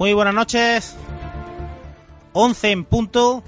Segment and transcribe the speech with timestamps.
[0.00, 0.96] Muy buenas noches.
[2.32, 3.42] 11 en punto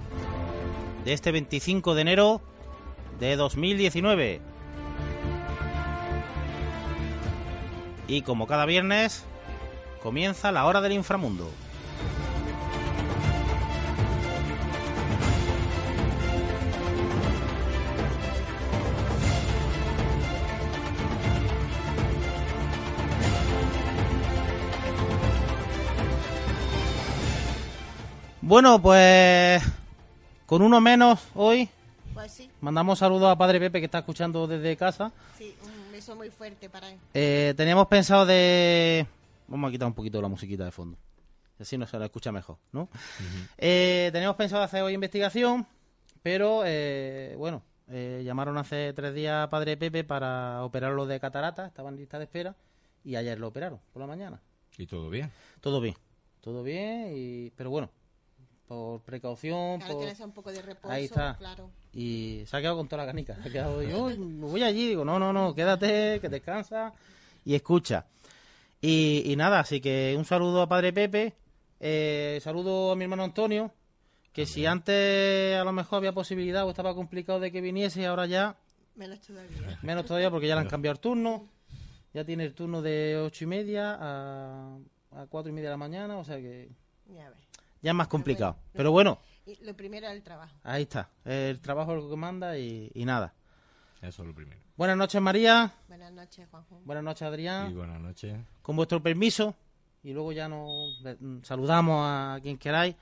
[1.02, 2.42] de este 25 de enero
[3.18, 4.42] de 2019.
[8.06, 9.24] Y como cada viernes,
[10.02, 11.50] comienza la hora del inframundo.
[28.52, 29.62] Bueno, pues
[30.44, 31.70] con uno menos hoy.
[32.12, 32.50] Pues sí.
[32.60, 35.10] Mandamos saludos a Padre Pepe que está escuchando desde casa.
[35.38, 36.98] Sí, un beso muy fuerte para él.
[37.14, 39.06] Eh, teníamos pensado de...
[39.48, 40.98] Vamos a quitar un poquito la musiquita de fondo.
[41.58, 42.90] Así no se la escucha mejor, ¿no?
[43.56, 45.66] eh, teníamos pensado hacer hoy investigación,
[46.22, 51.64] pero eh, bueno, eh, llamaron hace tres días a Padre Pepe para operarlo de catarata,
[51.64, 52.54] estaba en lista de espera,
[53.02, 54.42] y ayer lo operaron por la mañana.
[54.76, 55.32] ¿Y todo bien?
[55.62, 55.94] Todo bien,
[56.42, 57.50] todo bien, y...
[57.56, 57.88] pero bueno,
[58.72, 60.02] por precaución, Claro, por...
[60.02, 61.36] tienes un poco de reposo, Ahí está.
[61.38, 61.70] claro.
[61.92, 63.34] y se ha quedado con toda la canica.
[63.42, 66.92] Se ha quedado yo, me voy allí, digo, no, no, no, quédate, que descansa
[67.44, 68.06] y escucha.
[68.80, 71.34] Y, y nada, así que un saludo a Padre Pepe,
[71.80, 73.70] eh, saludo a mi hermano Antonio,
[74.32, 78.26] que si antes a lo mejor había posibilidad o estaba complicado de que viniese, ahora
[78.26, 78.56] ya
[78.96, 79.78] Menos todavía.
[79.82, 81.48] menos todavía porque ya le han cambiado el turno.
[82.14, 84.76] Ya tiene el turno de ocho y media a,
[85.12, 86.68] a cuatro y media de la mañana, o sea que
[87.08, 87.38] Ya ves.
[87.82, 88.52] Ya es más complicado.
[88.54, 88.70] bueno.
[88.72, 90.54] Pero bueno, Y lo primero es el trabajo.
[90.62, 91.10] ahí está.
[91.24, 93.34] El trabajo es lo que manda y, y nada.
[94.00, 94.60] Eso es lo primero.
[94.76, 95.72] Buenas noches, María.
[95.88, 96.80] Buenas noches, Juanjo.
[96.84, 97.74] Buenas noches, Y Adrián.
[97.74, 98.36] buenas noches.
[98.62, 99.54] Con vuestro permiso,
[100.02, 102.96] y luego ya nos mm, saludamos a quien queráis.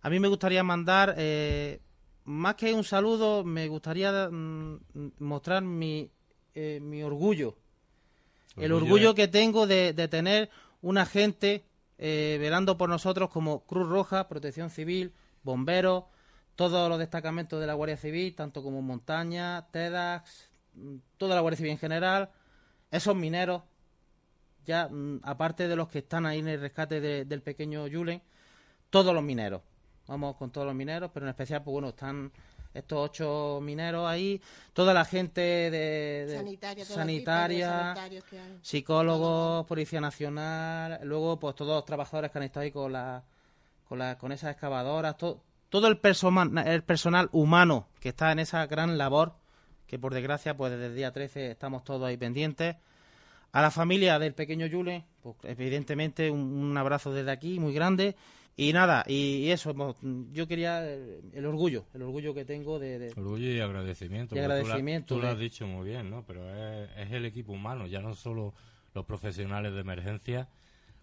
[0.00, 1.80] A mí me gustaría mandar, eh,
[2.24, 4.78] más que un saludo, me gustaría mm,
[5.18, 6.10] mostrar mi,
[6.54, 7.56] eh, mi orgullo.
[8.56, 10.50] El Orgullo orgullo es- que tengo de, de tener
[10.82, 11.64] una gente
[11.98, 16.04] eh, velando por nosotros como Cruz Roja, Protección Civil, Bomberos,
[16.56, 21.56] todos los destacamentos de la Guardia Civil, tanto como Montaña, TEDAX, mm, toda la Guardia
[21.58, 22.30] Civil en general,
[22.90, 23.62] esos mineros,
[24.64, 28.22] ya mm, aparte de los que están ahí en el rescate de- del pequeño Julen,
[28.90, 29.62] todos los mineros.
[30.06, 32.32] Vamos con todos los mineros, pero en especial, pues bueno, están
[32.74, 34.40] estos ocho mineros ahí,
[34.72, 36.36] toda la gente de, de-
[36.94, 42.92] Sanitaria, de psicólogos, policía nacional, luego pues todos los trabajadores que han estado ahí con
[42.92, 43.22] la,
[43.88, 48.38] con, la, con esas excavadoras, to- todo el personal, el personal humano que está en
[48.38, 49.34] esa gran labor,
[49.86, 52.76] que por desgracia pues desde el día 13 estamos todos ahí pendientes.
[53.52, 58.14] A la familia del pequeño Yule, pues evidentemente un, un abrazo desde aquí muy grande.
[58.60, 59.72] Y nada, y, eso,
[60.32, 64.34] yo quería eh, el orgullo, el orgullo que tengo de, de- Orgullo y agradecimiento.
[64.34, 66.24] Y tú agradecimiento Tú lo, has dicho muy bien, ¿no?
[66.26, 68.54] Pero es, es el equipo humano, ya no solo
[68.94, 70.48] los profesionales de emergencia,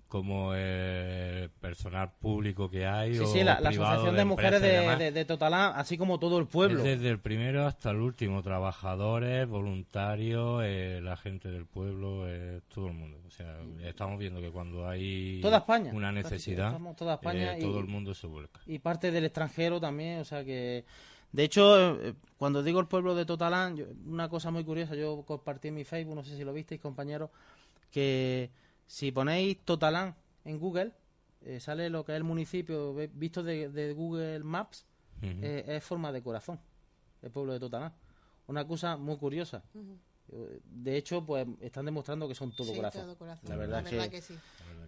[0.08, 3.16] como el personal público que hay.
[3.16, 5.00] Sí, o sí, la, Asociación de, Mujeres de, demás.
[5.00, 6.78] de, de Totalán, así como todo el pueblo.
[6.80, 12.62] Es desde el primero hasta el último, trabajadores, voluntarios, eh, la gente del pueblo, eh,
[12.74, 13.20] todo el mundo.
[13.28, 15.92] O sea, estamos viendo que cuando hay Toda España.
[15.94, 18.62] una necesidad, toda España eh, y- todo el mundo se vuelca.
[18.68, 20.86] y parte del extranjero también, o sea que...
[21.32, 25.24] De hecho, eh, cuando digo el pueblo de Totalán, yo- una cosa muy curiosa, yo
[25.26, 27.30] compartí en mi Facebook, no sé si lo visteis, compañeros,
[27.92, 28.50] que
[28.86, 30.92] si ponéis Totalán en Google,
[31.42, 34.86] eh, sale lo que es el municipio visto de, de Google Maps,
[35.22, 36.60] eh, es forma de corazón,
[37.22, 37.94] el pueblo de Totalán.
[38.48, 39.64] Una cosa muy curiosa.
[40.32, 43.02] Eh, De hecho, pues están demostrando que son todo Sí, corazón.
[43.04, 43.50] todo corazón.
[43.50, 44.36] La verdad, que, sí.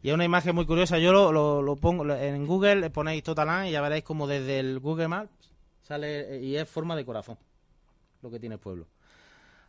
[0.03, 1.00] y es una imagen muy curiosa.
[1.00, 4.59] Yo lo, lo, lo pongo en Google, le ponéis Totalán y ya veréis como desde
[4.59, 5.31] el Google Maps
[5.81, 7.38] sale y es forma de corazón
[8.22, 8.88] lo que tiene el pueblo.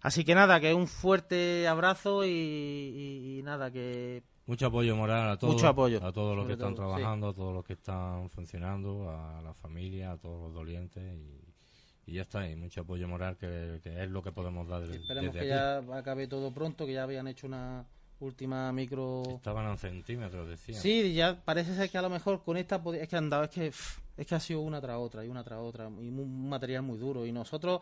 [0.01, 5.29] Así que nada, que un fuerte abrazo y, y- y nada, que Mucho apoyo moral
[5.31, 6.93] a todos, Mucho apoyo, a todos los que están todo, sí.
[6.95, 11.03] trabajando, a todos los que están funcionando, a la familia, a todos los dolientes
[12.07, 14.83] y, y ya está, y mucho apoyo moral que, que es lo que podemos dar
[14.83, 15.85] desde, esperemos desde que aquí.
[15.91, 17.85] ya acabe todo pronto, que ya habían hecho una
[18.21, 19.23] última micro...
[19.29, 20.75] Estaban a centímetros, decía.
[20.81, 23.51] Sí, ya parece ser que a lo mejor con esta es que han dado, es
[23.51, 23.67] que
[24.17, 26.83] es que ha sido una tras otra y una tras otra y mu- un material
[26.83, 27.81] muy duro y nosotros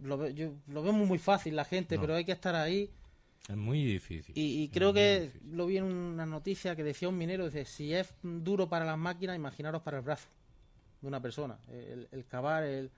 [0.00, 2.00] lo, ve- yo, lo vemos muy fácil la gente, No.
[2.02, 2.90] pero hay que estar ahí
[3.48, 4.32] Es muy difícil.
[4.36, 5.56] y, y creo que difícil.
[5.56, 8.98] lo vi en una noticia que decía un minero, dice, si es duro para las
[8.98, 10.26] máquinas, imaginaros para el brazo
[11.00, 12.90] de una persona, el, el cavar, el...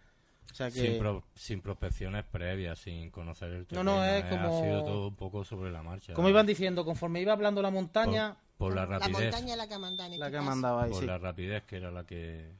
[0.50, 0.80] O sea que...
[0.80, 3.96] Sin, pro- sin prospecciones previas, sin conocer el No, terreno.
[3.96, 6.14] no, es eh, como- Ha sido todo un poco sobre la marcha.
[6.14, 9.20] Como iban diciendo, conforme iba hablando la montaña, Por, por la La rapidez.
[9.30, 11.06] montaña es la que la este que mandaba ahí, por sí.
[11.06, 12.50] la rapidez que era la que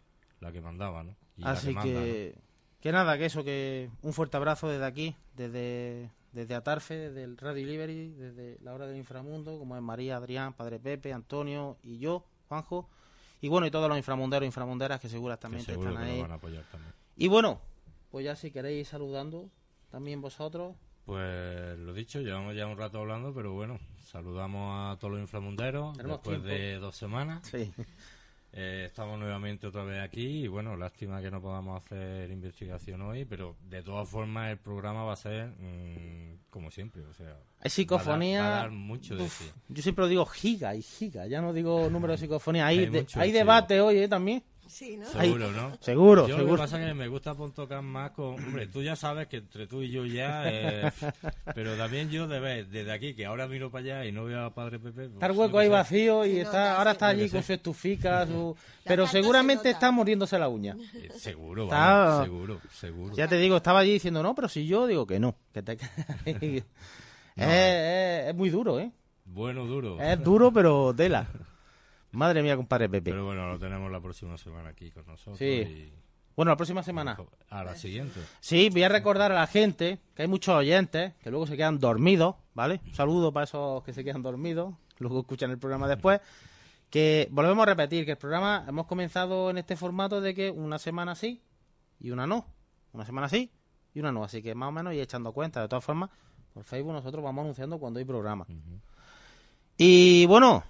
[0.40, 1.16] la que mandaba, ¿no?
[1.38, 2.34] Y la Así que manda, que,
[2.80, 7.36] que nada, que eso, que un fuerte abrazo desde aquí, desde, desde Atarfe, desde el
[7.36, 11.98] Radio Delivery, desde la hora del inframundo, como es María, Adrián, Padre Pepe, Antonio y
[11.98, 12.88] yo, Juanjo.
[13.40, 16.18] Y bueno, y todos los inframunderos e inframunderas que Que seguramente seguro están que ahí.
[16.18, 16.92] nos van a apoyar también.
[17.16, 17.60] Y bueno,
[18.10, 19.48] pues ya si queréis ir saludando
[19.90, 20.76] también vosotros.
[21.04, 25.96] Pues lo dicho, llevamos ya un rato hablando, pero bueno, saludamos a todos los inframunderos
[25.96, 26.46] después tiempo.
[26.48, 27.46] de dos semanas.
[27.46, 27.72] Sí.
[28.52, 33.24] Eh, estamos nuevamente otra vez aquí y bueno, lástima que no podamos hacer investigación hoy,
[33.26, 37.70] pero de todas formas el programa va a ser mm, como siempre, o sea, Hay
[37.70, 38.40] psicofonía.
[38.40, 39.50] Va a dar- va a dar mucho de Uf, sí.
[39.68, 42.66] Yo siempre digo giga y giga, ya no digo número de psicofonía.
[42.66, 44.08] Hay, Hay de- hay debate hoy ¿eh?
[44.08, 44.42] también.
[44.68, 45.06] Sí, ¿no?
[45.06, 45.76] Seguro, ¿no?
[45.80, 46.56] Seguro, Yo lo seguro.
[46.56, 48.34] que pasa es que me gusta por tocar más con...
[48.34, 50.42] Hombre, tú ya sabes que entre tú y yo ya...
[50.46, 50.92] eh,
[51.54, 54.44] pero también yo de ver, desde aquí, que ahora miro para allá y no veo
[54.44, 54.92] a Padre Pepe...
[54.92, 57.52] pues, Está el hueco ahí vacío y Sí, no, está, ahora está allí con su
[57.52, 58.56] estufica, su...
[58.84, 60.76] pero se seguramente está mordiéndose la uña.
[60.94, 63.14] Eh, Seguro, Está- seguro, seguro.
[63.16, 65.72] Ya te digo, estaba allí diciendo, no, pero si yo digo que no, que te
[66.24, 66.64] es, es-
[68.28, 68.90] es muy duro, ¿eh?
[69.24, 70.00] Bueno, duro.
[70.00, 71.26] Es duro, pero tela.
[72.12, 73.10] Madre mía, compadre Pepe.
[73.10, 75.38] Pero bueno, lo tenemos la próxima semana aquí con nosotros.
[75.38, 75.44] Sí.
[75.44, 75.92] y-
[76.36, 77.18] Bueno, la próxima semana.
[77.50, 78.20] A la siguiente.
[78.40, 81.78] Sí, voy a recordar a la gente que hay muchos oyentes que luego se quedan
[81.78, 82.80] dormidos, ¿vale?
[82.86, 86.20] Un saludo para esos que se quedan dormidos, luego escuchan el programa después.
[86.90, 90.78] Que volvemos a repetir que el programa hemos comenzado en este formato de que una
[90.78, 91.42] semana sí
[92.00, 92.46] y una no.
[92.92, 93.50] Una semana sí
[93.92, 94.24] y una no.
[94.24, 95.60] Así que más o menos y echando cuenta.
[95.60, 96.08] De todas formas,
[96.54, 98.46] por Facebook nosotros vamos anunciando cuando hay programa.
[99.76, 100.64] Y bueno,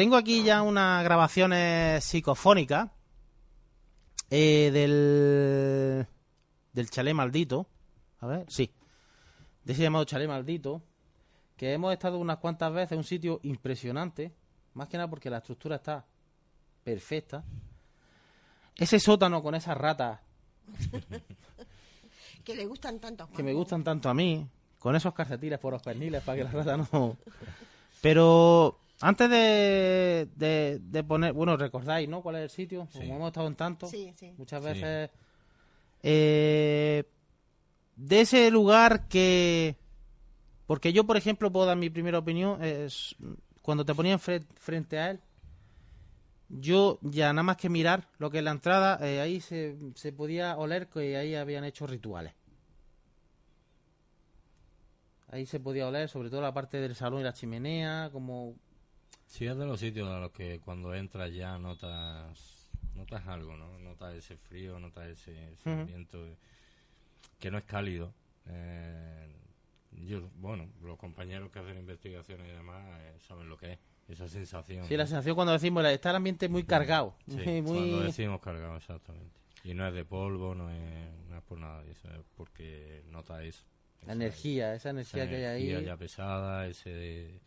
[0.00, 2.88] tengo aquí ya unas grabaciones psicofónicas
[4.30, 6.06] eh, del,
[6.72, 7.66] del chalet maldito.
[8.20, 8.72] A ver, sí.
[9.62, 10.82] De ese llamado chalet maldito.
[11.54, 14.32] Que hemos estado unas cuantas veces en un sitio impresionante.
[14.72, 16.06] Más que nada porque la estructura está
[16.82, 17.44] perfecta.
[18.76, 20.18] Ese sótano con esas ratas
[22.42, 24.48] Que le gustan tanto a que me gustan tanto a mí,
[24.78, 27.18] con esos calcetines por los perniles para que la rata no.
[28.00, 32.22] Pero antes de, de, de poner, bueno, recordáis, ¿no?
[32.22, 32.86] ¿Cuál es el sitio?
[32.90, 32.98] Sí.
[33.00, 34.34] Como hemos estado en tanto, Sí, sí.
[34.36, 34.68] muchas Sí.
[34.68, 35.10] veces.
[36.02, 37.04] eh,
[37.96, 39.76] de ese lugar que.
[40.66, 42.62] Porque yo, por ejemplo, puedo dar mi primera opinión.
[42.62, 43.16] Es,
[43.62, 45.20] cuando te ponían fre- frente a él,
[46.48, 50.12] yo ya nada más que mirar lo que es la entrada, eh, ahí se, se
[50.12, 52.32] podía oler que ahí habían hecho rituales.
[55.28, 58.54] Ahí se podía oler, sobre todo la parte del salón y la chimenea, como...
[59.30, 63.78] Sí, es de los sitios a los que cuando entras ya notas notas algo, ¿no?
[63.78, 66.36] Notas ese frío, notas ese, ese ambiente
[67.38, 68.12] que no es cálido.
[68.46, 69.28] Eh,
[69.92, 73.78] yo, bueno, los compañeros que hacen investigaciones y demás eh, saben lo que es,
[74.08, 74.84] esa sensación.
[74.86, 77.14] Sí, la sensación cuando decimos, está el ambiente muy cargado.
[77.28, 79.38] Sí, muy- cuando decimos cargado, exactamente.
[79.62, 83.04] Y no es de polvo, no es, no es por nada, de eso, es porque
[83.10, 83.62] nota eso.
[84.00, 85.84] La Esa- energía, esa energía que hay energía ahí.
[85.84, 87.40] ya pesada, ese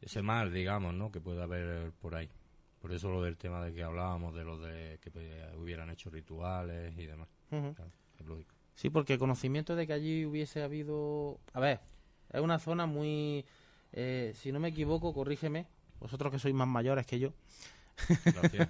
[0.00, 1.10] ese mal, digamos, ¿no?
[1.10, 2.28] Que puede haber por ahí.
[2.80, 5.26] Por eso lo del tema de que hablábamos, de los de que pues,
[5.56, 7.28] hubieran hecho rituales y demás.
[7.48, 8.54] Claro, es lógico.
[8.74, 11.40] Sí, porque el conocimiento de que allí hubiese habido...
[11.52, 11.80] A ver,
[12.30, 13.44] es una zona muy...
[13.92, 15.66] eh, si no me equivoco, corrígeme,
[15.98, 17.32] vosotros que sois más mayores que yo.
[18.24, 18.68] Gracias.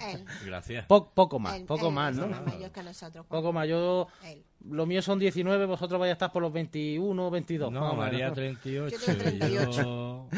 [0.00, 0.24] Él.
[0.44, 0.86] Gracias.
[0.86, 2.26] Po- poco más, él, poco él más, ¿no?
[2.28, 3.24] más mayor que nosotros.
[3.26, 3.68] Poco más.
[3.68, 4.44] Yo, Él.
[4.68, 7.72] lo mío son 19, vosotros vais a estar por los 21, 22.
[7.72, 8.34] más No, María ¿no?
[8.34, 9.70] 38 Yo tengo 38.
[9.70, 10.28] y yo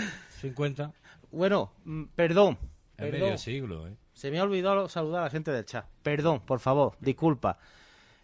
[0.41, 0.93] 50.
[1.33, 2.59] Bueno, mm, perdón.
[2.97, 3.21] Es Perdón.
[3.21, 3.97] medio siglo, ¿eh?
[4.13, 5.87] Se me ha olvidado saludar a la gente del chat.
[6.03, 7.57] Perdón, por favor, disculpa.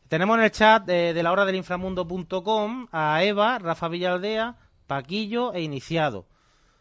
[0.09, 5.53] Tenemos en el chat de, de la hora del inframundo.com a Eva, Rafa Villaldea, Paquillo
[5.55, 6.27] e Iniciado.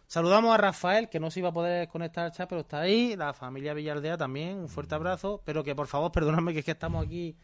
[0.07, 3.15] Saludamos a Rafael, que no se iba a poder conectar al chat, pero está ahí.
[3.15, 5.41] La familia Villaldea también, un fuerte abrazo.
[5.45, 7.35] Pero que por favor, perdonadme que es que estamos aquí.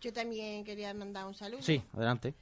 [0.00, 1.62] Yo también quería mandar un saludo.
[1.62, 2.34] Sí, adelante.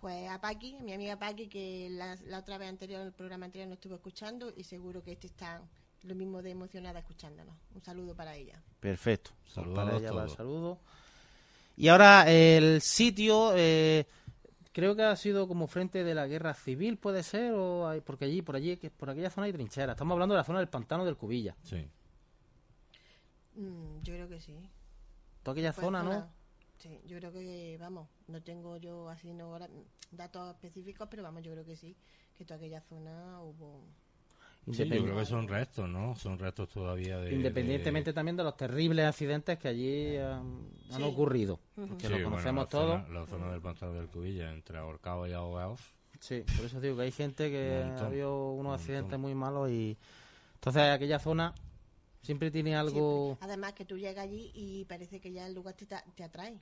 [0.00, 3.12] Pues a Paqui, a mi amiga Paqui, que la, la otra vez anterior, en el
[3.12, 5.62] programa anterior, no estuvo escuchando y seguro que este está
[6.02, 7.54] lo mismo de emocionada escuchándonos.
[7.74, 8.60] Un saludo para ella.
[8.80, 9.30] Perfecto.
[9.42, 10.78] Pues Saludados para ella va el saludo.
[11.76, 14.06] Y ahora el sitio, eh,
[14.72, 18.24] creo que ha sido como frente de la guerra civil, puede ser, o hay- porque
[18.26, 19.94] allí, por allí, que por aquella zona hay trincheras.
[19.94, 21.54] Estamos hablando de la zona del pantano del Cubilla.
[21.62, 21.86] Sí.
[23.54, 24.56] Mm, yo creo que sí.
[25.42, 26.10] Toda aquella Pues zona, ¿no?
[26.12, 26.32] zona-
[26.78, 29.56] Sí, yo creo que, vamos, no tengo yo así no
[30.10, 31.96] datos específicos, pero vamos, yo creo que sí,
[32.36, 33.84] que toda aquella zona hubo...
[34.70, 36.14] Sí, yo creo que son restos, ¿no?
[36.14, 37.34] Son restos todavía de...
[37.34, 41.02] Independientemente de- también de los terribles accidentes que allí han, han Sí.
[41.02, 41.58] ocurrido.
[41.76, 41.96] Ujú.
[41.96, 43.02] Que Sí, lo bueno, conocemos la todos.
[43.02, 45.80] Zona, la zona del pantano del Cubilla, entre ahorcados y ahogados.
[46.20, 49.34] Sí, por eso digo que hay gente que montón, ha habido unos un accidentes muy
[49.34, 49.98] malos y
[50.54, 51.52] entonces aquella zona
[52.22, 53.46] siempre tiene algo Siempre.
[53.48, 56.60] Además que tú llegas allí y parece que ya el lugar te, te atrae.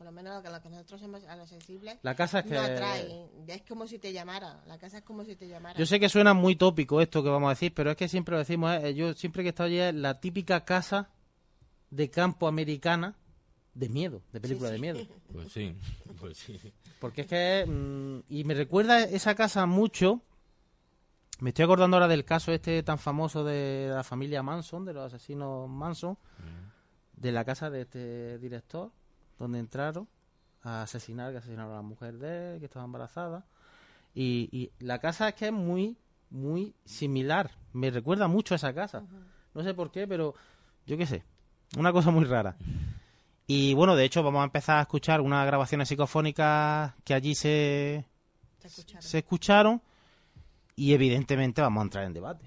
[0.00, 1.98] Por lo menos que, lo que nosotros somos a los sensibles.
[2.00, 2.54] La casa es que...
[2.54, 3.28] No atrae.
[3.46, 4.64] Es como si te llamara.
[4.66, 5.78] La casa es como si te llamara.
[5.78, 8.32] Yo sé que suena muy tópico esto que vamos a decir, pero es que siempre
[8.32, 8.72] lo decimos.
[8.82, 8.94] ¿eh?
[8.94, 11.10] Yo siempre que he estado allí es la típica casa
[11.90, 13.18] de campo americana
[13.74, 15.00] de miedo, de película Sí, de miedo.
[15.34, 15.76] Pues sí,
[16.18, 16.58] pues sí.
[16.98, 17.66] Porque es que...
[17.68, 20.22] mm, y me recuerda esa casa mucho...
[21.40, 25.12] Me estoy acordando ahora del caso este tan famoso de la familia Manson, de los
[25.12, 26.16] asesinos Manson,
[27.12, 28.92] de la casa de este director,
[29.40, 30.06] donde entraron
[30.62, 33.46] a asesinar, que asesinaron a la mujer de él, que estaba embarazada.
[34.14, 35.96] Y, y la casa es que es muy,
[36.28, 37.50] muy similar.
[37.72, 39.02] Me recuerda mucho a esa casa.
[39.54, 40.34] No sé por qué, pero
[40.86, 41.24] yo qué sé.
[41.78, 42.56] Una cosa muy rara.
[43.46, 48.04] Y bueno, de hecho, vamos a empezar a escuchar unas grabaciones psicofónicas que allí se,
[48.62, 49.02] escucharon.
[49.02, 49.82] se escucharon.
[50.76, 52.46] Y evidentemente vamos a entrar en debate.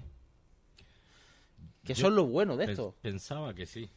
[1.82, 2.94] Que eso es lo bueno de esto.
[3.02, 3.90] Pensaba que sí.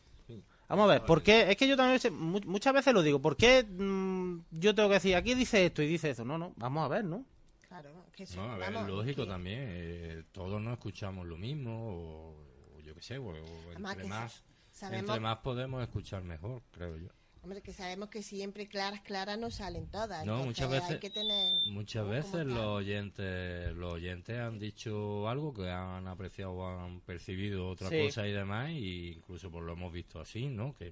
[0.69, 1.49] Vamos a ver, ¿por qué?
[1.49, 4.89] Es que yo también sé- mu- muchas veces lo digo, ¿por qué mm, yo tengo
[4.89, 6.25] que decir, aquí dice esto y dice eso?
[6.25, 7.23] No, no, vamos a ver, ¿no?
[7.67, 9.59] Claro, que eso, No, a ver, vamos, es lógico que- también.
[9.65, 14.43] eh, todos no escuchamos lo mismo, o, o yo qué sé, o, entre que más,
[14.71, 17.07] sabemos- entre más podemos escuchar mejor, creo yo.
[17.43, 20.25] Hombre, que sabemos que siempre claras, claras no salen todas.
[20.25, 21.55] No, muchas veces- Hay que tener.
[21.67, 22.11] Muchas ¿no?
[22.11, 27.89] veces los oyentes, los oyentes han dicho algo que han apreciado o han percibido otra
[27.89, 28.01] Sí.
[28.05, 30.75] cosa y demás, y incluso pues lo hemos visto así, ¿no?
[30.77, 30.91] Que,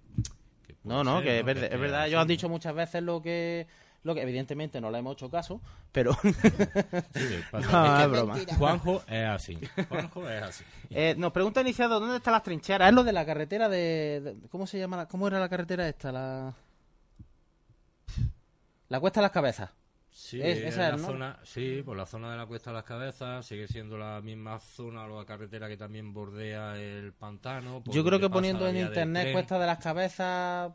[0.66, 1.46] que No, no, ser, que es,
[1.80, 3.68] verdad, ellos han dicho muchas veces lo que,
[4.06, 5.60] lo que evidentemente no le hemos hecho caso,
[5.92, 8.34] pero Sí, No, es broma.
[8.36, 8.56] mentira.
[8.56, 9.60] Juanjo es así.
[9.90, 10.64] Juanjo es así.
[10.92, 12.88] eh, nos pregunta iniciado, ¿dónde están las trincheras?
[12.90, 14.96] Es lo de la carretera de, de- ¿cómo se llama?
[14.96, 16.12] la- ¿Cómo era la carretera esta?
[16.12, 16.54] La,
[18.90, 19.72] la cuesta de las cabezas.
[20.18, 21.08] Sí, Es- es esa la es, ¿no?
[21.10, 24.60] zona, sí, por la zona de la Cuesta de las Cabezas, sigue siendo la misma
[24.62, 27.84] zona o la carretera que también bordea el pantano.
[27.88, 30.72] Yo creo que poniendo la en internet cuesta de las cabezas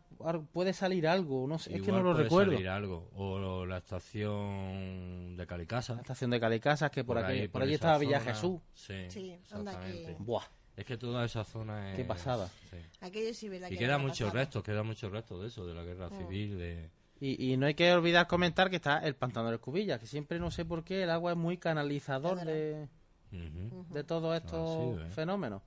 [0.52, 2.52] puede salir algo, no sé, es que no lo puede recuerdo.
[2.52, 3.09] salir algo.
[3.14, 5.94] O la estación de Calicasa.
[5.94, 8.20] La estación de Calicasas, que por, aquí, ahí, por allí estaba Villa.
[8.20, 8.61] Jesús.
[8.75, 10.16] Sí, Sí, exactamente.
[10.18, 10.44] Buah,
[10.76, 11.97] Es que toda esa zona es...
[11.97, 12.49] Qué pasada.
[12.70, 12.76] sí.
[13.00, 13.68] Aquello sí, ¿verdad?
[13.68, 14.32] Y que queda muchos pasaba.
[14.40, 16.18] restos, queda muchos restos de eso, de la guerra Mm.
[16.18, 16.90] civil, de...
[17.20, 20.38] Y, y no hay que olvidar comentar que está el pantano de Escubillas, que siempre
[20.38, 22.88] no sé por qué el agua es muy canalizador de,
[23.30, 25.10] de todos estos ¿eh?
[25.10, 25.60] fenómenos.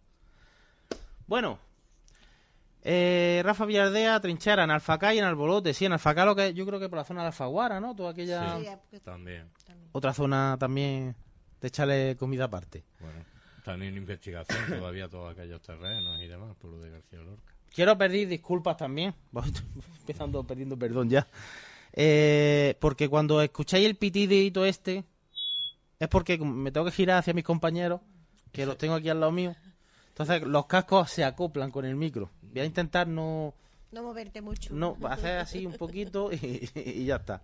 [1.27, 1.59] Bueno,
[2.81, 5.73] eh, Rafa Villardea, trinchera en Alfacá y en Albolote.
[5.73, 7.95] Sí, en Alfacá lo que yo creo que por la zona de Alfaguara, ¿no?
[7.95, 9.49] Toda aquella Sí, porque- También.
[9.65, 9.89] también.
[9.93, 11.15] otra zona también
[11.61, 12.83] de echarle comida aparte.
[12.99, 13.19] Bueno,
[13.59, 17.52] están en investigación todavía todos aquellos terrenos y demás por lo de García Lorca.
[17.73, 19.13] Quiero pedir disculpas también.
[19.31, 19.51] Voy
[19.99, 21.27] empezando perdiendo perdón ya.
[21.93, 25.03] Eh, porque cuando escucháis el pitidito este,
[25.99, 28.01] es porque me tengo que girar hacia mis compañeros,
[28.51, 29.55] que los tengo aquí al lado mío.
[30.09, 32.29] Entonces los cascos se acoplan con el micro.
[32.41, 33.53] Voy a intentar no,
[33.91, 34.73] No moverte mucho.
[34.73, 37.41] no hacer así un poquito y, y ya está.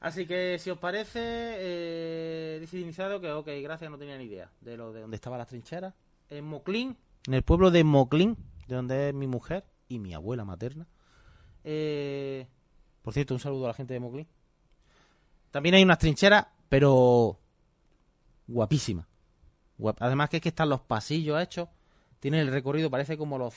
[0.00, 4.50] Así que si os parece, eh, dice iniciado que ok, gracias, no tenía ni idea
[4.62, 5.92] de lo de dónde estaban las trincheras.
[6.30, 8.36] En Moclín, en el pueblo de Moclín,
[8.70, 10.86] de donde es mi mujer y mi abuela materna.
[11.64, 12.46] Eh,
[13.02, 14.26] por cierto, un saludo a la gente de Moclín.
[15.50, 17.38] También hay unas trincheras, pero
[18.46, 19.06] guapísimas.
[19.78, 21.68] Guap- Además que es que están los pasillos hechos.
[22.20, 23.54] Tienen el recorrido, parece como los,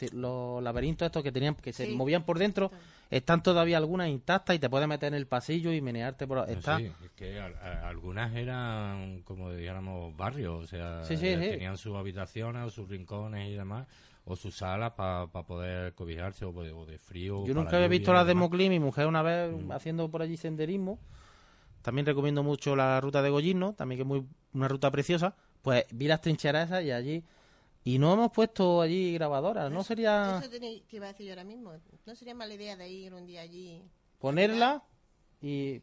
[0.63, 2.71] laberintos estos que tenían que se movían por dentro.
[3.11, 6.37] Están todavía algunas intactas y te puedes meter en el pasillo y menearte por...
[6.37, 6.77] No, Está...
[6.77, 11.39] sí, es que a- a- algunas eran como dijéramos barrios, o sea, Sí, sí, eh,
[11.41, 11.49] sí.
[11.51, 13.85] tenían sus habitaciones o sus rincones y demás,
[14.25, 17.45] o sus salas para poder cobijarse o de, o de frío.
[17.45, 18.33] Yo nunca la había lluvia visto y las de.
[18.35, 19.71] Moclín, mi mujer una vez Mm.
[19.71, 20.99] haciendo por allí senderismo.
[21.81, 25.35] También recomiendo mucho la ruta de Gollino, también que es muy una ruta preciosa.
[25.61, 27.23] Pues vi las trincheras esas y allí...
[27.85, 31.33] Y no hemos puesto allí grabadoras, ¿no sería Eso tenía- te iba a decir yo
[31.33, 31.73] ahora mismo.
[32.05, 33.81] No sería mala idea de ir un día allí.
[34.19, 34.81] ponerla
[35.41, 35.81] y...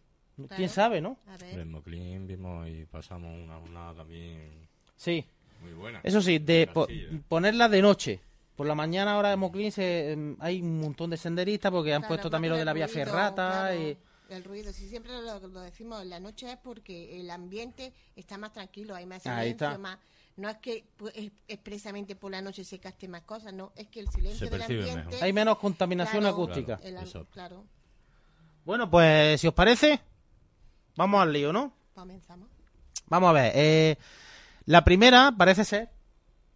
[0.57, 1.19] ¿Quién sabe, no?
[1.27, 1.67] A ver.
[1.67, 4.67] Moclín vimos y pasamos una jornada también
[4.97, 5.23] Sí,
[5.61, 6.01] muy buena.
[6.03, 6.89] eso sí, de po-
[7.29, 8.21] ponerla de noche.
[8.61, 12.02] Por la mañana ahora en Moclín se, em, hay un montón de senderistas porque han
[12.02, 13.97] Claro, puesto también lo de la vía ruido, ferrata claro, y...
[14.29, 18.37] El ruido, si siempre lo, lo decimos en la noche es porque el ambiente está
[18.37, 19.79] más tranquilo, hay más Ahí silencio, está.
[19.79, 19.99] más...
[20.37, 23.88] No es que pues, es- expresamente por la noche se gaste más cosas, no, es
[23.88, 24.95] que el silencio Se del ambiente...
[25.05, 25.25] mejor.
[25.25, 26.76] Hay menos contaminación Claro, acústica.
[26.76, 26.99] Claro.
[27.00, 27.64] el claro,
[28.67, 30.00] Bueno, pues si os parece,
[30.97, 31.73] vamos al lío, ¿no?
[31.95, 32.47] comenzamos.
[33.07, 33.52] Vamos a ver.
[33.55, 33.97] eh,
[34.67, 35.88] la primera parece ser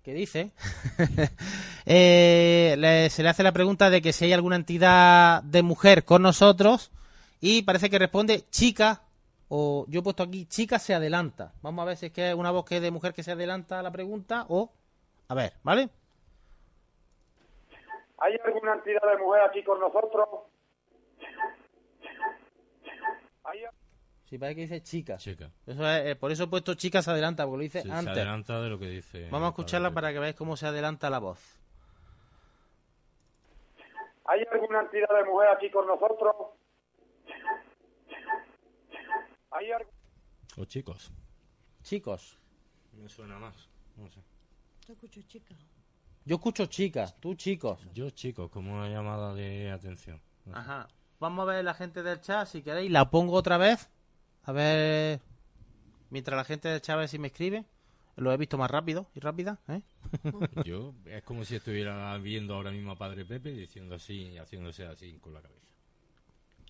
[0.04, 0.52] que dice
[1.86, 6.04] eh, le- se le hace la pregunta de que si hay alguna entidad de mujer
[6.04, 6.92] con nosotros
[7.40, 9.02] y parece que responde chica
[9.48, 11.52] o yo he puesto aquí chica se adelanta.
[11.62, 13.78] Vamos a ver si es que es una voz que de mujer que se adelanta
[13.78, 14.70] a la pregunta o
[15.28, 15.88] a ver, ¿vale?
[18.18, 20.28] ¿Hay alguna entidad de mujer aquí con nosotros?
[24.34, 25.22] Sí, parece que dice chicas.
[25.22, 25.48] Chica.
[25.64, 28.14] Eso es, eh, por eso he puesto chicas adelanta, porque lo dice Sí, se antes.
[28.14, 29.28] adelanta de lo que dice.
[29.30, 31.38] Vamos a escucharla padre para que veáis cómo se adelanta la voz.
[34.24, 36.34] ¿Hay alguna entidad de mujer aquí con nosotros?
[39.52, 39.66] ¿Hay.
[40.56, 41.12] O chicos.
[41.84, 42.36] Chicos.
[42.94, 43.68] Me suena más.
[43.96, 44.20] No sé.
[44.88, 45.54] Yo escucho chica.
[46.24, 47.86] Yo escucho chicas, tú chicos.
[47.92, 50.20] Yo, chicos, como una llamada de atención.
[50.52, 50.88] Ajá.
[51.20, 52.90] Vamos a ver la gente del chat, si queréis.
[52.90, 53.92] La pongo otra vez.
[54.44, 55.20] A ver.
[56.10, 57.64] Mientras la gente a ver si me escribe.
[58.16, 59.80] Lo he visto más rápido y rápida, ¿eh?
[60.64, 64.86] Yo, es como si estuviera viendo ahora mismo a Padre Pepe diciendo así y haciéndose
[64.86, 65.66] así con la cabeza.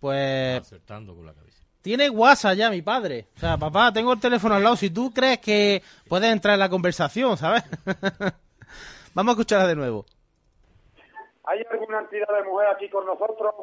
[0.01, 1.63] Pues Acertando con la cabeza.
[1.83, 3.29] tiene WhatsApp ya mi padre.
[3.37, 4.77] O sea, papá, tengo el teléfono al lado.
[4.77, 7.63] Si tú crees que puedes entrar en la conversación, ¿sabes?
[9.15, 10.07] Vamos a escucharla de nuevo.
[11.45, 13.55] ¿Hay alguna entidad de mujer aquí con nosotros?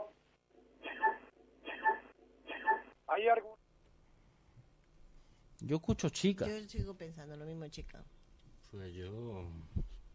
[3.08, 3.61] ¿Hay algún...
[5.62, 6.48] Yo escucho chicas.
[6.48, 8.04] Yo sigo pensando lo mismo, chica.
[8.72, 9.48] Pues yo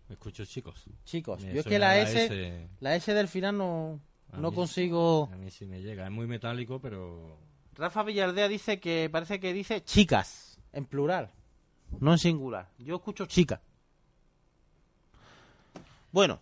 [0.09, 0.85] escucho chicos.
[1.05, 2.69] Chicos, Me yo es que la la S, S.
[2.81, 4.01] la S del final no,
[4.33, 5.29] A no mí- consigo.
[5.33, 6.05] A mí sí me llega.
[6.07, 7.39] Es muy metálico, pero
[7.75, 11.31] Rafa Villardea dice que parece que dice chicas, en plural,
[12.01, 12.71] no en singular.
[12.79, 13.61] Yo escucho chicas.
[16.13, 16.41] Bueno,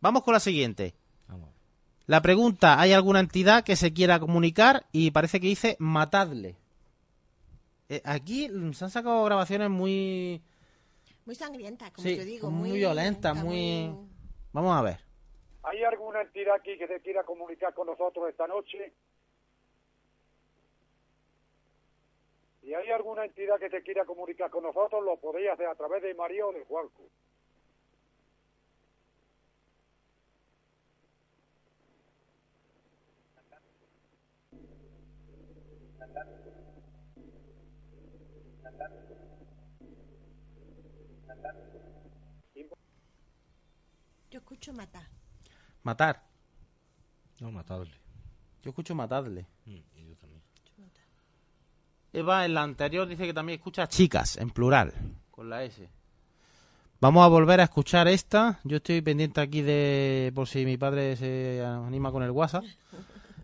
[0.00, 0.94] vamos con la siguiente.
[1.26, 1.48] vamos.
[2.06, 4.86] La pregunta, ¿hay alguna entidad que se quiera comunicar?
[4.92, 6.56] Y parece que dice matadle.
[7.88, 10.42] Eh, aquí se han sacado grabaciones muy...
[11.24, 12.50] Muy sangrienta, como Sí, te digo.
[12.50, 13.94] muy Muy, violenta, está muy-
[14.52, 15.00] Vamos a ver.
[15.62, 18.92] ¿Hay alguna entidad aquí que se quiera comunicar con nosotros esta noche?
[22.62, 26.02] Si hay alguna entidad que se quiera comunicar con nosotros, lo podéis hacer a través
[26.02, 27.02] de María o de Juanco.
[44.30, 45.08] Yo escucho matar.
[45.84, 46.22] Matar.
[47.38, 47.92] No, matadle.
[48.62, 49.46] Yo escucho matadle.
[49.66, 50.42] Mm, y yo también.
[52.12, 54.92] Eva en la anterior dice que también escucha chicas, en plural,
[55.30, 55.88] con la S.
[57.00, 58.58] Vamos a volver a escuchar esta.
[58.64, 62.64] Yo estoy pendiente aquí de por si mi padre se anima con el WhatsApp.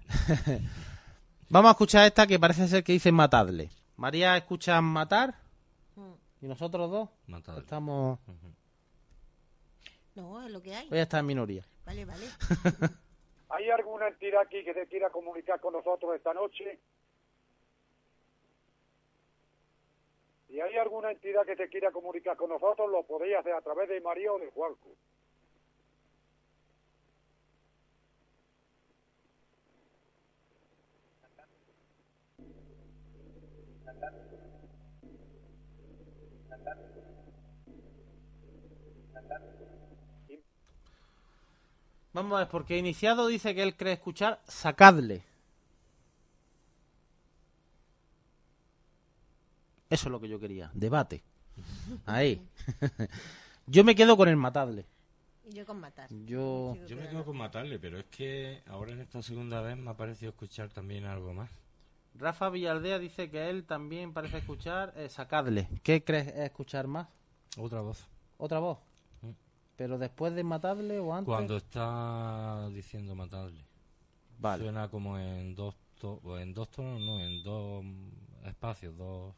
[1.51, 3.71] Vamos a escuchar esta que parece ser que dice matadle.
[3.97, 5.39] María escucha matar
[6.41, 7.61] y nosotros dos Matadle.
[7.61, 8.19] estamos.
[10.15, 10.89] No, es lo que hay.
[10.91, 11.65] hoy está en minoría.
[11.85, 12.27] Vale, vale.
[13.49, 16.79] ¿Hay alguna entidad aquí que se quiera comunicar con nosotros esta noche?
[20.49, 23.89] Si hay alguna entidad que se quiera comunicar con nosotros, lo podéis hacer a través
[23.89, 24.97] de María o de Juanco.
[42.15, 45.23] Vamos a ver, porque iniciado dice que él cree escuchar sacadle.
[49.91, 50.71] Eso es lo que yo quería.
[50.75, 51.23] Debate.
[52.07, 52.41] Ahí.
[53.67, 54.87] yo me quedo con el matadle.
[55.49, 56.09] Y yo con matar.
[56.25, 59.91] Yo- Yo me quedo con matarle, pero es que ahora en esta segunda vez me
[59.91, 61.51] ha parecido escuchar también algo más.
[62.17, 65.69] Rafa Villaldea dice que él también parece escuchar eh, sacadle.
[65.83, 67.09] ¿Qué crees escuchar más?
[67.59, 68.07] Otra voz.
[68.39, 68.79] ¿Otra voz?
[69.77, 71.27] ¿Pero después de matadle o antes?
[71.27, 73.65] Cuando está diciendo matarle.
[74.39, 74.63] Vale.
[74.63, 77.85] Suena como en dos, to- o en dos tonos, no, en dos
[78.47, 79.35] espacios, dos...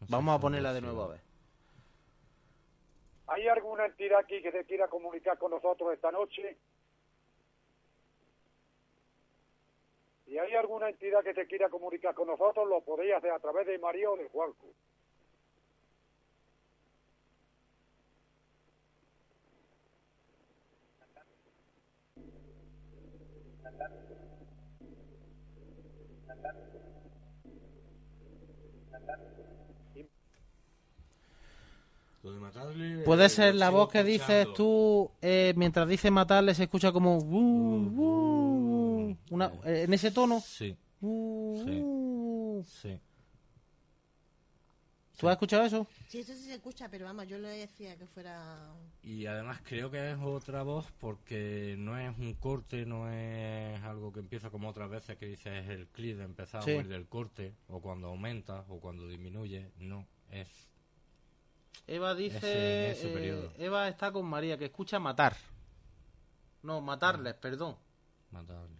[0.00, 1.20] no sé Vamos a ponerla de nuevo a ver.
[3.26, 6.56] ¿Hay alguna entidad aquí que se quiera comunicar con nosotros esta noche?
[10.26, 13.66] Si hay alguna entidad que se quiera comunicar con nosotros, lo podéis hacer a través
[13.66, 14.66] de María o de Juanco.
[32.54, 33.02] Matarle...
[33.04, 34.54] Puede eh, ser la voz que dices escuchando.
[34.54, 37.18] tú, eh, mientras dice matarle, se escucha como...
[37.18, 40.40] "Uh, uh", una, eh, en ese tono.
[40.40, 41.80] Sí, Uh, Sí.
[41.82, 42.64] uh.
[42.64, 43.00] sí.
[45.16, 45.86] ¿Tú has escuchado eso?
[46.08, 48.72] Sí, eso sí se escucha, pero vamos, yo le decía que fuera...
[49.02, 54.12] Y además creo que es otra voz porque no es un corte, no es algo
[54.14, 56.70] que empieza como otras veces que dices el clic de empezar Sí.
[56.72, 59.70] o el del corte, o cuando aumenta o cuando disminuye.
[59.78, 60.69] No, es...
[61.86, 62.36] Eva dice...
[62.90, 63.50] Ese- en ese eh.
[63.58, 65.36] Eva está con María, que escucha matar.
[66.62, 67.76] No, matarles, perdón.
[68.30, 68.78] matarle.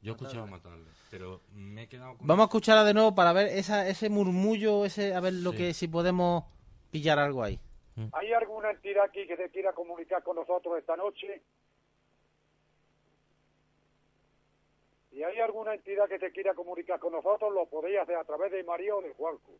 [0.00, 2.26] Yo he escuchado matarle, pero me he quedado con...
[2.26, 5.58] Vamos a escucharla de nuevo para ver esa, ese murmullo, ese a ver lo Sí.
[5.58, 6.44] que si podemos
[6.90, 7.60] pillar algo ahí.
[8.12, 11.42] ¿Hay alguna entidad aquí que se quiera comunicar con nosotros esta noche?
[15.10, 18.50] Si hay alguna entidad que se quiera comunicar con nosotros, lo podéis hacer a través
[18.50, 19.52] de María o de Juanjo.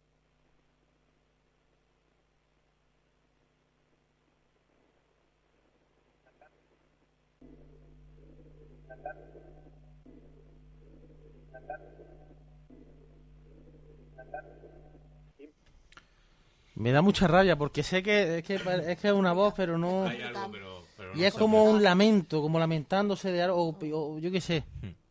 [16.82, 19.78] Me da mucha rabia porque sé que es que es, que es una voz, pero
[19.78, 20.04] no...
[20.06, 20.82] Hay algo, pero...
[20.96, 23.76] pero Y no es como un lamento, como lamentándose de algo, o,
[24.14, 24.64] o yo qué sé.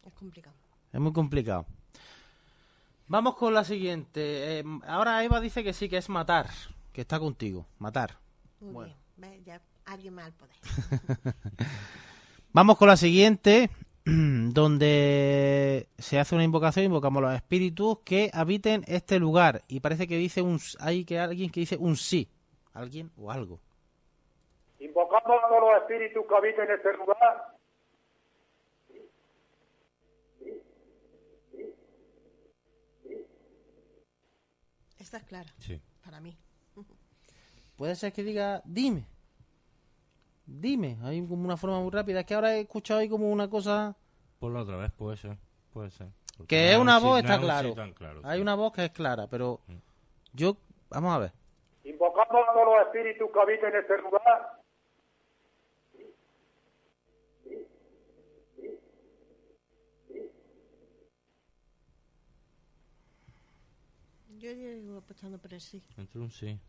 [0.06, 0.54] Es complicado.
[0.92, 1.66] Es muy complicado.
[3.08, 4.60] Vamos con la siguiente.
[4.60, 6.50] Eh, ahora Eva dice que sí, que es matar.
[6.92, 7.66] Que está contigo.
[7.80, 8.18] Matar.
[8.60, 8.96] Muy Bueno.
[9.16, 9.44] bien.
[9.46, 10.56] Ya alguien más al poder.
[12.54, 13.70] Vamos con la siguiente.
[14.06, 19.62] Donde se hace una invocación, invocamos los espíritus que habiten este lugar.
[19.68, 20.60] Y parece que dice un.
[20.80, 22.28] Hay que alguien que dice un sí.
[22.74, 23.60] Alguien o algo.
[24.80, 27.58] Invocamos a todos los espíritus que habiten en este lugar.
[34.98, 35.50] Esta es clara.
[35.60, 35.80] Sí.
[36.04, 36.38] Para mí.
[37.76, 39.06] Puede ser que diga, dime.
[40.60, 40.98] Dime.
[41.04, 42.20] Hay como una forma muy rápida.
[42.22, 43.96] Es que ahora he escuchado ahí como una cosa.
[44.40, 45.38] Por la otra vez, puede ser.
[45.72, 46.08] Puede ser.
[46.38, 47.74] Porque Que no es un una voz, está sí claro.
[47.74, 48.42] tan claro, Hay sí.
[48.42, 49.62] una voz que es clara, pero
[50.34, 50.58] yo.
[50.90, 51.32] Vamos a ver.
[51.86, 54.62] Invocamos a todos los espíritus que habiten en este lugar.
[64.40, 65.84] Yo digo apostando por el sí.
[65.98, 66.60] Entre un sí.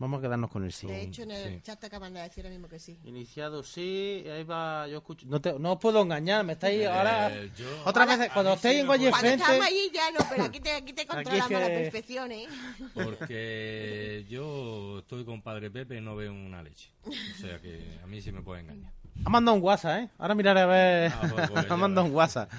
[0.00, 0.86] Vamos a quedarnos con el sí.
[0.86, 1.60] De hecho, en el sí.
[1.62, 2.96] chat te acaban de decir ahora mismo que sí.
[3.04, 5.26] Iniciado sí, ahí va, yo escucho.
[5.28, 7.34] No, te, no os puedo engañar, me estáis ahora.
[7.36, 9.42] Eh, yo- Ahora, veces, a cuando estéis sí en Valle Cuando Frente.
[9.42, 12.46] estamos allí ya no, pero aquí te, aquí te controlamos que- a la perfección, ¿eh?
[12.94, 16.90] Porque yo estoy con Padre Pepe y no veo una leche.
[17.04, 18.92] O sea que a mí sí me puede engañar.
[19.24, 20.08] Ha mandado un WhatsApp, ¿eh?
[20.18, 21.12] Ahora miraré a ver.
[21.12, 22.50] Ah, pues, pues, ha mandado un WhatsApp.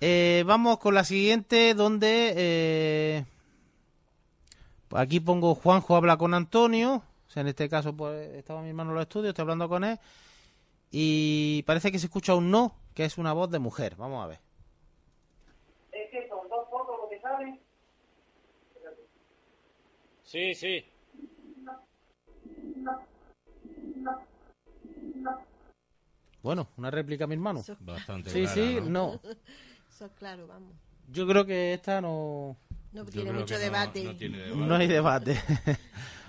[0.00, 2.32] Eh, vamos con la siguiente, donde.
[2.36, 3.24] eh,
[4.94, 7.02] aquí pongo Juanjo habla con Antonio.
[7.26, 9.84] O sea, en este caso, pues estaba mi hermano en los estudios, estoy hablando con
[9.84, 9.98] él.
[10.90, 13.96] Y parece que se escucha un no, que es una voz de mujer.
[13.96, 14.40] Vamos a ver.
[15.90, 17.60] Es que son dos fotos lo que salen.
[20.22, 20.84] Sí, sí.
[26.42, 27.62] Bueno, una réplica, mi hermano.
[27.80, 28.88] Bastante Sí, clara, sí, ¿no?
[28.90, 29.20] no.
[29.88, 30.74] eso es claro, vamos.
[31.08, 32.56] Yo creo que esta no.
[32.94, 34.04] No tiene mucho no- debate.
[34.04, 34.56] no tiene debate.
[34.66, 35.32] No hay debate.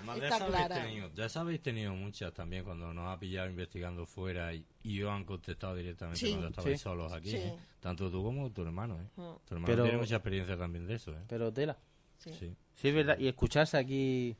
[0.08, 0.82] Además, Está habéis clara.
[0.84, 5.10] tenido, esas habéis tenido muchas también cuando nos ha pillado investigando fuera y, y os
[5.10, 6.30] han contestado directamente Sí.
[6.30, 6.82] cuando estabais Sí.
[6.84, 7.30] solos aquí.
[7.30, 7.36] Sí.
[7.38, 7.56] ¿eh?
[7.80, 9.00] Tanto tú como tu hermano.
[9.00, 9.06] ¿eh?
[9.16, 9.22] Mm.
[9.46, 11.12] Tu hermano Pero- tiene mucha experiencia también de eso.
[11.12, 11.22] ¿eh?
[11.28, 11.76] Pero tela.
[12.18, 12.30] Sí.
[12.38, 12.54] Sí.
[12.74, 13.18] Sí, es verdad.
[13.18, 14.36] Y escucharse aquí.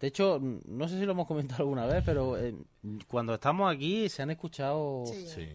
[0.00, 2.54] De hecho, no sé si lo hemos comentado alguna vez, pero eh,
[3.08, 5.04] cuando estamos aquí se han escuchado.
[5.06, 5.26] Sí.
[5.26, 5.48] Sí.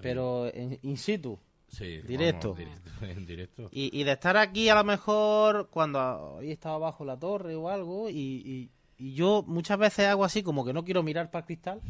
[0.00, 1.38] Pero en- in situ.
[1.72, 2.54] Sí, vamos, directo.
[2.54, 3.68] directo, en directo.
[3.72, 5.98] Y, y de estar aquí a lo mejor cuando
[6.36, 8.08] habéis estado bajo la torre o algo.
[8.08, 11.46] Y, y- y yo muchas veces hago así, como que no quiero mirar para el
[11.46, 11.80] cristal.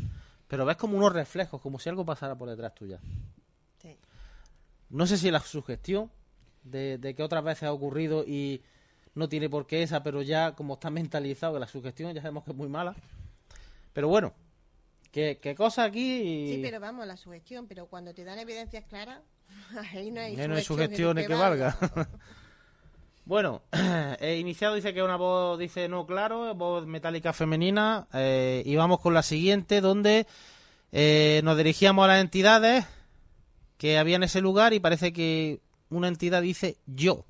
[0.49, 3.01] Pero ves como unos reflejos, como si algo pasara por detrás tuya.
[3.83, 3.97] Sí.
[4.91, 6.11] No sé si la sugestión
[6.63, 8.63] de, de que otras veces ha ocurrido y
[9.15, 12.45] no tiene por qué esa, pero ya como está mentalizado que la sugestión ya sabemos
[12.45, 12.95] que es muy mala.
[13.93, 14.33] Pero bueno,
[15.11, 16.47] que, que cosa aquí...
[16.55, 19.21] Sí, pero vamos, la sugestión, pero cuando te dan evidencias claras,
[19.93, 21.77] ahí no hay, no hay sugestiones que valga.
[23.25, 23.63] bueno,
[24.21, 28.07] eh, iniciado dice que una voz dice no claro, voz metálica femenina.
[28.13, 30.27] eh, y vamos con la siguiente, donde
[30.93, 32.87] eh, nos dirigíamos a las entidades
[33.79, 35.61] que había en ese lugar y parece que
[35.91, 37.25] una entidad dice yo.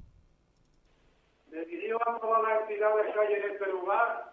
[1.51, 4.33] Decidimos a todas las entidades que hay en este lugar.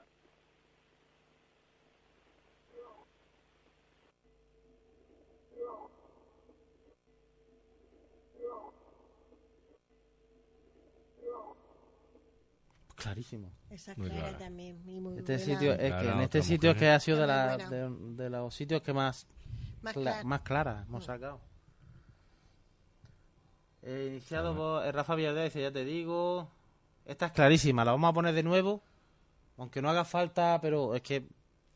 [13.14, 13.52] Clarísimo.
[13.70, 14.38] Esa es Muy clara clara.
[14.38, 14.82] también.
[14.88, 15.46] y muy Este buena.
[15.46, 17.90] sitio es que en este sitio es que ha sido de, la- de,
[18.24, 19.28] de los sitios que más
[19.82, 20.24] Más cla- clara.
[20.24, 21.42] más claras hemos sacado.
[23.82, 26.50] Eh, iniciado por eh, Rafa Villarreal dice, ya te digo,
[27.06, 28.84] esta es clarísima, la vamos a poner de nuevo,
[29.58, 31.26] aunque no haga falta, pero es que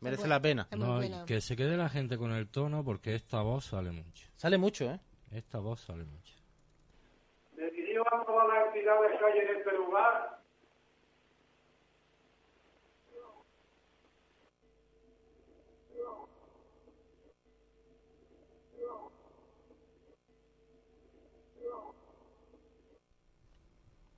[0.02, 0.68] merece la pena.
[0.78, 4.28] No, que se quede la gente con el tono porque esta voz sale mucho.
[4.36, 5.00] Sale mucho, ¿eh?
[5.32, 6.34] Esta voz sale mucho.
[7.56, 10.43] Decidimos a todas las entidades que hay en este lugar.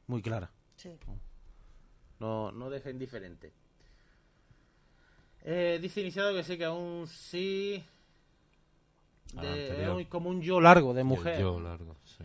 [0.08, 0.52] Muy clara.
[0.76, 0.98] Sí.
[2.20, 3.52] No, no deja indiferente.
[5.44, 7.84] Eh, dice iniciado que sí, que aún sí.
[9.34, 11.40] De- es muy- como un yo largo de mujer.
[11.40, 12.24] Yo largo, sí.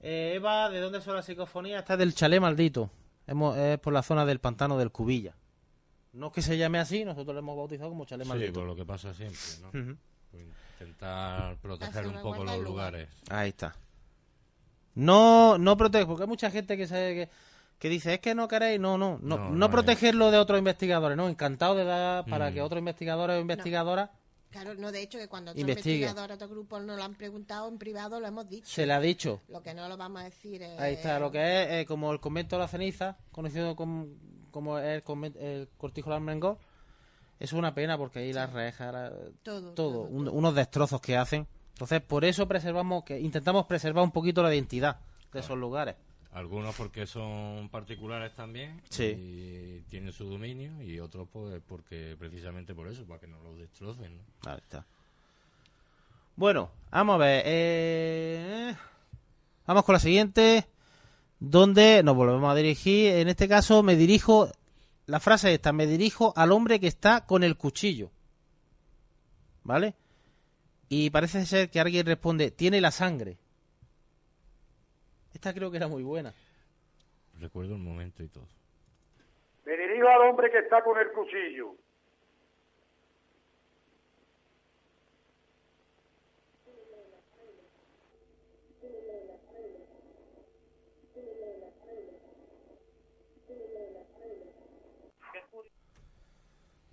[0.00, 1.80] Eh, Eva, ¿de dónde son las psicofonías?
[1.80, 2.90] Está del chalet maldito.
[3.26, 5.34] Hemos- es por la zona del pantano del Cubilla.
[6.12, 8.52] No es que se llame así, nosotros lo hemos bautizado como chalet Sí, maldito.
[8.52, 9.96] por lo que pasa siempre, ¿no?
[10.80, 12.60] Intentar proteger un poco los lugar.
[12.60, 13.08] lugares.
[13.30, 13.74] Ahí está.
[14.94, 17.28] No, no protege, porque hay mucha gente que sabe que,
[17.78, 21.16] que dice, es que no queréis, no, no, no, No, no, protegerlo de otros investigadores,
[21.16, 22.54] no, encantado de dar para Mm.
[22.54, 24.10] que otros investigadores o investigadoras
[24.50, 25.94] Claro, no, de hecho, que cuando otro Investigue.
[26.00, 28.66] investigador, otro grupo nos lo han preguntado en privado, lo hemos dicho.
[28.68, 29.40] se le ha dicho.
[29.48, 30.78] Lo que no lo vamos a decir es...
[30.78, 34.08] Ahí está, lo que es eh, como el convento de la ceniza, conocido como,
[34.50, 36.58] como el, conven- el cortijo de Almengor.
[37.40, 39.08] Es una pena porque ahí las rejas, la-
[39.42, 40.34] Todo, todo, todo, un- todo.
[40.34, 41.46] unos destrozos que hacen.
[41.72, 44.98] Entonces, por eso preservamos, que intentamos preservar un poquito la identidad
[45.32, 45.96] de esos lugares.
[46.32, 49.04] Algunos porque son particulares también Sí.
[49.04, 53.58] y tienen su dominio y otros pues porque precisamente por eso, para que no los
[53.58, 54.16] destrocen.
[54.16, 54.50] ¿no?
[54.50, 54.86] Ahí está.
[56.36, 57.42] Bueno, vamos a ver.
[57.44, 58.74] eh,
[59.66, 60.66] Vamos con la siguiente.
[61.38, 63.12] Donde nos volvemos a dirigir.
[63.16, 64.50] En este caso, me dirijo.
[65.06, 68.10] La frase esta: me dirijo al hombre que está con el cuchillo.
[69.64, 69.94] ¿Vale?
[70.94, 73.38] Y parece ser que alguien responde: tiene la sangre.
[75.32, 76.34] Esta creo que era muy buena.
[77.40, 78.46] Recuerdo el momento y todo.
[79.64, 81.76] Me dirijo al hombre que está con el cuchillo.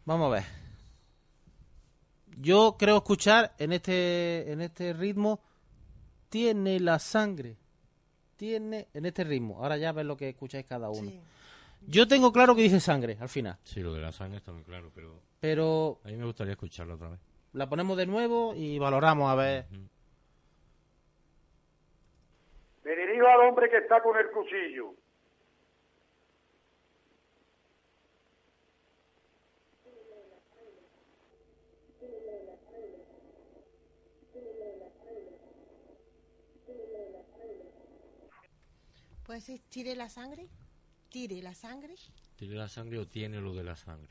[0.06, 0.69] Vamos a ver.
[2.42, 5.42] Yo creo escuchar en este en este ritmo
[6.30, 7.58] tiene la sangre.
[8.38, 9.58] Tiene en este ritmo.
[9.62, 11.10] Ahora ya ves lo que escucháis cada uno.
[11.10, 11.20] Sí.
[11.88, 14.64] Yo tengo claro que dice sangre al final, Sí, lo de la sangre está muy
[14.64, 17.20] claro, pero pero a mí me gustaría escucharlo otra vez.
[17.54, 19.66] la ponemos de nuevo y valoramos a ver.
[22.84, 24.94] Me dirijo al hombre que está con el cuchillo.
[39.30, 40.48] ¿Puede decir tire la sangre?
[41.10, 41.94] Tire la sangre.
[42.36, 44.10] ¿Tiene la sangre o tiene lo de la sangre?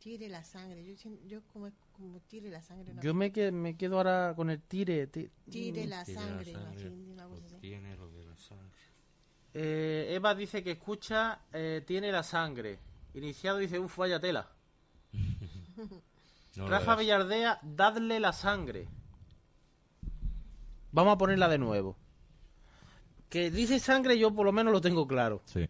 [0.00, 0.84] Tire la sangre.
[0.84, 2.92] Yo, yo como, como tire la sangre.
[3.00, 5.06] Yo me, que- me quedo ahora con el tire.
[5.06, 6.52] ti- Tire la ¿Tiene sangre.
[6.52, 8.76] la sangre así, o tiene lo de la sangre?
[9.54, 12.80] Eh, Eva dice que escucha, eh, tiene la sangre.
[13.14, 14.50] Iniciado dice, uff, vaya tela.
[16.56, 16.96] No Rafa.
[16.96, 18.88] Villardea, dadle la sangre.
[20.90, 21.96] Vamos a ponerla de nuevo.
[23.28, 25.42] Que dice sangre, yo por lo menos lo tengo claro.
[25.44, 25.68] Sí.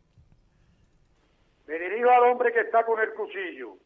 [1.67, 3.79] Me dirijo al hombre que está con el cuchillo.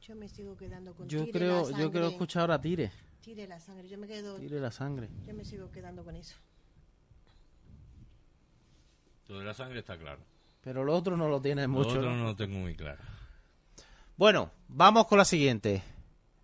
[0.00, 1.82] Yo me sigo quedando con Yo tire creo, la sangre.
[1.82, 2.92] yo creo escuchar ahora tire.
[3.20, 3.88] Tire la sangre.
[3.88, 4.36] Yo me quedo.
[4.36, 5.08] Tire la sangre.
[5.26, 6.36] Yo me sigo quedando con eso.
[9.28, 10.20] Lo de la sangre está claro.
[10.62, 11.90] Pero lo otro no lo tiene Lo mucho.
[11.90, 12.16] otro ¿no?
[12.16, 13.02] no lo tengo muy claro.
[14.16, 15.82] Bueno, vamos con la siguiente.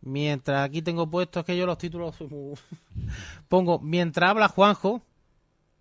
[0.03, 2.55] Mientras aquí tengo puestos que yo los títulos soy muy...
[3.49, 5.03] Pongo, mientras habla Juanjo,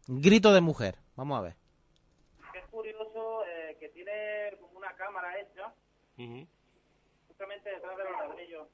[0.08, 0.96] grito de mujer.
[1.16, 1.56] Vamos a ver.
[2.54, 5.74] es curioso eh, que tiene como una cámara hecha
[7.28, 8.68] justamente detrás de los ladrillos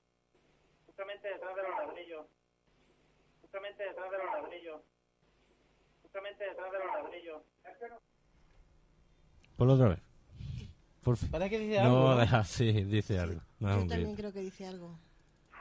[0.85, 2.25] justamente detrás de los ladrillos
[3.41, 4.81] justamente detrás de los ladrillos
[6.01, 7.41] justamente detrás de los ladrillos
[9.57, 9.99] Ponlo otra vez.
[11.03, 11.29] Por fin.
[11.31, 11.97] Parece que dice algo.
[11.97, 12.17] No, ¿no?
[12.17, 13.41] deja, sí, dice algo.
[13.59, 14.17] No Yo también grito.
[14.17, 14.97] creo que dice algo.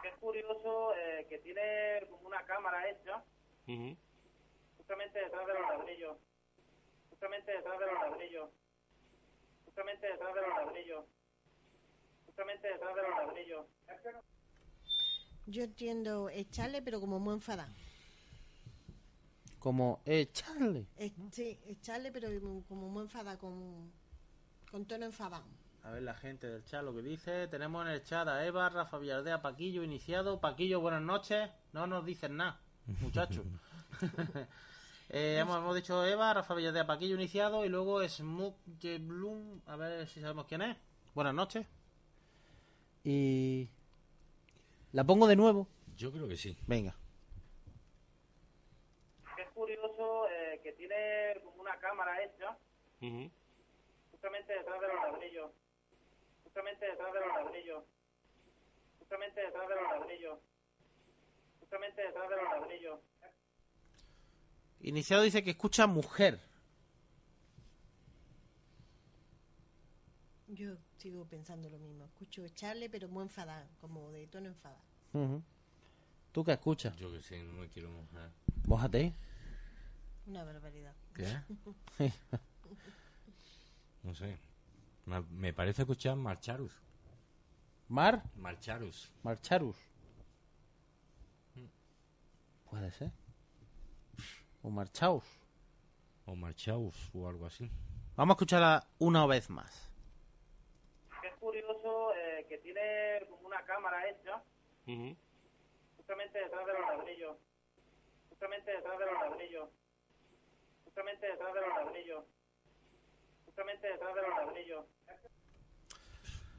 [0.04, 3.22] es curioso eh, que tiene como una cámara hecha
[4.76, 6.16] justamente detrás de los ladrillos
[7.11, 8.50] justamente detrás de los ladrillos
[9.64, 11.04] justamente detrás de los ladrillos
[12.26, 13.66] justamente detrás de los ladrillos
[15.46, 17.72] Yo entiendo echarle, pero como muy enfadado.
[19.66, 20.87] Como, eh, Charlie.
[20.96, 22.29] Eh, sí, echarle, pero
[22.68, 23.90] como muy enfadado, con,
[24.70, 25.42] con tono enfadado.
[25.83, 27.48] A ver la gente del chat lo que dice.
[27.48, 30.40] Tenemos en el chat a Eva, Rafa Villardea, Paquillo, iniciado.
[30.40, 31.50] Paquillo, buenas noches.
[31.72, 32.61] No nos dicen nada,
[33.00, 33.44] muchachos.
[35.09, 37.64] Eh, hemos, hemos dicho Eva, Rafa Villardea, Paquillo, iniciado.
[37.64, 39.62] Y luego Smoke Bloom.
[39.66, 40.76] A ver si sabemos quién es.
[41.12, 41.66] Buenas noches.
[43.02, 43.68] Y...
[44.92, 45.66] La pongo de nuevo.
[45.96, 46.57] Yo creo que sí.
[46.68, 46.96] Venga.
[50.66, 52.59] Que tiene como una cámara hecha
[54.11, 55.52] justamente detrás de los ladrillos,
[56.42, 57.85] justamente detrás de los ladrillos,
[58.98, 60.38] justamente detrás de los ladrillos,
[61.61, 63.00] justamente detrás de los ladrillos.
[64.81, 66.40] Iniciado dice que escucha mujer.
[70.48, 72.07] Yo sigo pensando lo mismo.
[72.07, 74.83] Escucho echarle, pero muy enfadada, como de tono enfadado.
[75.12, 75.42] Ujú.
[76.33, 76.96] ¿Tú qué escuchas?
[76.96, 78.33] Yo que sé, no me quiero mojar.
[78.66, 79.14] Mójate.
[80.26, 80.94] Una barbaridad.
[81.14, 81.26] ¿Qué?
[84.02, 84.38] no sé.
[85.30, 86.72] Me, parece escuchar Marcharus.
[87.88, 89.12] Mar, Marcharus.
[89.22, 89.76] Marcharus.
[92.68, 93.12] Puede ser.
[94.62, 95.24] O Marchaus.
[96.24, 97.70] O Marchaus o algo así.
[98.16, 99.92] Vamos a escucharla una vez más.
[101.22, 104.42] Es curioso eh, que tiene como una cámara hecha
[105.96, 107.36] justamente detrás de los ladrillos,
[108.28, 109.68] justamente detrás de los ladrillos,
[110.96, 112.24] justamente detrás de los ladrillos,
[113.44, 114.85] justamente detrás de los ladrillos.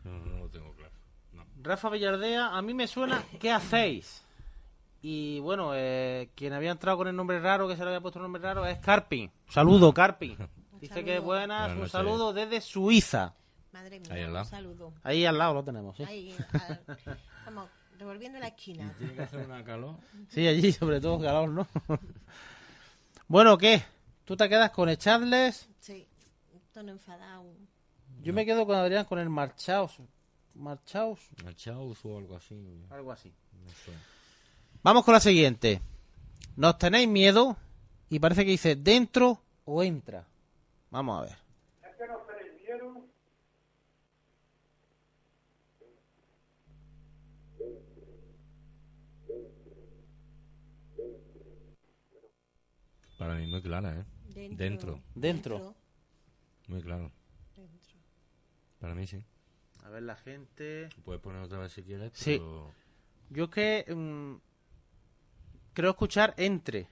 [0.04, 0.94] No, no lo tengo claro.
[1.34, 1.44] No.
[1.64, 4.24] Rafa Villardea, a mí me suena ¿Qué hacéis?
[5.02, 8.20] Y bueno, eh, quien había entrado con el nombre raro, que se le había puesto
[8.20, 9.32] el nombre raro, es Carpin.
[9.50, 10.38] Saludo, Carpin.
[10.80, 11.22] Dice que saludo.
[11.26, 13.34] buenas, Buenas un saludo desde Suiza.
[13.72, 14.46] Madre mía, Ahí al un lado.
[14.46, 14.94] saludo.
[15.04, 16.04] Ahí al lado lo tenemos, ¿sí?
[16.04, 18.94] Ahí, al- vamos, revolviendo la esquina.
[19.00, 19.96] Tiene que hacer una calor.
[20.30, 21.68] Sí, allí sobre todo calor, ¿no?
[23.28, 23.84] bueno, ¿qué?
[24.28, 25.70] ¿Tú te quedas con echarles?
[25.80, 26.06] Sí,
[26.74, 27.46] tono enfadado.
[28.22, 30.00] Yo me quedo con Adrián con el marchaos.
[30.54, 32.86] Marchaos, Marchaus o algo así.
[32.90, 33.32] algo así.
[33.54, 33.94] No sé.
[34.84, 35.82] Vamos con la siguiente.
[36.58, 37.56] ¿Nos tenéis miedo?
[38.10, 40.28] Y parece que dice dentro o entra.
[40.92, 41.38] Vamos a ver.
[41.90, 43.06] Es que nos prendieron
[53.18, 54.17] Para mí muy clara, ¿eh?
[54.56, 55.02] Dentro.
[55.16, 55.56] Dentro.
[55.56, 55.76] Dentro.
[56.68, 57.12] Muy claro.
[57.56, 57.96] Dentro.
[58.80, 59.24] Para mí sí.
[59.84, 60.90] A ver la gente.
[61.04, 62.38] Puedes poner otra vez si quieres, Sí.
[62.40, 62.72] pero...
[63.30, 64.36] Yo es que mm,
[65.74, 66.88] creo escuchar entre.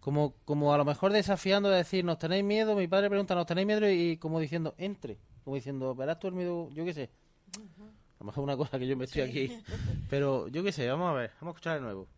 [0.00, 2.74] Como, como a lo mejor desafiando de decir, ¿nos tenéis miedo?
[2.74, 3.90] Mi padre pregunta, ¿nos tenéis miedo?
[3.90, 5.18] Y como diciendo, entre.
[5.44, 7.10] Como diciendo, verás tú el miedo, yo qué sé.
[7.56, 9.62] A lo mejor una cosa que yo me estoy aquí.
[10.10, 12.08] Pero yo qué sé, vamos a ver, vamos a escuchar de nuevo.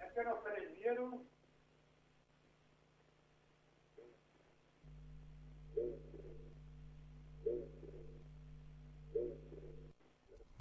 [0.00, 0.51] es que nos prendieron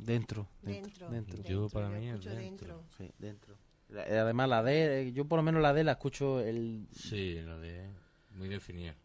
[0.02, 0.48] Dentro.
[0.62, 1.10] Dentro.
[1.10, 1.44] Dentro.
[1.44, 2.84] Yo para mí es dentro.
[2.98, 3.56] Sí, dentro.
[3.90, 6.88] La- eh, Además la D, eh, yo por lo menos la D la escucho el...
[6.92, 7.90] Sí, la de...
[8.36, 8.96] Muy definida.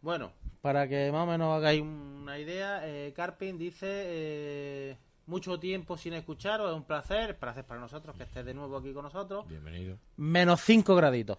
[0.00, 5.96] Bueno, para que más o menos hagáis una idea, eh, Carpin dice eh, mucho tiempo
[5.96, 9.46] sin escucharos, es un placer, placer para nosotros que estés de nuevo aquí con nosotros.
[9.46, 9.98] Bienvenido.
[10.16, 11.38] Menos 5 graditos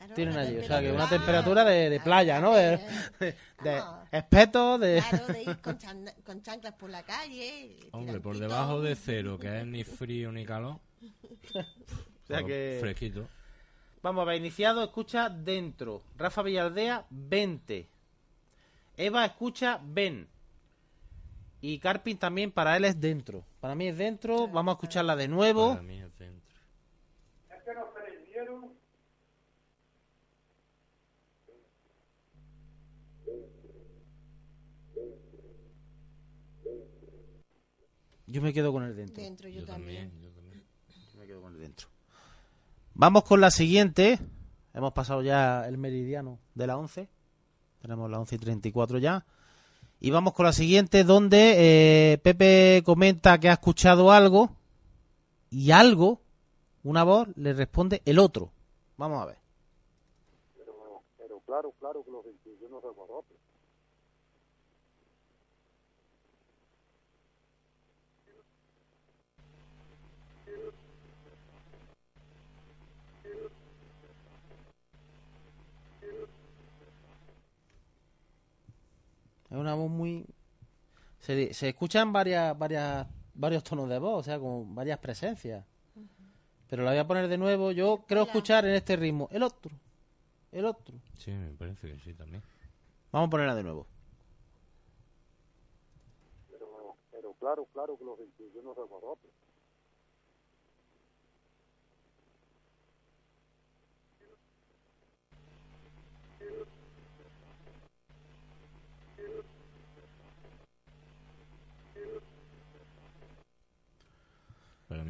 [0.00, 2.54] Claro, tienen allí, o sea que una temperatura- de, de playa, ¿no?
[2.54, 2.78] De,
[3.20, 4.08] de, de Vamos.
[4.10, 5.04] espeto, de...
[5.06, 7.76] Claro, de ir con, chan- con chanclas por la calle.
[7.92, 10.78] Hombre, por debajo de cero, que es ni frío ni calor.
[11.54, 12.78] O sea que...
[12.80, 13.28] Fresquito.
[14.02, 16.02] Vamos a ver, iniciado, escucha dentro.
[16.16, 17.88] Rafa Villardea, 20.
[18.96, 20.28] Eva escucha ven.
[21.60, 23.44] Y Carpin también para él es dentro.
[23.60, 24.46] Para mí es dentro.
[24.48, 25.70] Vamos a escucharla de nuevo.
[25.70, 26.56] Para mí es dentro.
[27.50, 28.72] es que nos prendieron
[38.30, 39.22] Yo me quedo con el dentro.
[39.22, 40.10] Dentro, yo, Yo también.
[40.10, 40.64] también, yo también.
[41.12, 41.88] Yo me quedo con el dentro.
[42.94, 44.18] Vamos con la siguiente.
[44.72, 47.08] Hemos pasado ya el meridiano de la 11.
[47.82, 49.26] Tenemos la 11 y 34 ya.
[49.98, 54.56] Y vamos con la siguiente donde eh, Pepe comenta que ha escuchado algo
[55.50, 56.20] y algo,
[56.84, 58.52] una voz, le responde el otro.
[58.96, 59.38] Vamos a ver.
[60.56, 63.24] pero, pero claro claro que lo sentí yo no recuerdo
[79.50, 80.26] Es una voz muy...
[81.18, 85.64] Se, se escuchan varias, varias, varios tonos de voz, o sea, con varias presencias.
[86.68, 87.72] Pero la voy a poner de nuevo.
[87.72, 89.28] Yo creo escuchar en este ritmo.
[89.32, 89.72] El otro.
[90.52, 90.94] El otro.
[91.18, 92.42] Sí, me parece que sí también.
[93.10, 93.86] Vamos a ponerla de nuevo.
[96.48, 99.18] pero, pero claro claro que lo sentí yo no recuerdo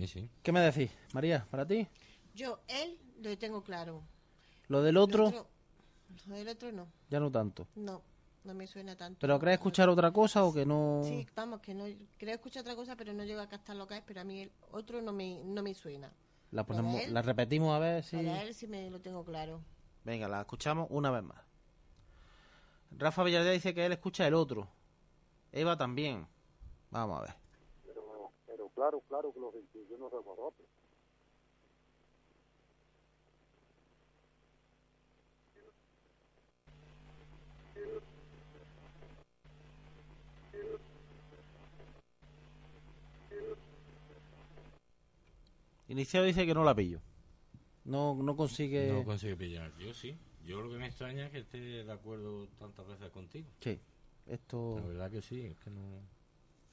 [0.00, 0.28] mí sí.
[0.42, 1.46] ¿Qué me decís, María?
[1.50, 1.86] ¿Para ti?
[2.34, 4.02] Yo, él, lo tengo claro.
[4.68, 5.48] Lo del Lo otro,
[6.26, 6.88] Lo del otro no.
[7.08, 7.68] ya no tanto.
[7.76, 8.02] No.
[8.42, 9.18] No me suena tanto.
[9.20, 11.02] ¿Pero crees escuchar otra cosa o que no...?
[11.04, 11.84] Sí, vamos, que no
[12.16, 14.40] creo escuchar otra cosa, pero no llego a captar lo que es, pero a mí
[14.40, 16.10] el otro no me, no me suena.
[16.50, 17.12] La, ponemos, Para él.
[17.12, 18.16] la repetimos a ver si...
[18.16, 19.60] Para él sí me lo tengo claro.
[20.04, 21.38] Venga, la escuchamos una vez más.
[22.92, 24.68] Rafa Villardea dice que él escucha el otro.
[25.52, 26.26] Eva también.
[26.90, 27.39] Vamos a ver.
[28.80, 30.66] Claro, claro que los intuyo no somos otros.
[45.88, 47.00] Iniciado dice que no la pillo.
[47.84, 48.90] No, no consigue...
[48.90, 49.76] No consigue pillar.
[49.76, 50.16] Yo sí.
[50.46, 53.46] Yo lo que me extraña es que esté de acuerdo tantas veces contigo.
[53.60, 53.78] Sí.
[54.26, 54.76] Esto...
[54.80, 56.00] La verdad que sí, es que no...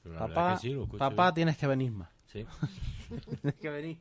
[0.08, 1.34] La Papá, que sí, lo escucho papá bien.
[1.34, 2.10] tienes que venir más.
[2.26, 2.46] Sí.
[3.40, 3.98] Tienes que venir.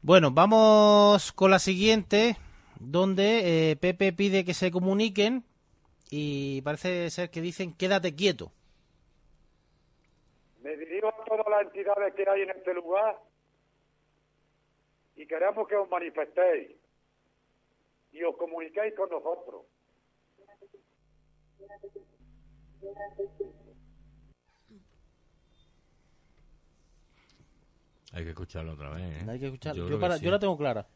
[0.00, 2.36] Bueno, vamos con la siguiente,
[2.78, 5.44] donde eh, Pepe pide que se comuniquen
[6.10, 8.52] y parece ser que dicen quédate quieto.
[10.62, 13.18] Me dirijo a todas las entidades que hay en este lugar
[15.16, 16.76] y queremos que os manifestéis
[18.12, 19.62] y os comuniquéis con nosotros.
[28.14, 29.26] Hay que escucharlo otra vez, ¿eh?
[29.28, 29.74] Hay que escuchar.
[29.74, 30.24] Yo Yo, creo que para- sí.
[30.24, 30.86] yo la tengo clara.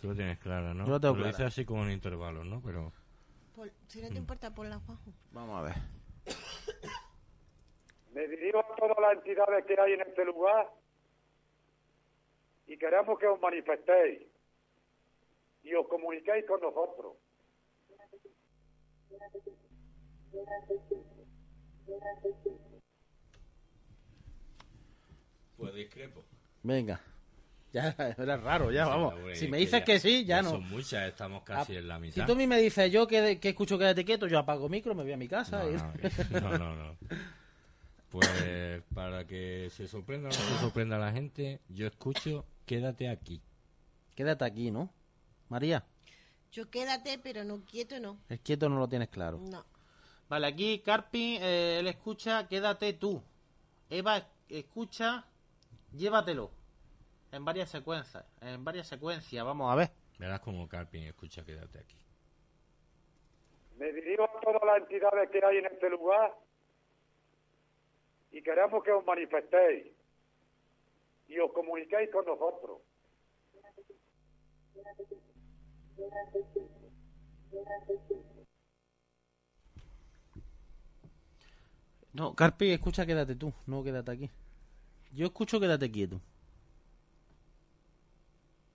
[0.00, 0.86] Tú lo tienes clara, ¿no?
[0.86, 2.62] Yo lo tengo Lo dices así como en intervalos, ¿no?
[2.62, 2.92] Pero...
[3.54, 5.12] Por- si no te importa, por la Juanjo.
[5.32, 5.74] Vamos a ver.
[8.14, 10.70] Me dirijo a todas las entidades que hay en este lugar
[12.66, 14.22] y queremos que os manifestéis
[15.62, 17.16] y os comuniquéis con nosotros.
[25.56, 26.24] Pues discrepo.
[26.62, 27.00] Venga.
[27.72, 29.14] Ya era raro, ya, vamos.
[29.34, 30.50] Si me que dices ya- que sí, ya no.
[30.50, 32.14] Son muchas, estamos casi Ah, en la mitad.
[32.22, 34.94] Si tú a mí me dices yo que, que escucho quédate quieto, yo apago micro,
[34.94, 35.62] me voy a mi casa.
[35.64, 35.76] No, y-
[36.40, 36.96] no, no, no.
[38.10, 43.40] Pues para que se sorprenda o no se sorprenda la gente, yo escucho Quédate aquí.
[44.14, 44.92] Quédate aquí, ¿no?
[45.48, 45.84] María,
[46.52, 48.18] Yo quédate, pero no quieto, no.
[48.28, 49.38] el quieto no lo tienes claro.
[49.38, 49.64] No.
[50.28, 53.22] Vale, aquí Carpi, eh, él escucha quédate tú.
[53.90, 55.24] Eva es- escucha
[55.92, 56.50] llévatelo.
[57.30, 58.24] En varias secuencias.
[58.40, 59.90] En varias secuencias, vamos a ver.
[60.18, 61.96] Verás como Carpin escucha Quédate aquí.
[63.78, 66.36] Me dirijo a todas las entidades que hay en este lugar
[68.30, 69.92] y queremos que os manifestéis
[71.28, 72.80] y os comuniquéis con nosotros.
[82.12, 84.30] No, Carpi escucha quédate tú, no quédate aquí.
[85.12, 86.20] Yo escucho quédate quieto.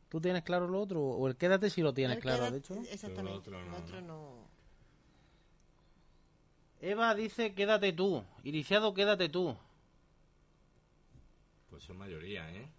[0.10, 1.02] ¿Tú tienes claro lo otro?
[1.04, 2.74] O el quédate si lo tienes El claro, quédate- de hecho.
[2.92, 3.38] Exactamente.
[3.38, 4.48] otro El no, otro no.
[6.80, 8.24] Eva dice quédate tú.
[8.44, 9.58] Iniciado quédate tú.
[11.70, 12.70] Pues son mayoría, ¿eh?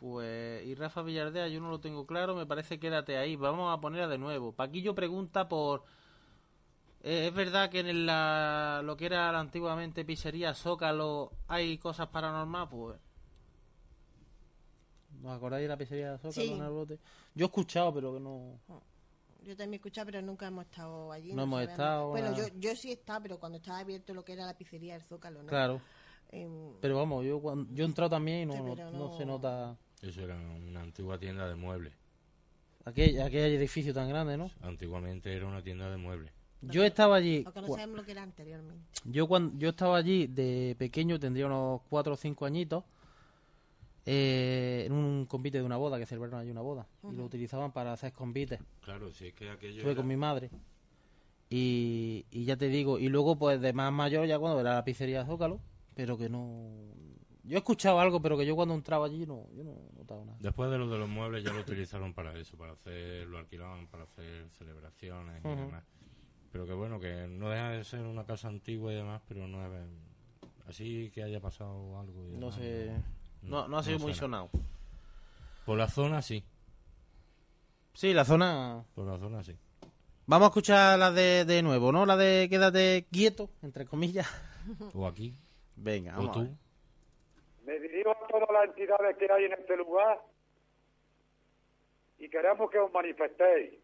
[0.00, 3.36] Pues, y Rafa Villardea, yo no lo tengo claro, me parece quédate ahí.
[3.36, 4.52] Vamos a ponerla de nuevo.
[4.52, 5.84] Paquillo pregunta por.
[7.06, 12.68] Eh, ¿Es verdad que en la, lo que era antiguamente pizzería Zócalo hay cosas paranormales?
[12.70, 12.98] Pues.
[15.22, 16.52] ¿Nos acordáis de la pizzería Zócalo Sí.
[16.52, 16.98] en el bote?
[17.34, 18.60] Yo he escuchado, pero que no.
[19.42, 21.32] Yo también he escuchado, pero nunca hemos estado allí.
[21.32, 21.72] No hemos sabemos.
[21.72, 24.56] estado, Bueno, yo, yo sí he estado, pero cuando estaba abierto lo que era la
[24.58, 25.48] pizzería del Zócalo, ¿no?
[25.48, 25.80] Claro.
[26.32, 28.98] Em, Pero vamos, yo, cuando, yo he entrado también y no, Sí, no- pero no
[29.10, 29.76] no- se nota.
[30.02, 31.94] Eso era una antigua tienda de muebles.
[32.84, 34.50] Aquel, aquel edificio tan grande, ¿no?
[34.60, 36.32] Antiguamente era una tienda de muebles.
[36.62, 37.42] Yo estaba allí.
[37.42, 38.84] porque no sabemos lo que era anteriormente.
[39.04, 42.84] Yo cuando yo estaba allí de pequeño, tendría unos 4 o 5 añitos,
[44.04, 47.72] eh, en un convite de una boda, que celebraron allí una boda, y lo utilizaban
[47.72, 48.60] para hacer convites.
[48.80, 50.50] Claro, si es que aquello Estuve era- con mi madre.
[51.48, 54.84] Y, y ya te digo, y luego pues de más mayor ya cuando era la
[54.84, 55.60] pizzería Zócalo,
[55.94, 56.72] pero que no...
[57.44, 60.36] Yo he escuchado algo, pero que yo cuando entraba allí no, yo no notaba nada.
[60.40, 63.86] Después de lo de los muebles ya lo utilizaron para eso, para hacer, lo alquilaban
[63.86, 65.84] para hacer celebraciones y demás.
[66.52, 69.64] Pero que bueno, que no deja de ser una casa antigua y demás, pero no
[69.66, 69.82] es
[70.68, 72.24] así que haya pasado algo.
[72.28, 72.92] y No demás, sé...
[73.42, 74.38] No, no ha sido muy suena.
[74.46, 74.50] sonado.
[75.64, 76.44] Por la zona sí,
[77.92, 78.84] Sí, la zona...
[78.94, 79.56] por la zona sí.
[80.26, 82.04] Vamos a escuchar la de, de nuevo, ¿no?
[82.04, 84.26] La de quédate quieto, entre comillas.
[84.94, 85.34] O aquí,
[85.76, 86.48] Venga, o vamos a ver.
[86.50, 86.56] tú.
[87.64, 90.20] Me dirijo a todas las entidades que hay en este lugar
[92.18, 93.74] y queremos que os manifestéis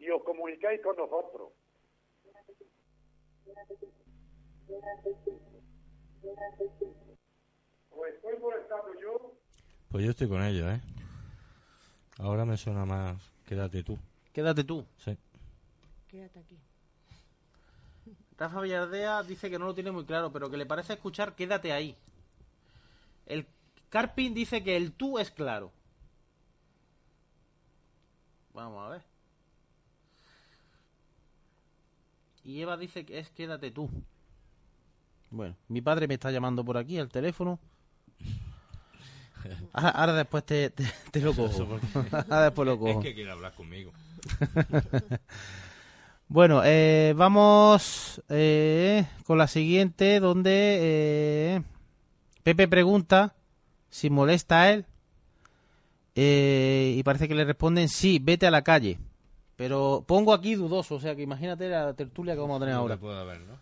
[0.00, 1.52] y os comuniquéis con nosotros.
[7.90, 9.32] Pues estoy molestando yo.
[9.90, 10.80] Pues yo estoy con ellos, ¿eh?
[12.18, 13.98] Ahora me suena más, quédate tú.
[14.32, 14.86] Quédate tú.
[14.96, 15.16] Sí.
[16.08, 16.58] Quédate aquí.
[18.38, 21.72] Rafa Villardea dice que no lo tiene muy claro, pero que le parece escuchar quédate
[21.72, 21.94] ahí.
[23.26, 23.46] El
[23.90, 25.72] Carpin dice que el tú es claro.
[28.54, 29.09] Vamos a ver.
[32.44, 33.90] Y Eva dice que es quédate tú.
[35.30, 37.58] Bueno, mi padre me está llamando por aquí al teléfono.
[39.72, 41.78] Ahora, ahora después te, te- te lo cojo.
[42.12, 42.98] Ahora después lo cojo.
[42.98, 43.92] Es que quiere hablar conmigo.
[46.32, 51.62] Bueno, eh, vamos eh, con la siguiente, donde eh,
[52.44, 53.34] Pepe pregunta
[53.88, 54.86] si molesta a él
[56.14, 59.00] eh, y parece que le responden sí, vete a la calle.
[59.60, 62.94] Pero pongo aquí dudoso, o sea que imagínate la tertulia que vamos a tener ahora.
[62.94, 63.58] que pueda haber, ¿no?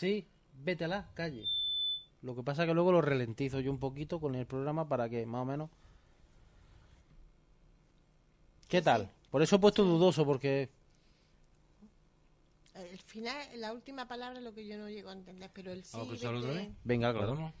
[0.00, 0.26] Sí,
[0.64, 1.44] vete a la calle.
[2.22, 5.26] Lo que pasa que luego lo ralentizo yo un poquito con el programa para que
[5.26, 5.68] más o menos...
[8.66, 9.10] ¿Qué tal?
[9.30, 10.70] Por eso he puesto dudoso, porque...
[12.74, 15.84] El final, la última palabra es lo que yo no llego a entender, pero el
[15.84, 15.98] sí.
[15.98, 16.76] ¿Vamos a escucharlo otra vete- vez?
[16.82, 17.52] Venga, claro.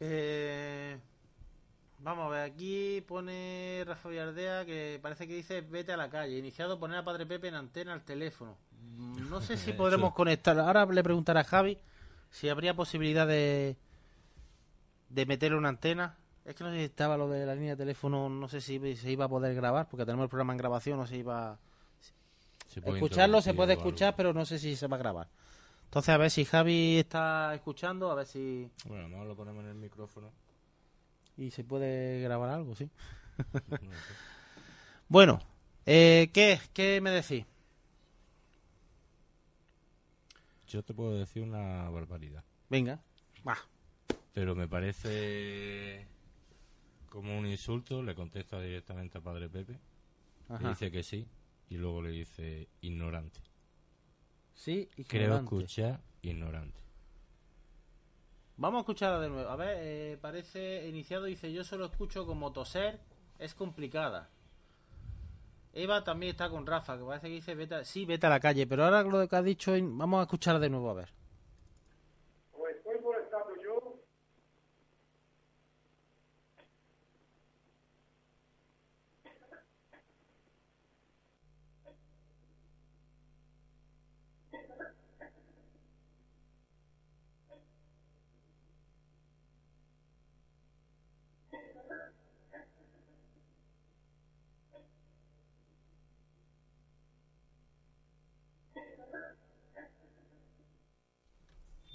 [0.00, 0.96] Eh,
[2.00, 6.38] vamos a ver, aquí pone Rafa Villardea que parece que dice vete a la calle.
[6.38, 8.56] Iniciado poner a Padre Pepe en antena al teléfono.
[8.96, 10.58] No sé si podremos conectar.
[10.58, 11.78] Ahora le preguntaré a Javi
[12.30, 13.76] si habría posibilidad de,
[15.08, 16.16] de meterle una antena.
[16.44, 18.96] Es que no sé si estaba lo de la línea de teléfono, no sé si
[18.96, 21.58] se iba a poder grabar, porque tenemos el programa en grabación, no se iba...
[22.68, 25.28] Se puede Escucharlo se puede escuchar, pero no sé si se va a grabar.
[25.88, 28.70] Entonces, a ver si Javi está escuchando, a ver si...
[28.86, 30.30] Bueno, a lo ponemos en el micrófono.
[31.38, 32.90] Y se puede grabar algo, sí.
[33.80, 33.90] No.
[35.10, 35.40] Bueno,
[35.86, 36.60] eh, ¿qué?
[36.74, 37.46] ¿Qué me decís?
[40.66, 42.44] Yo te puedo decir una barbaridad.
[42.68, 43.00] Venga.
[43.48, 43.56] Va.
[44.34, 46.06] Pero me parece
[47.08, 48.02] como un insulto.
[48.02, 49.80] Le contesta directamente a Padre Pepe.
[50.60, 51.26] Le dice que sí.
[51.70, 53.40] Y luego le dice ignorante.
[54.58, 55.44] Sí, Creo ignorante.
[55.54, 56.76] escuchar ignorante.
[58.56, 59.48] Vamos a escucharla de nuevo.
[59.48, 62.98] A ver, eh, parece iniciado, dice, yo solo escucho como toser,
[63.38, 64.28] es complicada.
[65.72, 68.40] Eva también está con Rafa, que parece que dice, vete a- sí, vete a la
[68.40, 71.08] calle, pero ahora lo que ha dicho, vamos a escucharla de nuevo, a ver.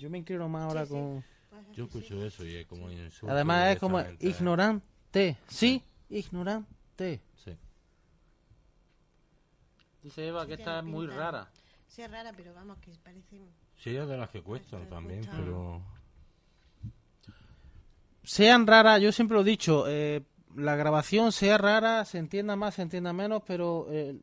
[0.04, 1.24] Yo me inclino más ahora Sí, con...
[1.72, 1.82] Yo sí.
[1.98, 3.34] escucho eso y es como insulto.
[3.34, 5.38] Además es como ignorante.
[5.48, 7.22] Sí, ignorante.
[7.42, 7.58] Sí.
[10.02, 11.50] Dice Eva que Sí, esta es muy rara.
[11.88, 13.40] Sí, es rara, pero vamos, que parece.
[13.78, 15.82] Sí, es de las que cuestan Cuesta, también, pero...
[18.24, 20.22] Sean raras, yo siempre lo he dicho, eh,
[20.58, 24.18] la grabación sea rara, se entienda más, se entienda menos, pero eh,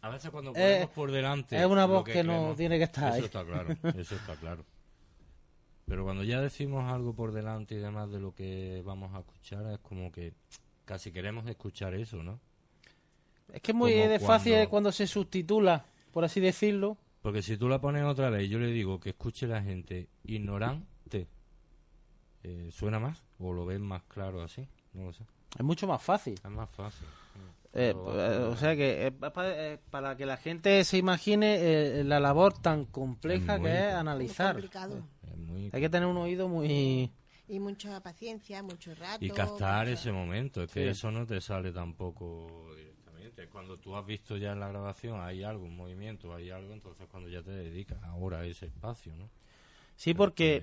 [0.00, 1.58] A veces cuando Eh, ponemos por delante...
[1.60, 3.24] es una voz que no tiene que estar Eso ahí.
[3.24, 4.64] está claro, eso está claro.
[5.88, 9.64] Pero cuando ya decimos algo por delante y demás de lo que vamos a escuchar,
[9.72, 10.34] es como que
[10.84, 12.38] casi queremos escuchar eso, ¿no?
[13.52, 16.98] es que es muy de fácil cuando- cuando se subtitula, por así decirlo.
[17.22, 20.08] Porque si tú la pones otra vez y yo le digo que escuche la gente
[20.24, 21.26] ignorante,
[22.44, 23.22] eh, ¿suena más?
[23.38, 24.68] ¿O lo ven más claro así?
[24.92, 25.24] No lo sé.
[25.58, 26.34] Es mucho más fácil.
[26.34, 27.06] Es más fácil.
[27.74, 31.56] Eh, eh, o sea que eh, pa- pa- eh, para que la gente se imagine
[31.60, 34.52] eh, la labor tan compleja Es muy que es analizar.
[34.54, 35.02] complicado.
[35.30, 35.70] es muy...
[35.72, 37.12] Hay que tener un oído muy...
[37.50, 39.24] Y mucha paciencia, mucho rato.
[39.24, 40.88] Y captar mucho- ese momento, es que Sí.
[40.88, 43.48] eso no te sale tampoco directamente.
[43.48, 47.06] Cuando tú has visto ya en la grabación hay algo, un movimiento, hay algo, entonces
[47.10, 49.28] cuando ya te dedicas ahora a ese espacio, ¿no?
[49.96, 50.62] Sí, porque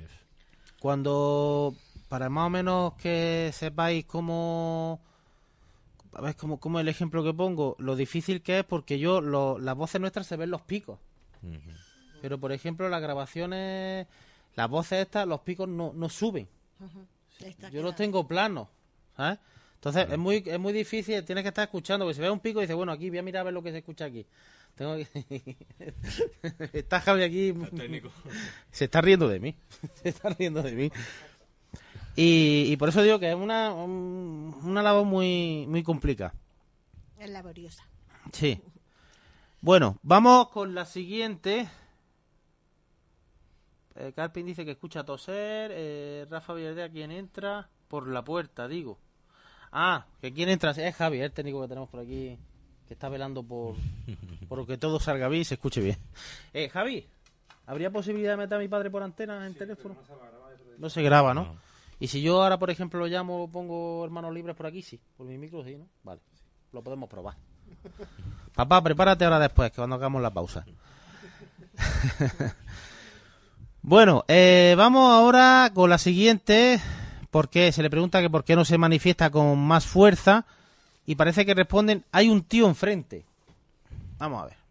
[0.80, 1.74] cuando,
[2.10, 5.01] para más o menos que sepáis cómo,
[6.16, 9.59] a ver, cómo, cómo el ejemplo que pongo, lo difícil que es porque yo, lo-
[9.59, 10.97] las voces nuestras se ven los picos.
[12.22, 14.07] Pero, por ejemplo, las grabaciones,
[14.55, 16.47] las voces estas, los picos no, no suben.
[17.72, 18.68] Yo los tengo planos,
[19.16, 19.39] ¿sabes?
[19.76, 22.59] Entonces es muy es muy difícil, tienes que estar escuchando, porque si ve un pico
[22.59, 24.26] y dices, bueno, aquí voy a mirar a ver lo que se escucha aquí.
[24.74, 25.55] Tengo que...
[26.74, 27.53] está Javi aquí,
[28.72, 29.55] se está riendo de mí,
[30.01, 30.91] se está riendo de mí.
[32.16, 36.34] Y, y por eso digo que es una, un- una labor muy, muy complicada.
[37.20, 37.84] Es laboriosa.
[38.32, 38.61] Sí.
[39.61, 41.68] Bueno, vamos con la siguiente.
[43.95, 45.72] Eh, Carpin dice que escucha toser.
[45.74, 47.70] Eh, Rafa Villarreal, ¿quién entra?
[47.88, 48.97] Por la puerta, digo.
[49.72, 52.38] Ah, que quién entra es Javi, el técnico que tenemos por aquí,
[52.88, 53.76] que está velando por,
[54.47, 55.97] por que todo salga bien y se escuche bien.
[56.53, 57.05] Eh, Javi,
[57.66, 59.95] ¿habría posibilidad de meter a mi padre por antena en teléfono?
[60.78, 61.43] No se graba, ¿no?
[61.45, 61.64] No.
[62.00, 65.00] Y si yo ahora, por ejemplo, lo llamo, pongo hermanos libres por aquí, sí.
[65.18, 65.88] Por mi micro, sí, ¿no?
[66.04, 66.22] Vale.
[66.72, 67.36] Lo podemos probar.
[68.56, 70.66] Papá, prepárate ahora después, que cuando hagamos la pausa.
[73.82, 76.82] bueno, eh, vamos ahora con la siguiente,
[77.32, 80.46] porque se le pregunta que por qué no se manifiesta con más fuerza
[81.06, 83.26] y parece que responden, hay un tío enfrente.
[84.18, 84.64] Vamos a ver.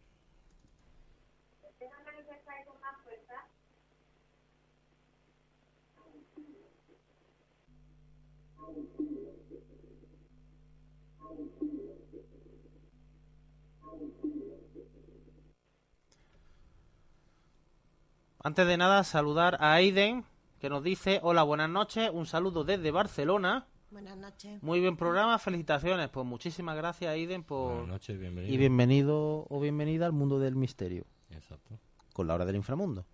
[18.47, 20.22] Antes de nada, saludar a Aiden,
[20.61, 23.66] que nos dice, hola, buenas noches, un saludo desde Barcelona.
[23.90, 24.62] Buenas noches.
[24.62, 26.11] Muy buen programa, felicitaciones.
[26.11, 27.72] Pues muchísimas gracias, Aiden, por...
[27.72, 28.53] Buenas noches, bienvenido.
[28.53, 31.78] Y bienvenido o bienvenida al mundo del misterio, Exacto.
[32.12, 33.07] con la hora del inframundo.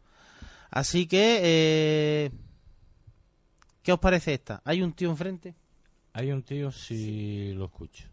[0.68, 2.30] Así que, eh,
[3.84, 4.62] ¿qué os parece esta?
[4.64, 5.54] ¿Hay un tío enfrente?
[6.12, 8.08] Hay un tío si lo escucho.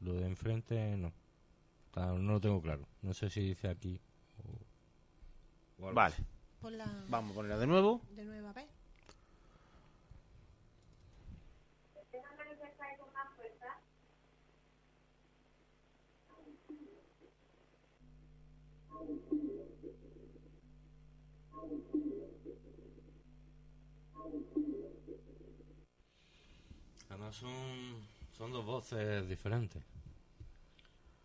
[0.00, 1.12] Lo de enfrente no.
[1.94, 2.84] No lo tengo claro.
[3.02, 4.00] No sé si dice aquí
[5.78, 5.92] o...
[5.92, 6.24] Vale, así.
[7.08, 8.00] Vamos a ponerla de nuevo.
[8.10, 8.66] De nuevo, a ver.
[27.08, 27.50] Además son,
[28.36, 29.82] son dos voces diferentes.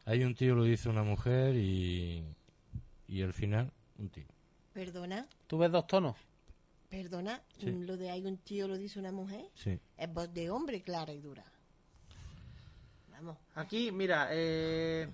[0.05, 2.23] Hay un tío lo dice una mujer y,
[3.07, 4.32] y al final un tío.
[4.74, 6.15] Perdona, ¿Tú ves dos tonos?
[6.89, 7.41] perdona.
[7.59, 7.67] Sí.
[7.67, 9.45] mm, Lo de hay un tío lo dice una mujer.
[9.55, 9.80] Sí.
[9.97, 11.43] Es voz de hombre clara y dura.
[13.11, 13.38] Vamos.
[13.55, 15.07] Aquí, mira, eh,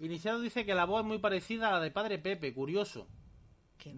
[0.00, 3.06] Iniciado dice que la voz es muy parecida a la de Padre Pepe, curioso.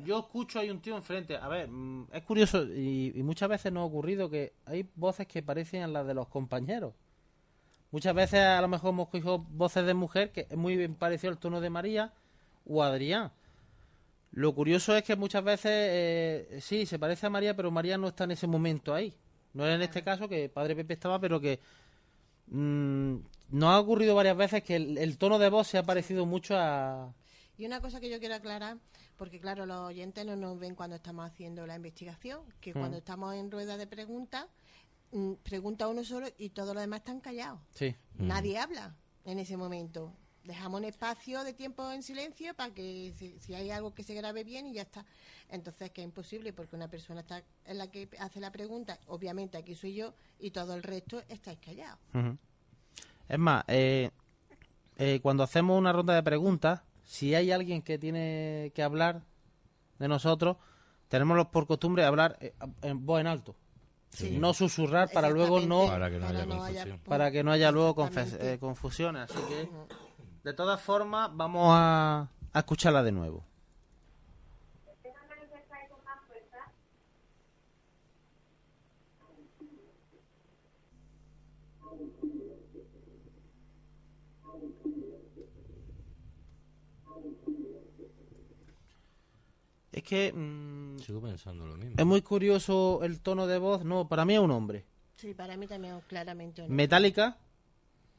[0.04, 1.36] Yo escucho hay un tío enfrente.
[1.36, 5.26] A ver, mm, es curioso y, y muchas veces nos ha ocurrido que hay voces
[5.28, 6.92] que parecen a las de los compañeros.
[7.92, 11.30] Muchas veces a lo mejor hemos cogido voces de mujer que es muy bien parecido
[11.30, 12.12] al tono de María
[12.66, 13.30] o Adrián.
[14.36, 18.08] Lo curioso es que muchas veces eh, sí, se parece a María, pero María no
[18.08, 19.14] está en ese momento ahí.
[19.54, 21.58] No era en este caso que Padre Pepe estaba, pero que
[22.48, 23.14] mm,
[23.48, 26.54] nos ha ocurrido varias veces que el, el tono de voz se ha parecido mucho
[26.54, 27.14] a...
[27.56, 28.76] Y una cosa que yo quiero aclarar,
[29.16, 32.78] porque claro, los oyentes no nos ven cuando estamos haciendo la investigación, que Mm.
[32.78, 34.44] cuando estamos en rueda de preguntas,
[35.12, 37.60] mm, pregunta uno solo y todos los demás están callados.
[37.70, 37.96] Sí.
[38.18, 40.12] Nadie habla en ese momento.
[40.46, 44.14] Dejamos un espacio de tiempo en silencio para que si, si hay algo que se
[44.14, 45.04] grabe bien y ya está.
[45.48, 49.58] Entonces que es imposible porque una persona está en la que hace la pregunta, obviamente
[49.58, 51.98] aquí soy yo y todo el resto estáis callados.
[53.28, 54.10] Es más, eh,
[54.98, 59.22] eh, cuando hacemos una ronda de preguntas, si hay alguien que tiene que hablar
[59.98, 60.56] de nosotros,
[61.08, 63.56] tenemos los- por costumbre hablar eh, en voz en alto.
[64.10, 64.38] Sí.
[64.38, 65.86] No susurrar para luego no...
[65.88, 67.00] Para que no haya confusión.
[67.00, 68.52] Para que no haya luego confe- Exactamente.
[68.54, 69.22] eh, confusiones.
[69.30, 69.68] Así que,
[70.46, 73.44] de todas formas, vamos a, a escucharla de nuevo.
[89.92, 91.94] Es que mm, Sigo pensando lo mismo.
[91.98, 93.84] es muy curioso el tono de voz.
[93.84, 94.84] No, para mí es un hombre.
[95.16, 96.62] Sí, para mí también claramente.
[96.62, 96.68] no.
[96.68, 97.38] metálica,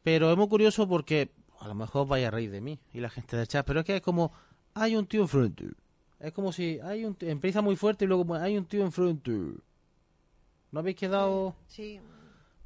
[0.04, 3.10] pero es muy curioso porque a lo mejor vaya a reír de mí y la
[3.10, 4.32] gente del chat, pero es que es como
[4.74, 5.66] hay un tío enfrente.
[6.20, 9.32] Es como si hay un tío, empieza muy fuerte y luego hay un tío enfrente.
[10.72, 11.56] ¿No habéis quedado...?
[11.68, 12.00] Sí.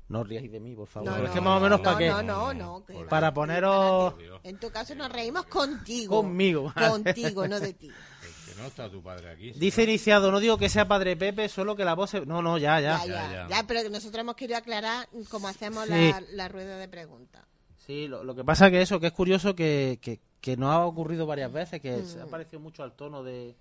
[0.10, 1.10] No os riáis de mí, por favor.
[1.10, 2.10] No, es no, que más o menos no, para qué.
[2.10, 2.86] No, no, no.
[2.86, 4.16] que Para va, poneros-.
[4.44, 6.18] En tu caso nos reímos contigo.
[6.22, 6.90] Conmigo, vale.
[6.90, 7.88] Contigo, no de ti.
[7.90, 9.52] Es que no está tu padre aquí.
[9.54, 12.10] Dice iniciado, no digo que sea padre Pepe, solo que la voz...
[12.10, 12.98] se- No, no, ya, ya.
[12.98, 13.48] Ya, ya, ya.
[13.48, 15.92] ya, pero que nosotros hemos querido aclarar cómo hacemos Sí.
[15.92, 17.46] la, la rueda de preguntas.
[17.86, 20.86] Sí, lo, lo que pasa que eso, que es curioso que, que, que nos ha
[20.86, 23.56] ocurrido varias veces, que se ha parecido mucho al tono de...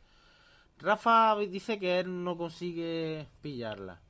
[0.79, 4.01] Rafa dice que él no consigue pillarla.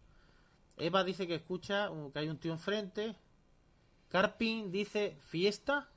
[0.77, 3.15] Eva dice que escucha que hay un tío enfrente.
[4.09, 5.89] Carpin dice fiesta.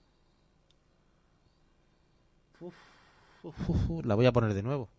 [2.59, 2.75] Uf,
[3.43, 4.89] uf, uf, uf, la voy a poner de nuevo.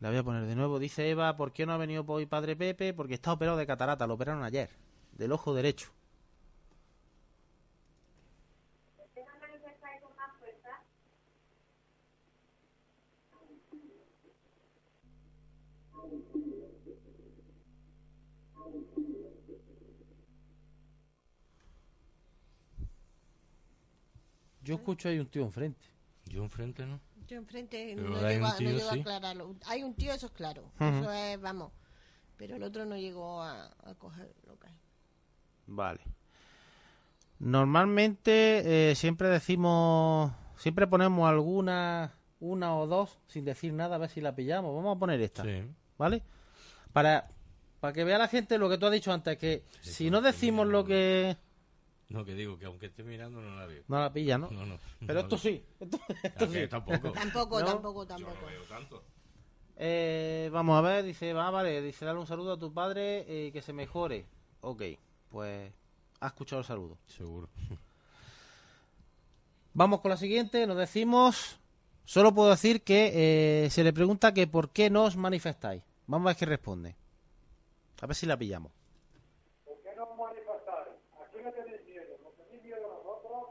[0.00, 0.78] La voy a poner de nuevo.
[0.78, 2.92] Dice Eva, ¿por qué no ha venido hoy padre Pepe?
[2.92, 4.70] Porque está operado de catarata, lo operaron ayer,
[5.12, 5.90] del ojo derecho.
[24.64, 25.86] Yo escucho hay un tío enfrente.
[26.26, 27.00] Yo enfrente, ¿no?
[27.26, 29.56] Yo enfrente Pero no hay llego, un a, no tío, llego a aclararlo.
[29.66, 30.70] Hay un tío, eso es claro.
[30.80, 31.72] Eso es, vamos.
[32.36, 34.74] Pero el otro no llegó a, a coger lo que hay.
[35.66, 36.00] Vale.
[37.38, 44.10] Normalmente eh, siempre decimos, siempre ponemos alguna, una o dos sin decir nada a ver
[44.10, 44.74] si la pillamos.
[44.74, 45.62] Vamos a poner esta, Sí.
[45.98, 46.22] ¿vale?
[46.92, 47.28] Para,
[47.80, 50.66] para que vea la gente lo que tú has dicho antes, que si no decimos
[50.66, 51.36] lo que...
[52.14, 53.82] No, que digo que aunque esté mirando no la veo.
[53.88, 54.48] No la pilla, ¿no?
[54.50, 54.78] No, no.
[55.00, 55.64] Pero no esto la- sí.
[55.80, 55.98] Esto,
[56.52, 56.68] sí.
[56.68, 57.10] Tampoco.
[57.12, 57.66] Tampoco, ¿No?
[57.66, 58.40] tampoco, Yo tampoco.
[58.40, 59.02] no veo tanto.
[59.76, 63.50] Eh, vamos a ver, dice, va, vale, dice, dale un saludo a tu padre y
[63.50, 64.26] que se mejore.
[64.60, 64.82] Ok,
[65.28, 65.72] pues
[66.20, 66.98] ha escuchado el saludo.
[67.08, 67.48] Seguro.
[69.74, 71.58] Vamos con la siguiente, nos decimos,
[72.04, 75.82] solo puedo decir que eh, se le pregunta que por qué no os manifestáis.
[76.06, 76.94] Vamos a ver qué responde.
[78.00, 78.70] A ver si la pillamos.
[79.64, 80.96] ¿Por qué no manifestar?
[81.20, 82.16] ¿A quién le tenéis miedo?
[82.22, 83.50] ¿Nos tenéis miedo a nosotros?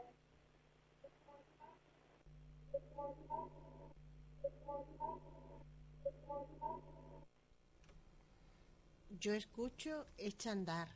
[9.24, 10.86] Yo escucho echa andar.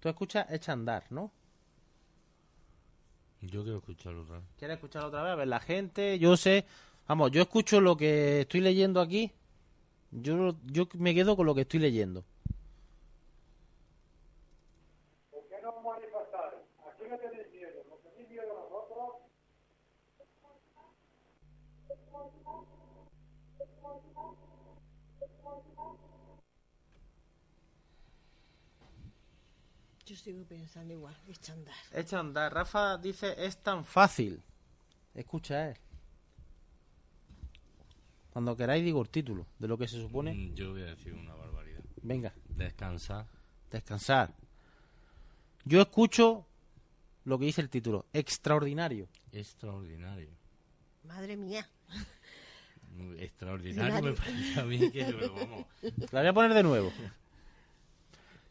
[0.00, 1.30] Tú escuchas Echa andar, ¿no?
[3.42, 4.46] Yo quiero escucharlo otra vez.
[4.56, 5.32] ¿Quieres escucharlo otra vez?
[5.32, 6.64] A ver, la gente, yo sé,
[7.06, 9.30] vamos, yo escucho lo que estoy leyendo aquí.
[10.10, 12.24] Yo, yo me quedo con lo que estoy leyendo.
[15.30, 16.64] ¿Por qué no manifestar?
[16.78, 17.84] ¿A quién le tenéis miedo?
[17.90, 19.24] ¿Nos tenéis miedo a nosotros?
[30.06, 31.74] Yo sigo pensando igual, echa a andar.
[31.92, 32.54] Echa a andar.
[32.54, 34.42] Rafa dice, es tan fácil.
[35.14, 35.76] Escucha él.
[38.30, 40.34] Cuando queráis digo el título de lo que se supone.
[40.34, 41.80] Mm, Yo voy a decir una barbaridad.
[42.02, 43.26] Venga, Descansar.
[43.70, 44.34] descansar.
[45.64, 46.46] Yo escucho
[47.24, 48.06] lo que dice el título.
[48.12, 49.08] Extraordinario.
[49.32, 50.30] Extraordinario.
[51.04, 51.68] Madre mía.
[53.18, 55.66] Extraordinario me parece a mí que, pero vamos.
[56.12, 56.92] La voy a poner de nuevo.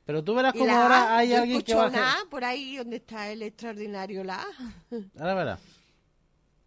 [0.05, 0.83] Pero tú verás ¿Y como la A?
[0.83, 2.25] ahora hay Yo alguien que escucho va a una hacer...
[2.27, 4.45] A por ahí donde está el extraordinario la.
[5.19, 5.59] Ahora verás.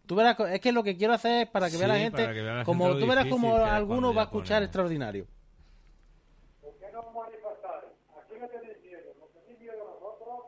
[0.07, 2.53] Tú verás, es que lo que quiero hacer es para que vea la gente, vea
[2.55, 5.27] la como gente tú verás como es alguno va a escuchar pone- extraordinario.
[6.61, 7.93] ¿Por qué no manifestar?
[8.17, 9.13] ¿A quién le tenéis miedo?
[9.19, 10.43] ¿Nos tenéis miedo a nosotros?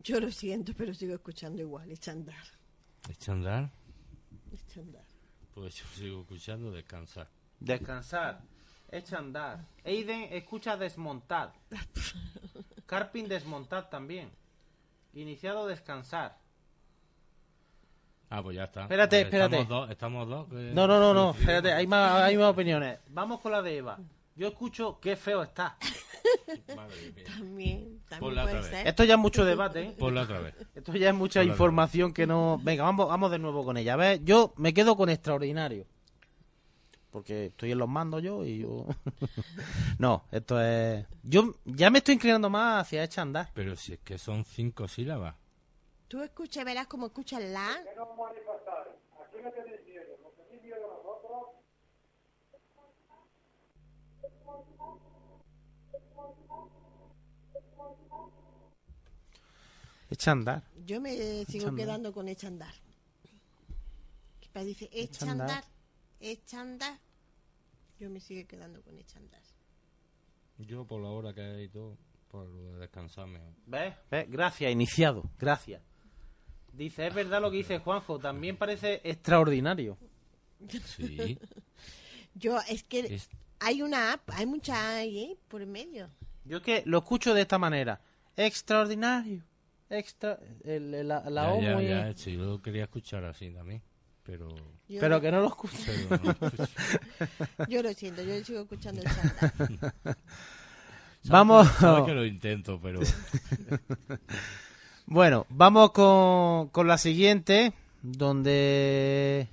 [0.00, 2.44] Yo lo siento, pero sigo escuchando igual, echa a andar.
[3.10, 3.70] ¿Echa a andar?
[4.56, 5.04] Echa a andar.
[5.54, 7.28] Pues yo sigo escuchando descansar.
[7.60, 8.40] Descansar.
[8.90, 9.64] Echa a andar.
[9.84, 11.52] Aiden escucha desmontar.
[12.86, 14.30] Carpin desmontar también.
[15.14, 16.38] Iniciado descansar.
[18.28, 18.82] Ah, pues ya está.
[18.82, 19.56] Espérate, espérate.
[19.60, 19.90] Estamos dos.
[19.90, 21.30] Estamos dos que- No, no, no, no.
[21.30, 22.98] Espérate, hay más, hay más opiniones.
[23.08, 23.98] Vamos con la de Eva.
[24.34, 25.78] Yo escucho qué feo está.
[26.76, 27.24] Madre mía.
[27.26, 28.78] También Ponla puede otra vez.
[28.78, 28.86] ser.
[28.86, 29.94] Esto ya es mucho debate, ¿eh?
[29.98, 30.54] Ponla otra vez.
[30.74, 32.60] Esto ya es mucha información que no...
[32.62, 33.94] Venga, vamos, vamos de nuevo con ella.
[33.94, 35.86] A ver, yo me quedo con extraordinario.
[37.10, 38.86] Porque estoy en los mandos yo y yo...
[39.98, 41.04] no, esto es...
[41.22, 43.50] Yo ya me estoy inclinando más hacia echa andar.
[43.54, 45.34] Pero si es que son cinco sílabas.
[46.08, 47.68] Tú escuchas, verás como escuchas la
[60.10, 60.62] Echa andar.
[60.86, 62.72] Yo me sigo quedando con echa andar.
[64.40, 65.48] Que dice echa andar.
[65.50, 65.64] andar,
[66.20, 66.98] echa andar.
[67.98, 69.42] Yo me sigo quedando con echa andar.
[70.58, 71.98] Yo por la hora que hay y todo,
[72.30, 73.52] por lo de descansar mejor.
[73.66, 73.94] ¿Ves?
[74.10, 74.30] ¿Ves?
[74.30, 75.28] Gracias, iniciado.
[75.38, 75.82] Gracias.
[76.72, 79.98] Dice, es verdad lo que dice Juanjo, también parece extraordinario.
[80.86, 81.38] Sí.
[82.34, 83.28] Yo, es que Es-
[83.60, 85.36] hay una app, hay mucha ahí, ¿eh?
[85.48, 86.08] por medio.
[86.46, 88.00] Yo que lo escucho de esta manera.
[88.36, 89.42] Extraordinario.
[89.88, 90.38] Extra...
[90.64, 93.82] el- la la ya, O ya, muy- ya, sí, yo lo quería escuchar así también.
[94.22, 94.48] Pero,
[94.88, 95.76] Yo, Pero que no lo escucho.
[96.10, 96.64] no lo escucho.
[97.68, 99.70] yo lo siento, yo sigo escuchando el chat.
[101.28, 101.68] Vamos.
[101.78, 103.00] Sabes que lo intento, pero
[105.06, 107.72] Bueno, vamos con, con la siguiente,
[108.02, 109.48] donde...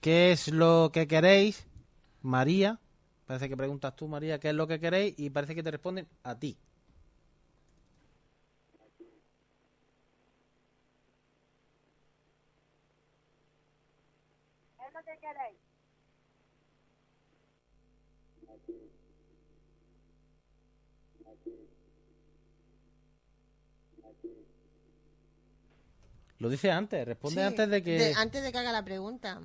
[0.00, 1.66] ¿Qué es lo que queréis?
[2.22, 2.78] María.
[3.26, 6.06] Parece que preguntas tú, María, qué es lo que queréis y parece que te responden
[6.22, 6.56] a ti.
[26.38, 27.98] Lo dice antes, responde Sí, antes de que...
[27.98, 29.40] de- antes de que haga la pregunta.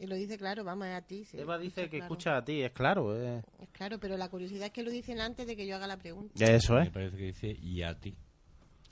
[0.00, 1.24] Y lo dice claro, vamos, es a ti.
[1.26, 2.04] sí, Eva dice que claro.
[2.04, 3.14] escucha a ti, es claro.
[3.22, 3.42] eh.
[3.60, 5.98] Es claro, pero la curiosidad es que lo dicen antes de que yo haga la
[5.98, 6.42] pregunta.
[6.42, 6.90] Eso me es.
[6.90, 8.16] parece que dice y a ti,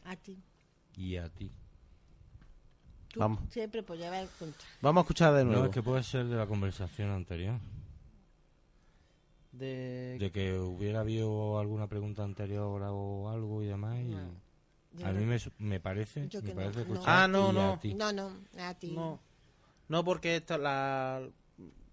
[0.04, 0.38] A ti.
[0.96, 1.50] y a ti.
[3.10, 3.40] Tú Vamos.
[3.50, 4.66] siempre pues ya vas contra.
[4.82, 5.60] Vamos a escuchar de nuevo.
[5.62, 7.58] No, es que puede ser de la conversación anterior.
[9.52, 13.98] De- De que hubiera habido alguna pregunta anterior o algo y demás.
[13.98, 14.30] Y No,
[14.92, 15.20] yo a no.
[15.20, 16.82] mí me, me parece, me parece no.
[16.82, 17.72] escuchar Ah, no, no.
[17.72, 17.94] a ti.
[17.94, 18.92] No, no, a ti.
[18.92, 19.20] No,
[19.88, 21.28] no porque esta, la,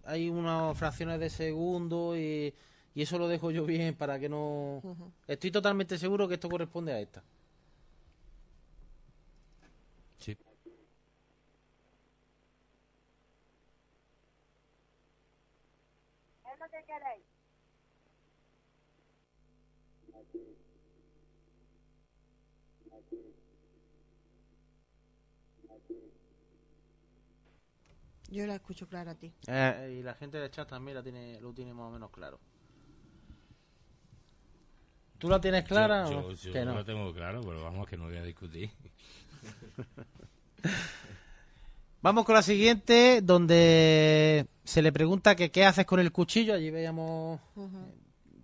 [0.06, 2.54] hay unas fracciones de segundo y,
[2.96, 4.82] y eso lo dejo yo bien para que no...
[5.28, 7.24] Estoy totalmente seguro que esto corresponde a esta.
[10.20, 10.36] Sí.
[28.36, 29.32] Yo la escucho claro a ti.
[29.48, 32.38] Eh, y la gente del chat también la tiene, lo tiene más o menos claro.
[35.18, 36.30] ¿Tú la tienes clara Yo, o no?
[36.32, 36.74] yo- yo Que no.
[36.76, 38.70] lo tengo claro, pero vamos que no voy a discutir.
[42.02, 46.54] Vamos con la siguiente, donde se le pregunta que qué haces con el cuchillo.
[46.54, 47.80] Allí veíamos, Ujú.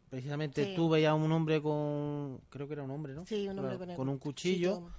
[0.10, 0.74] precisamente Sí.
[0.76, 3.24] tú veías un hombre con, creo que era un hombre, ¿no?
[3.28, 4.76] Sí, un hombre Con, con, el un cuchillo.
[4.80, 4.92] cuchillo.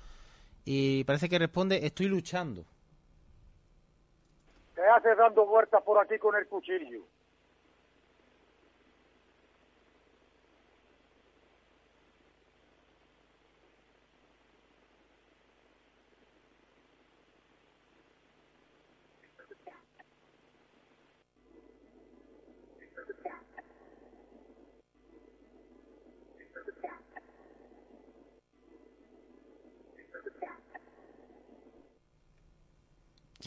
[0.65, 2.65] Y parece que responde, estoy luchando.
[4.93, 7.07] ¿Qué haces dando vueltas por aquí con el cuchillo?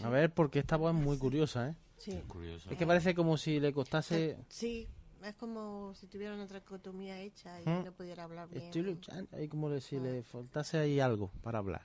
[0.06, 1.76] A ver, porque esta voz es muy curiosa, ¿eh?
[1.98, 2.22] Sí.
[2.28, 2.70] Curioso.
[2.70, 4.38] Es que parece como si le costase...
[4.50, 4.88] Sí,
[5.24, 7.86] es como si tuviera una tracotomía hecha y ¿Mm?
[7.86, 8.64] no pudiera hablar bien.
[8.64, 9.36] Estoy luchando.
[9.36, 11.82] Ahí como le- si le faltase ahí algo para hablar.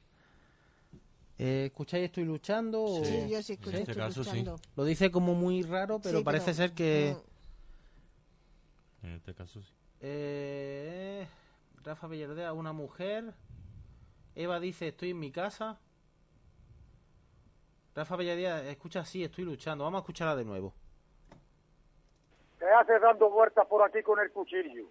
[1.38, 2.82] Eh, ¿Escucháis estoy luchando?
[2.84, 4.30] o- Sí, yo sí escucho, En este estoy caso, sí.
[4.30, 4.60] luchando.
[4.76, 7.16] Lo dice como muy raro, pero Sí, parece ser que...
[9.02, 9.72] En este caso sí.
[10.02, 11.26] Eh,
[11.82, 13.32] Rafa Villardea, una mujer.
[14.34, 15.78] Eva dice, estoy en mi casa.
[17.94, 19.84] Rafa Villardea, escucha, sí, estoy luchando.
[19.84, 20.72] Vamos a escucharla de nuevo.
[22.58, 24.86] ¿Qué haces dando vueltas por aquí con el cuchillo?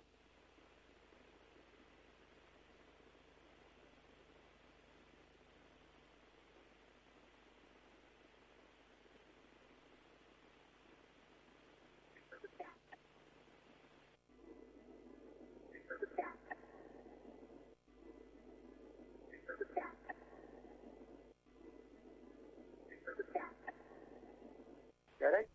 [25.19, 25.49] ¿Queréis?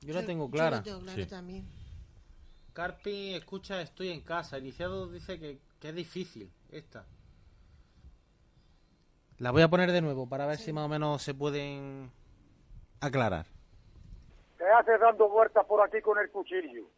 [0.00, 0.76] Yo la tengo yo clara.
[0.78, 1.26] la tengo clara Sí.
[1.28, 1.66] también.
[2.72, 4.58] Carpi, escucha, estoy en casa.
[4.58, 7.04] Iniciado dice que, que es difícil esta.
[9.38, 12.10] La voy a poner de nuevo para ver si más o menos se pueden
[13.00, 13.46] aclarar.
[14.58, 16.88] ¿Qué haces dando vueltas por aquí con el cuchillo?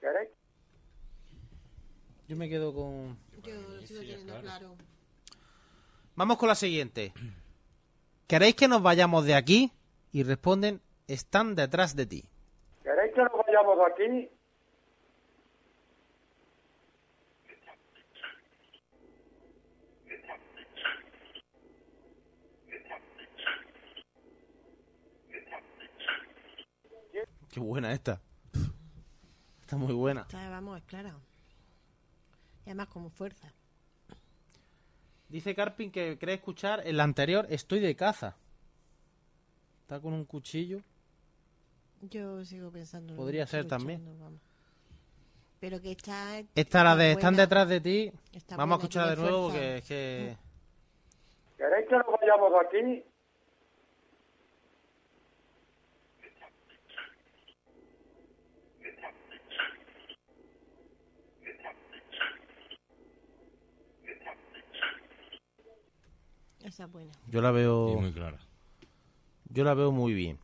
[0.00, 0.30] ¿Queréis?
[2.28, 3.18] Yo me quedo con...
[3.42, 4.74] Yo lo sigo teniendo claro.
[6.16, 7.12] Vamos con la siguiente.
[8.26, 9.70] ¿Queréis que nos vayamos de aquí?
[10.10, 12.24] Y responden, están detrás de ti.
[12.82, 14.30] ¿Queréis que nos vayamos de aquí?
[27.50, 28.22] Qué buena esta.
[29.60, 30.26] Está muy buena.
[30.32, 31.14] Vamos, es clara.
[32.70, 33.52] Y además como fuerza.
[35.28, 38.36] Dice Carpin que cree escuchar el anterior Estoy de caza.
[39.80, 40.80] Está con un cuchillo.
[42.02, 43.12] Yo sigo pensando.
[43.12, 44.04] en lo Podría que ser también.
[44.20, 44.40] vamos.
[45.58, 46.38] Pero que está.
[46.54, 48.12] Esta, la de está Están detrás de ti.
[48.32, 49.58] Está Vamos a buena, escucharla de nuevo fuerza.
[49.58, 50.36] porque es que...
[51.58, 53.04] ¿Queréis que nos vayamos aquí?
[66.70, 67.10] Esa es buena.
[67.26, 67.90] Yo la veo...
[67.90, 68.38] Y muy clara.
[69.48, 70.38] Yo la veo muy bien.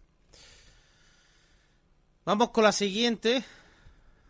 [2.24, 3.44] Vamos con la siguiente,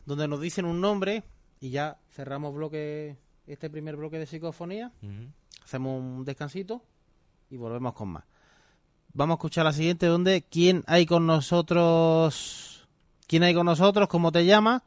[0.05, 1.23] donde nos dicen un nombre
[1.59, 3.17] y ya cerramos bloque
[3.47, 4.93] este primer bloque de psicofonía.
[5.65, 6.83] Hacemos un descansito
[7.49, 8.25] y volvemos con más.
[9.15, 12.87] Vamos a escuchar la siguiente, donde ¿quién hay con nosotros?
[13.27, 14.07] ¿Quién hay con nosotros?
[14.09, 14.83] ¿Cómo te llama?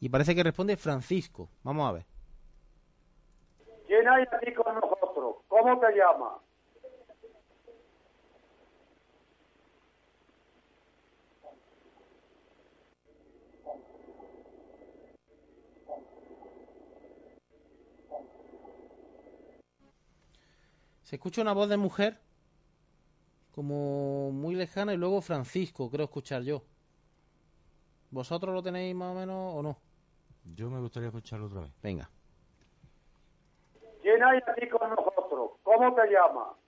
[0.00, 1.50] Y parece que responde Francisco.
[1.62, 2.06] Vamos a ver.
[3.86, 5.44] ¿Quién hay aquí con nosotros?
[5.46, 6.40] ¿Cómo te llamas?
[21.04, 22.18] Se escucha una voz de mujer,
[23.54, 26.62] como muy lejana, y luego Francisco, creo escuchar yo.
[28.10, 29.76] ¿Vosotros lo tenéis más o menos o no?
[30.54, 31.72] Yo me gustaría escucharlo otra vez.
[31.82, 32.08] Venga.
[34.00, 35.52] ¿Quién hay aquí con nosotros?
[35.62, 36.63] ¿Cómo te llamas?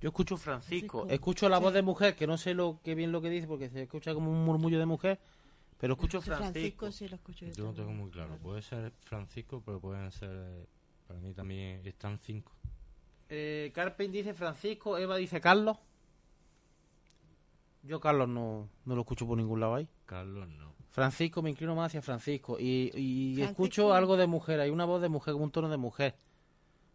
[0.00, 0.98] Yo escucho Francisco.
[1.00, 1.62] Francisco, Escucho la sí.
[1.62, 4.12] voz de mujer, que no sé lo que bien lo que dice, porque se escucha
[4.14, 5.18] como un murmullo de mujer,
[5.78, 6.90] pero escucho Sí, Francisco.
[6.92, 7.52] sí lo escucho yo.
[7.52, 8.36] Yo no tengo muy claro.
[8.38, 10.66] Puede ser Francisco, pero pueden ser.
[11.06, 12.52] Para mí también están cinco.
[13.28, 15.76] Eh, Carpen dice Francisco, Eva dice Carlos.
[17.82, 19.88] Yo Carlos no, no lo escucho por ningún lado ahí.
[20.06, 20.74] Carlos no.
[20.90, 22.58] Francisco, me inclino más hacia Francisco.
[22.58, 23.50] Y, y Francisco.
[23.64, 26.16] escucho algo de mujer, hay una voz de mujer, como un tono de mujer.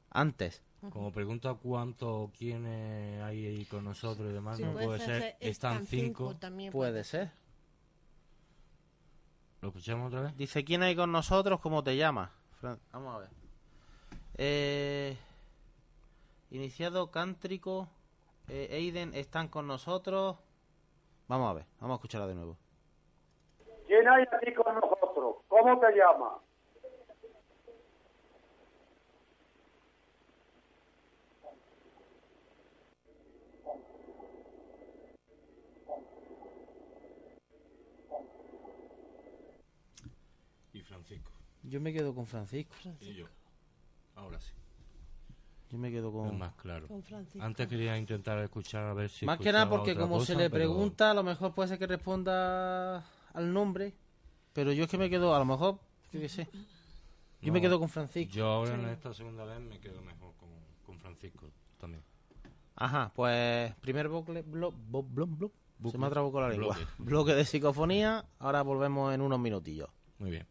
[0.10, 0.62] Antes.
[0.90, 5.38] Como pregunta cuánto, quiénes hay ahí con nosotros y demás, Sí, no puede ser.
[5.40, 6.36] Están cinco.
[6.38, 7.32] también Puede ser.
[9.62, 10.36] ¿Lo escuchamos otra vez?
[10.38, 11.60] Dice, ¿quién hay con nosotros?
[11.60, 12.32] ¿Cómo te llamas?
[12.60, 13.30] Fran- Vamos a ver.
[14.38, 15.18] Eh,
[16.50, 17.88] iniciado Cántrico.
[18.48, 20.38] eh, Eiden están con nosotros.
[21.28, 22.58] Vamos a ver, vamos a escucharla de nuevo.
[23.86, 25.36] ¿Quién hay aquí con nosotros?
[25.48, 26.42] ¿Cómo te llamas?
[40.74, 41.32] Y Francisco.
[41.72, 42.76] Yo me quedo con Francisco.
[43.00, 43.28] Y yo.
[44.16, 44.52] Ahora sí.
[45.70, 46.38] Yo me quedo Es con...
[46.38, 46.86] más claro.
[46.90, 47.42] Con Francisco.
[47.42, 49.26] Antes quería intentar escuchar a ver si.
[49.26, 51.88] Más que nada porque como se le pero pregunta, a lo mejor puede ser que
[51.88, 52.98] responda
[53.34, 53.94] al nombre.
[54.52, 55.80] Pero yo es que me quedo, a lo mejor,
[56.12, 56.50] yo qué sé.
[57.42, 58.34] Yo me quedo con Francisco.
[58.34, 60.50] Yo ahora en esta segunda vez me quedo mejor con,
[60.86, 61.50] con Francisco
[61.80, 62.04] también.
[62.76, 65.52] Ajá, pues primer bloque, blo- blo- blo-
[65.90, 66.76] se me ha trabado con la lengua.
[66.76, 66.92] Bloque.
[66.98, 69.88] Bloque de psicofonía, ahora volvemos en unos minutillos.
[70.20, 70.46] Muy bien.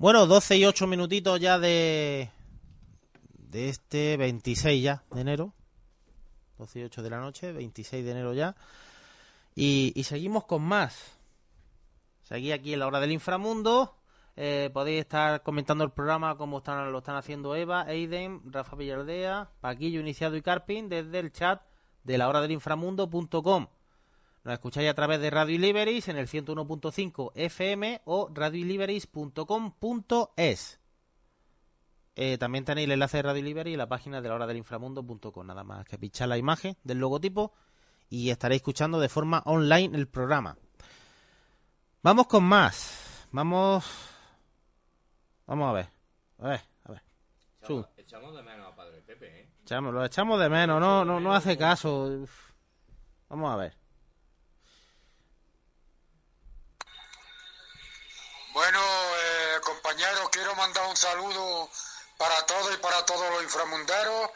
[0.00, 2.30] Bueno, 12 y 8 minutitos ya de,
[3.36, 5.52] de este 26 ya de enero.
[6.56, 8.56] 12 y 8 de la noche, 26 de enero ya.
[9.54, 11.18] Y, y seguimos con más.
[12.22, 13.94] Seguí aquí en la hora del inframundo.
[14.36, 19.50] Eh, podéis estar comentando el programa como están, lo están haciendo Eva, Eiden, Rafa Villardea,
[19.60, 21.60] Paquillo, Iniciado y Carpin desde el chat
[22.04, 23.66] de la hora del inframundo.com.
[24.42, 30.80] Nos escucháis a través de Radio Liberis en el 101.5 FM o radioliberis.com.es.
[32.16, 34.56] Eh, también tenéis el enlace de Radio Liberis en la página de la hora del
[34.56, 35.46] inframundo.com.
[35.46, 37.52] Nada más que pinchar la imagen del logotipo
[38.08, 40.56] y estaréis escuchando de forma online el programa.
[42.02, 43.26] Vamos con más.
[43.32, 43.84] Vamos.
[45.46, 45.88] Vamos a ver.
[46.38, 47.02] A ver, a ver.
[47.62, 49.50] Echamos, echamos de menos a Padre Pepe, ¿eh?
[49.62, 52.04] Echamos, lo echamos de menos, no, no, no hace caso.
[52.04, 52.52] Uf.
[53.28, 53.79] Vamos a ver.
[58.52, 61.68] Bueno, eh, compañeros, quiero mandar un saludo
[62.16, 64.30] para todos y para todos los inframunderos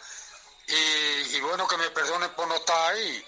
[0.69, 3.25] y, y bueno, que me perdonen por no estar ahí.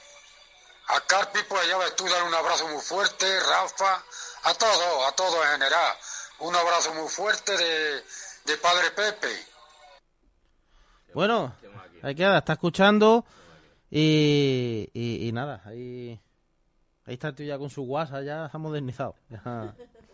[0.89, 4.03] A Carpi, pues ya ves tú, dar un abrazo muy fuerte, Rafa,
[4.45, 5.97] a todos, a todos en general.
[6.39, 8.05] Un abrazo muy fuerte de,
[8.45, 9.47] de Padre Pepe.
[11.13, 11.57] Bueno,
[12.03, 13.25] ahí queda, está escuchando
[13.91, 16.21] y, y, y nada, ahí,
[17.07, 19.17] ahí está el tío ya con su WhatsApp, ya se ha modernizado.
[19.29, 19.75] Ya.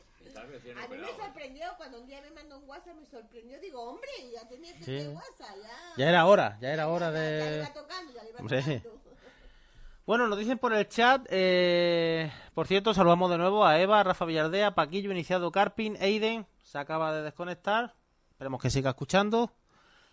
[0.52, 3.58] Recién A mí me sorprendió cuando un día me mandó un WhatsApp, me sorprendió.
[3.58, 5.08] Digo, hombre, ya tenía que Sí.
[5.08, 5.94] WhatsApp, ya.
[5.96, 7.56] Ya era hora, ya era hora Ya le de...
[7.58, 9.02] iba tocando, ya le iba tocando.
[10.04, 14.24] Bueno, nos dicen por el chat, eh, por cierto, saludamos de nuevo a Eva, Rafa
[14.24, 17.94] Villardea, Paquillo, Iniciado Carpin, Eiden, se acaba de desconectar,
[18.32, 19.52] esperemos que siga escuchando.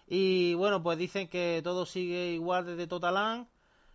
[0.06, 3.50] Y bueno, pues dicen que todo sigue igual desde Totalán,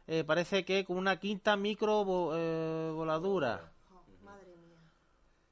[0.09, 2.05] eh, parece que con una quinta micro
[2.35, 3.71] eh, voladura.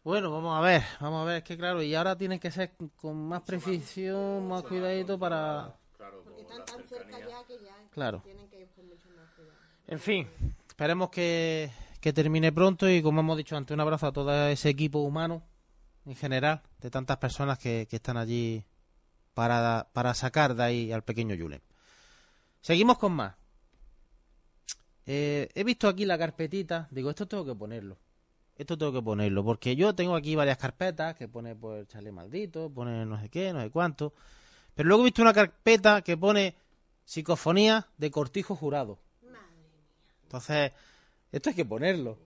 [0.04, 2.72] Bueno, vamos a ver, vamos a ver, es que claro, y ahora tienen que ser
[2.96, 5.76] con más precisión, más cuidadito para...
[5.96, 9.30] Claro, Porque por están tan cerca ya que ya tienen que ir con mucho más
[9.36, 9.58] cuidado.
[9.86, 10.28] En fin,
[10.66, 11.70] esperemos que,
[12.00, 15.44] que termine pronto y como hemos dicho antes, un abrazo a todo ese equipo humano
[16.04, 18.64] en general, de tantas personas que, que están allí
[19.34, 21.62] para, para sacar de ahí al pequeño Julen.
[22.60, 23.36] Seguimos con más.
[25.06, 27.98] Eh, he visto aquí la carpetita, digo, esto tengo que ponerlo.
[28.56, 32.70] Esto tengo que ponerlo, porque yo tengo aquí varias carpetas que pone pues chale maldito,
[32.70, 34.12] pone no sé qué, no sé cuánto.
[34.74, 36.54] Pero luego he visto una carpeta que pone
[37.04, 38.98] psicofonía de cortijo jurado.
[40.24, 40.72] Entonces,
[41.30, 42.18] esto hay que ponerlo.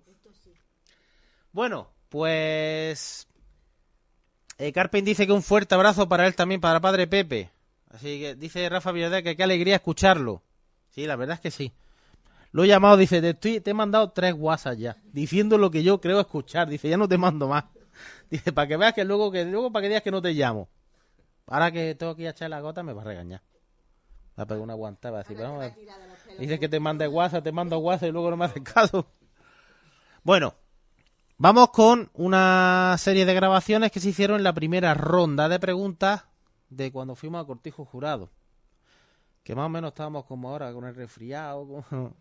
[1.53, 3.27] Bueno, pues.
[4.59, 7.51] Eh, Carpen dice que un fuerte abrazo para él también, para padre Pepe.
[7.89, 10.43] Así que dice Rafa Villarreal que qué alegría escucharlo.
[10.91, 11.73] Sí, la verdad es que sí.
[12.53, 15.83] Lo he llamado, dice, te, estoy, te he mandado tres WhatsApp ya, diciendo lo que
[15.83, 16.69] yo creo escuchar.
[16.69, 17.65] Dice, ya no te mando más.
[18.31, 20.69] Dice, para que veas que luego, que luego para que digas que no te llamo.
[21.47, 23.41] Ahora que tengo que ir a echar la gota, me va a regañar.
[24.39, 25.75] Va a pegar una guantada, va a decir, vamos a.
[26.39, 29.07] Dice que te mande WhatsApp, te mando WhatsApp y luego no me haces caso.
[30.23, 30.55] Bueno,
[31.39, 36.25] vamos con una serie de grabaciones que se hicieron en la primera ronda de preguntas
[36.69, 38.31] de cuando fuimos a Cortijo Jurado.
[39.43, 41.67] Que más o menos estábamos como ahora, con el resfriado.
[41.91, 42.15] como-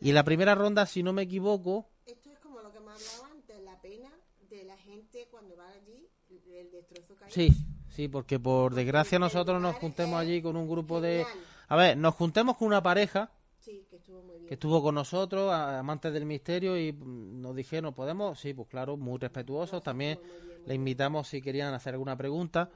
[0.00, 2.90] Y en la primera ronda, si no me equivoco, Esto es como lo que me
[2.92, 4.10] hablaba antes, la pena
[4.48, 6.08] de la gente cuando va allí,
[6.50, 7.30] el destrozo que hay.
[7.30, 11.24] sí, sí, porque por desgracia nosotros nos juntemos allí con un grupo de...
[11.68, 14.48] A ver, nos juntemos con una pareja Sí, que estuvo muy bien.
[14.48, 18.38] que estuvo con nosotros, amantes del misterio, y mm, nos dijeron, ¿podemos?
[18.40, 19.82] Sí, pues claro, muy respetuosos.
[19.82, 20.18] También
[20.64, 22.70] le invitamos si querían hacer alguna pregunta.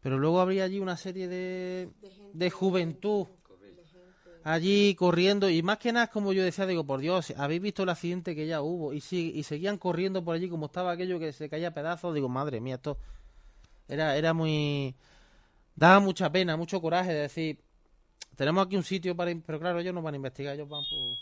[0.00, 1.88] Pero luego habría allí una serie de,
[2.34, 3.26] de juventud
[4.48, 5.48] allí corriendo.
[5.50, 8.46] Y más que nada, como yo decía, digo, por Dios, habéis visto el accidente que
[8.46, 8.92] ya hubo.
[8.92, 12.14] Y, sí, y seguían corriendo por allí como estaba aquello que se caía a pedazos.
[12.14, 12.96] Digo, madre mía, esto
[13.88, 14.94] era, era muy...
[15.76, 17.60] Daba mucha pena, mucho coraje de decir,
[18.36, 19.32] tenemos aquí un sitio para...
[19.46, 21.16] Pero claro, ellos no van a investigar, ellos van por...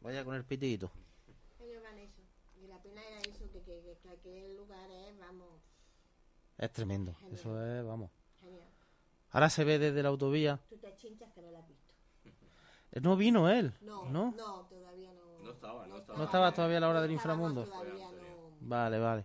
[0.00, 0.90] Vaya con el pitito.
[1.60, 2.22] Ellos van eso.
[2.62, 5.48] Y la pena era eso, que, que, que aquel lugar es, vamos,
[6.58, 7.16] Es tremendo.
[7.32, 8.10] Eso es, vamos.
[8.40, 8.68] genial.
[9.30, 10.60] Ahora se ve desde la autovía.
[10.68, 11.62] Tú te chinchas que no la
[13.00, 14.32] No vino él, No, ¿no?
[14.36, 15.38] no, todavía no.
[15.44, 16.18] No estaba, no estaba.
[16.18, 17.64] No estaba todavía a la hora del inframundo.
[17.64, 18.50] Todavía no.
[18.60, 19.24] Vale, vale.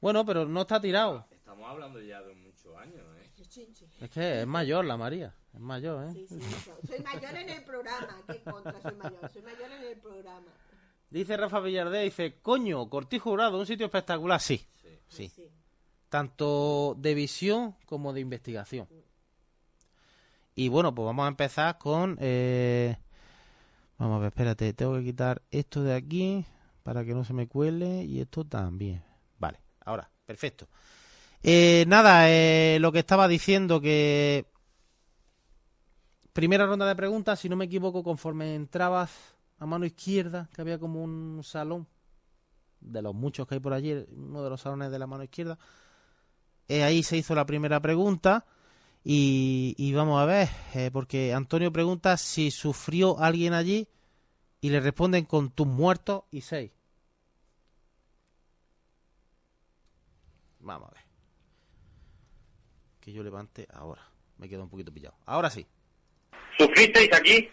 [0.00, 1.26] Bueno, pero no está tirado.
[1.30, 3.30] Estamos hablando ya de muchos años, ¿eh?
[4.00, 5.34] Es que es mayor la María.
[5.52, 6.12] Es mayor, ¿eh?
[6.12, 6.40] Sí, sí.
[6.86, 8.18] Soy mayor en el programa.
[8.26, 9.30] ¿Qué contra soy mayor?
[9.30, 10.46] Soy mayor en el programa.
[11.10, 14.40] Dice Rafa Villardé, dice, coño, Cortijo Jurado, un sitio espectacular.
[14.40, 14.66] Sí,
[15.08, 15.28] sí.
[15.28, 15.48] Sí.
[16.08, 18.88] Tanto de visión como de investigación.
[20.62, 22.16] Y bueno, pues vamos a empezar con...
[22.20, 22.96] eh,
[23.98, 26.46] Vamos a ver, espérate, tengo que quitar esto de aquí
[26.84, 29.02] para que no se me cuele y esto también.
[29.40, 30.08] Vale, ahora.
[30.24, 30.68] perfecto.
[31.42, 34.46] Eh, nada, eh, lo que estaba diciendo que
[36.32, 39.10] primera ronda de preguntas, si no me equivoco, conforme entrabas
[39.58, 41.88] a mano izquierda, que había como un salón
[42.80, 45.58] de los muchos que hay por allí, uno de los salones de la mano izquierda.
[46.68, 48.46] Ahí se hizo la primera pregunta
[49.04, 53.88] y, vamos a ver, eh, porque Antonio pregunta si sufrió alguien allí
[54.60, 56.70] y le responden con tus muertos y seis.
[60.60, 61.02] Vamos a ver.
[63.00, 64.08] Que yo levante ahora.
[64.38, 65.16] Me quedo un poquito pillado.
[65.26, 65.66] Ahora sí.
[66.56, 67.48] ¿Sufristeis aquí?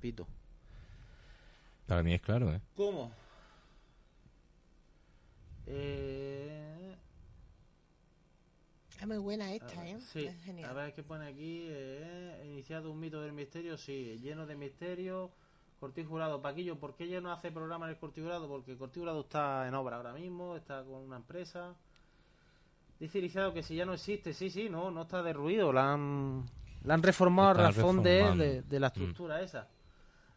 [0.00, 0.26] Madre mía, con el pito.
[1.86, 2.60] Para mí es claro, ¿eh?
[2.76, 3.12] ¿Cómo?
[5.66, 6.96] Eh...
[9.00, 10.00] Es muy buena esta, ver, ¿eh?
[10.12, 10.68] Sí, Es genial.
[10.70, 11.66] a ver qué pone aquí.
[11.68, 15.30] eh, iniciado un mito del misterio, sí, lleno de misterio.
[15.80, 18.46] Cortijo Jurado, Paquillo, ¿por qué ya no hace programa en el Cortijo Jurado?
[18.48, 21.74] Porque el Cortijo Jurado está en obra ahora mismo, está con una empresa.
[22.98, 26.44] Dice Iniciado que si ya no existe, sí, sí, no, no está derruido, la han,
[26.84, 28.92] la han reformado Está a razón de, de- de la Mm.
[28.92, 29.68] estructura esa.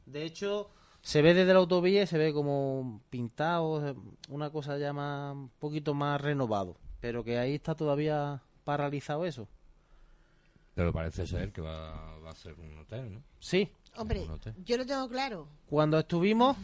[0.05, 0.69] De hecho,
[1.01, 3.95] se ve desde la autovía y se ve como pintado,
[4.29, 9.47] una cosa ya más, un poquito más renovado, pero que ahí está todavía paralizado eso.
[10.75, 13.23] Pero parece ser que va, va a ser un hotel, ¿no?
[13.39, 14.53] Sí, Hombre, hotel.
[14.65, 15.47] yo lo tengo claro.
[15.69, 16.57] cuando estuvimos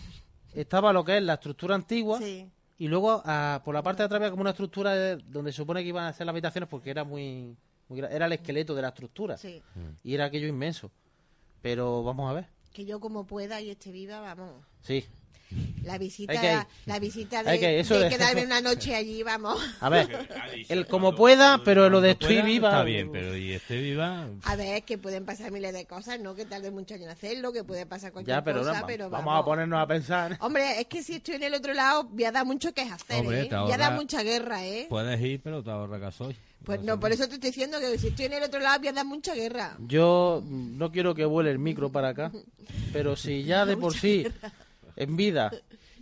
[0.53, 2.49] estaba lo que es la estructura antigua Sí.
[2.79, 3.21] y luego
[3.63, 6.05] por la parte de atrás había como una estructura de- donde se supone que iban
[6.05, 7.55] a ser las habitaciones porque era muy,
[7.87, 9.61] muy era el esqueleto de la estructura Sí.
[10.03, 10.89] y era aquello inmenso.
[11.61, 12.47] Pero vamos a ver.
[12.73, 14.51] Que yo como pueda y esté viva, vamos.
[14.81, 15.05] Sí.
[15.83, 16.59] La visita, Hay que ir.
[16.85, 19.59] la visita de, Hay que ir, eso de quedarme una noche allí, vamos.
[19.79, 20.27] A ver,
[20.69, 22.69] el como pueda, pero lo de estoy viva.
[22.69, 24.27] Está bien, pero y esté viva.
[24.43, 26.35] A ver, que pueden pasar miles de cosas, ¿no?
[26.35, 29.25] Que tarde mucho en hacerlo, que puede pasar cualquier Ya, pero, cosa, no, pero vamos,
[29.25, 29.41] vamos.
[29.41, 30.37] a ponernos a pensar.
[30.41, 33.21] Hombre, es que si estoy en el otro lado, voy a dar mucho que hacer,
[33.21, 33.49] Hombre, ¿eh?
[33.49, 34.85] Voy a dar mucha guerra, ¿eh?
[34.87, 36.37] Puedes ir, pero te ahorra gasoil.
[36.65, 38.89] Pues no, por eso te estoy diciendo que si estoy en el otro lado, voy
[38.89, 39.75] a dar mucha guerra.
[39.79, 42.31] Yo no quiero que vuele el micro para acá,
[42.93, 44.27] pero si ya de por sí,
[44.95, 45.51] en vida,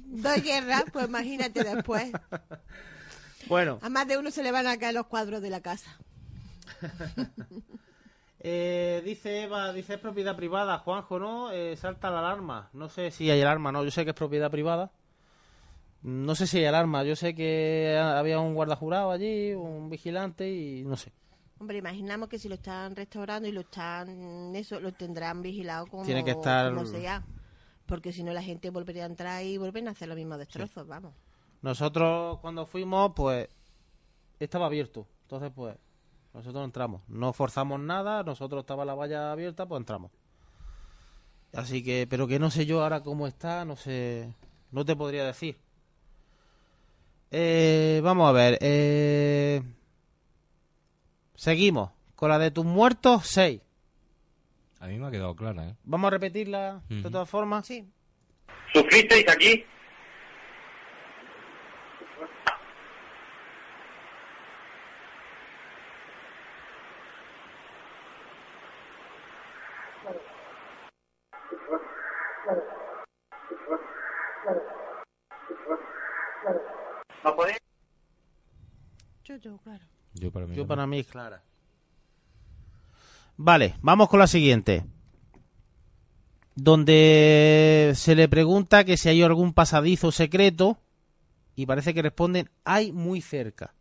[0.10, 2.12] Doy guerra, pues imagínate después.
[3.48, 5.98] bueno, A más de uno se le van a caer los cuadros de la casa.
[8.50, 11.52] Eh, dice Eva, dice es propiedad privada, Juanjo, ¿no?
[11.52, 12.70] Eh, salta la alarma.
[12.72, 14.92] No sé si hay alarma, no, yo sé que es propiedad privada.
[16.10, 20.50] No sé si hay alarma, yo sé que ha- había un guardajurado allí, un vigilante
[20.50, 21.12] y no sé.
[21.60, 26.06] Hombre, imaginamos que si lo están restaurando y lo están, eso, lo tendrán vigilado como,
[26.06, 27.26] Tiene que estar- como sea.
[27.86, 30.88] Porque si no, la gente volvería a entrar y vuelven a hacer los mismos destrozos,
[30.88, 31.14] vamos.
[31.62, 33.50] Nosotros cuando fuimos, pues
[34.40, 35.08] estaba abierto.
[35.24, 35.76] Entonces, pues
[36.34, 37.02] nosotros entramos.
[37.10, 40.12] No forzamos nada, nosotros estaba la valla abierta, pues entramos.
[41.54, 44.34] Así que, pero que no sé yo ahora cómo está, no sé,
[44.72, 45.58] no te podría decir.
[47.32, 48.58] Eh, vamos a ver.
[48.62, 49.62] Eh,
[51.36, 53.62] seguimos con la de tus muertos, 6.
[54.80, 55.76] A mí me ha quedado clara, ¿eh?
[55.84, 57.66] Vamos a repetirla de todas formas.
[57.66, 57.86] Sí.
[58.74, 59.66] ¿Sufristeis aquí?
[77.24, 77.58] ¿No podéis?
[79.48, 79.84] Yo, yo, claro.
[80.14, 80.52] Yo para mí.
[80.52, 80.68] Yo también.
[80.68, 81.42] para mí es clara.
[83.38, 84.84] Vale, vamos con la siguiente.
[86.56, 90.80] Donde se le pregunta que si hay algún pasadizo secreto
[91.56, 93.74] y parece que responden hay muy cerca.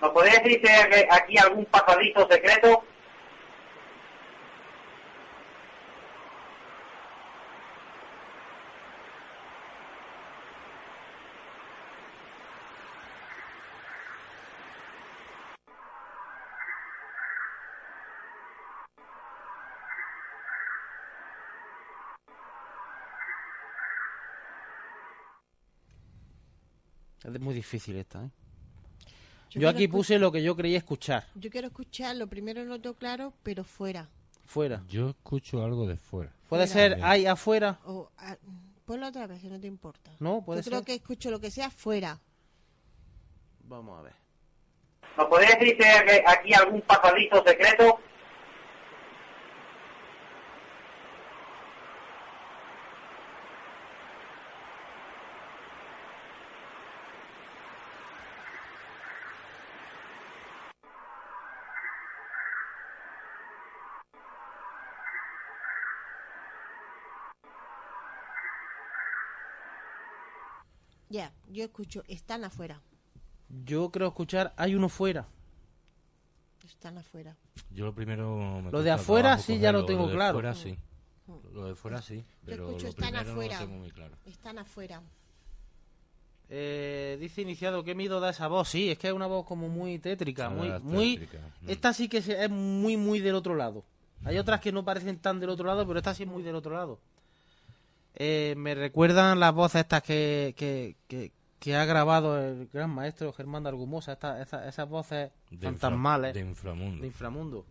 [0.00, 2.82] ¿Nos podéis decir si hay aquí algún pasadizo secreto?
[27.40, 28.30] Muy difícil esta, ¿eh?
[29.50, 31.24] Yo, quiero aquí puse lo que yo creía escuchar.
[31.34, 34.08] Yo quiero escuchar, lo primero no tengo claro, pero fuera.
[34.44, 34.82] Fuera.
[34.88, 36.32] Yo escucho algo de fuera.
[36.48, 36.96] Puede Fuera.
[36.96, 37.78] ser hay afuera.
[37.86, 38.36] O, ah,
[38.84, 40.12] ponlo otra vez, si no te importa.
[40.20, 40.86] No, puede Yo creo ser.
[40.86, 42.20] que escucho lo que sea fuera.
[43.64, 44.14] Vamos a ver.
[45.16, 47.98] ¿Nos podéis decir si hay aquí algún pasadizo secreto?
[71.08, 72.80] Ya, yo escucho, están afuera.
[73.64, 75.26] Yo creo escuchar, hay uno fuera.
[76.64, 77.36] Están afuera.
[77.70, 78.60] Yo lo primero...
[78.62, 80.34] me Lo de afuera sí ya lo cogerlo, tengo de claro.
[80.34, 80.78] Fuera, sí.
[81.52, 83.54] Lo de fuera sí, pero escucho, lo están afuera.
[83.54, 84.16] no lo tengo muy claro.
[84.26, 85.02] Están afuera.
[86.48, 88.68] Eh, dice iniciado, ¿qué miedo da esa voz?
[88.68, 91.18] Sí, es que es una voz como muy tétrica, Ah, muy, tétrica, muy...
[91.62, 91.70] mm.
[91.70, 93.84] Esta sí que es muy, muy del otro lado.
[94.24, 96.54] Hay otras que no parecen tan del otro lado, pero esta sí es muy del
[96.54, 96.98] otro lado.
[98.18, 103.32] Eh, me recuerdan las voces estas que, que, que, que ha grabado el gran maestro
[103.32, 107.00] Germán de Argumosa, esta- esa- esas voces De infra- fantasmales de inframundo.
[107.00, 107.66] de inframundo.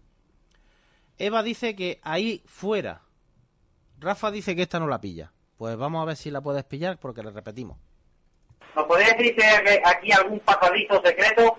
[1.18, 3.02] Eva dice que ahí fuera.
[4.00, 5.32] Rafa dice que esta no la pilla.
[5.58, 7.78] Pues vamos a ver si la puedes pillar porque le repetimos.
[8.76, 11.58] ¿Nos podría decir si hay aquí algún pasadito secreto?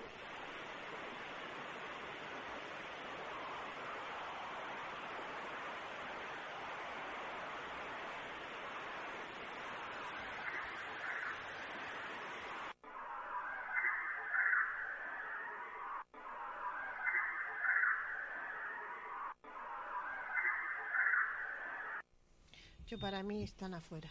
[22.87, 24.07] Yo para mí están afuera.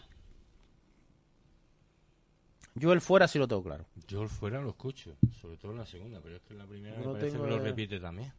[2.75, 3.87] Yo el fuera sí lo tengo claro.
[4.09, 6.67] Yo el fuera lo escucho, sobre todo en la segunda, pero es que en la
[6.67, 8.33] primera Yo me lo parece tengo que lo repite también.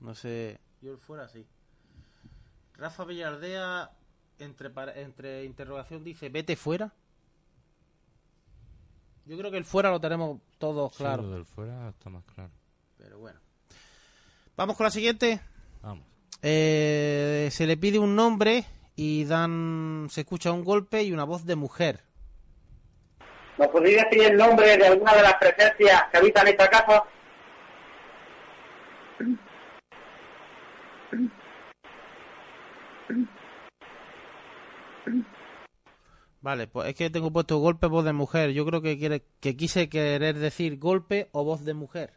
[0.00, 0.58] No sé.
[0.82, 1.46] Yo el fuera sí.
[2.74, 3.92] Rafa Villardea,
[4.40, 6.92] entre, par- entre interrogación, dice: vete fuera.
[9.24, 11.22] Yo creo que el fuera lo tenemos todos Sí, claro.
[11.22, 12.50] lo del fuera está más claro.
[12.98, 13.38] Pero bueno.
[14.56, 15.40] Vamos con la siguiente.
[15.80, 16.04] Vamos.
[16.42, 18.66] Eh, se le pide un nombre
[18.96, 22.00] y dan se escucha un golpe y una voz de mujer.
[23.58, 27.04] ¿Nos podría decir el nombre de alguna de las presencias que habitan esta casa?
[36.40, 38.50] Vale, pues es que tengo puesto golpe, voz de mujer.
[38.50, 42.12] Yo creo que quiere que quise querer decir golpe o voz de mujer.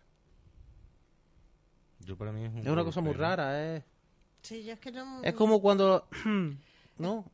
[2.01, 3.83] Yo para mí es un Es una cosa muy rara, ¿eh?
[4.41, 6.07] Sí, yo es que no, Es como cuando
[6.99, 7.25] ¿no?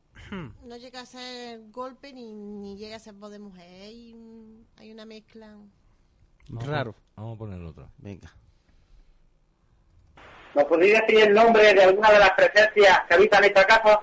[0.64, 3.82] no llega a ser golpe ni, ni llega a ser voz de mujer.
[3.82, 4.16] Hay,
[4.78, 5.54] hay una mezcla.
[6.48, 6.94] Vamos Raro.
[7.16, 7.88] Vamos a poner otra.
[7.98, 8.32] Venga.
[10.54, 14.00] ¿Nos podría decir el nombre de alguna de las presencias que habitan esta casa?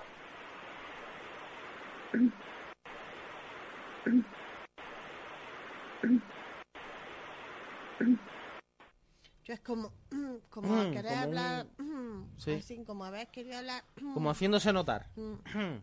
[9.45, 9.91] Yo es como,
[10.49, 12.51] como Mm, a querer como hablar, un- mm, sí.
[12.53, 13.83] así como a ver, quería hablar.
[14.01, 15.07] mm, Como haciéndose notar.
[15.15, 15.77] mm.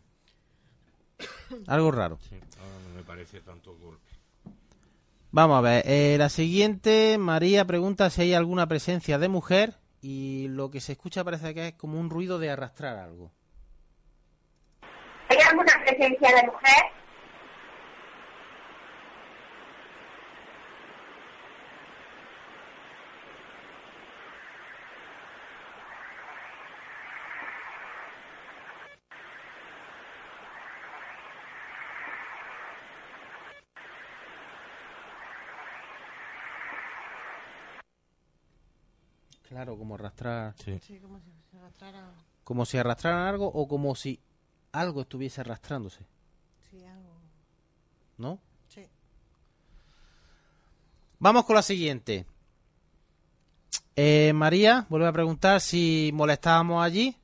[1.67, 2.19] Algo raro.
[2.29, 4.11] Sí, ahora no me parece tanto golpe.
[5.33, 5.83] Vamos a ver.
[5.87, 10.93] eh, la siguiente, María pregunta si hay alguna presencia de mujer y lo que se
[10.93, 13.31] escucha parece que es como un ruido de arrastrar algo.
[15.29, 16.83] ¿Hay alguna presencia de mujer?
[39.51, 40.55] Claro, como arrastrar.
[40.65, 40.79] Sí.
[40.81, 42.13] Sí, como si se arrastrara.
[42.45, 44.21] Como si arrastraran algo o como si
[44.71, 46.07] algo estuviese arrastrándose.
[46.71, 47.11] Sí, algo.
[48.17, 48.39] ¿No?
[48.69, 48.87] Sí.
[51.19, 52.27] Vamos con la siguiente.
[53.97, 57.17] Eh, María vuelve a preguntar si molestábamos allí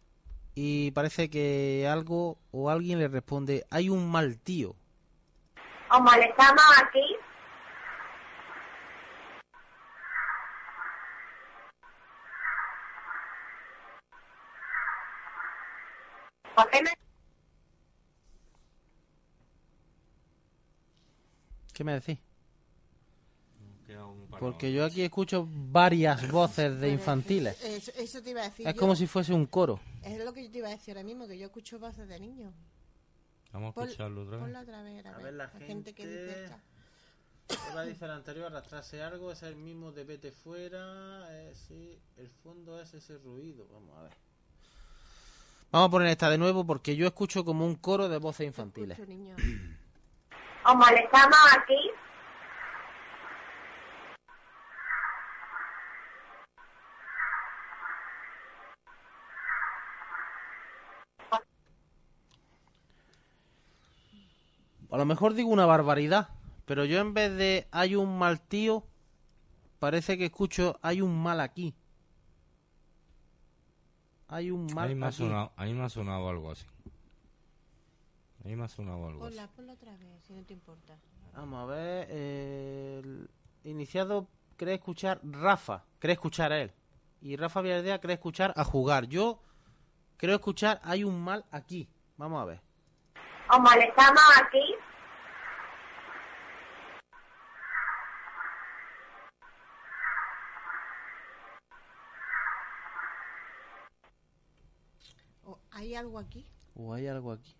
[0.56, 4.74] y parece que algo o alguien le responde, hay un mal tío.
[5.92, 7.15] ¿Os molestamos aquí?
[16.56, 16.90] ¿Por qué me
[21.72, 22.18] ¿Qué me decís?
[24.40, 27.62] Porque yo aquí escucho varias voces de infantiles.
[27.62, 28.66] Eso, eso te iba a decir.
[28.66, 28.80] Es yo.
[28.80, 29.80] como si fuese un coro.
[30.02, 32.20] Es lo que yo te iba a decir ahora mismo, que yo escucho voces de
[32.20, 32.52] niños.
[33.52, 34.40] Vamos a escucharlo otra vez.
[34.44, 36.62] Ponla otra vez, a, A ver, ver, la gente que gente- dice esta.
[37.72, 42.28] Eva dice el anterior, arrastrarse algo, es el mismo de vete fuera, eh, sí, el
[42.28, 43.68] fondo es ese ruido.
[43.72, 44.12] Vamos a ver.
[45.70, 48.98] Vamos a poner esta de nuevo porque yo escucho como un coro de voces infantiles.
[48.98, 51.90] Os molestamos aquí?
[64.90, 66.30] A lo mejor digo una barbaridad,
[66.64, 68.86] pero yo en vez de hay un mal tío,
[69.78, 71.74] parece que escucho hay un mal aquí.
[74.28, 75.18] Hay un mal Ahí me, ha aquí.
[75.18, 76.66] sonado, ahí me ha sonado algo así.
[78.44, 79.24] A mí me ha sonado algo.
[79.26, 79.36] así.
[79.36, 80.96] Ponla, ponla otra vez, si no te importa.
[81.34, 82.06] Vamos a ver.
[82.10, 83.30] eh, el
[83.64, 86.72] iniciado cree escuchar Rafa, cree escuchar a él.
[87.20, 89.06] Y Rafa Villardea cree escuchar a jugar.
[89.06, 89.40] Yo
[90.16, 91.88] creo escuchar hay un mal aquí.
[92.16, 92.60] Vamos a ver.
[93.50, 94.74] ¿Os molestamos aquí?
[105.44, 106.44] O, ¿Hay algo aquí?
[106.74, 107.54] O hay algo aquí.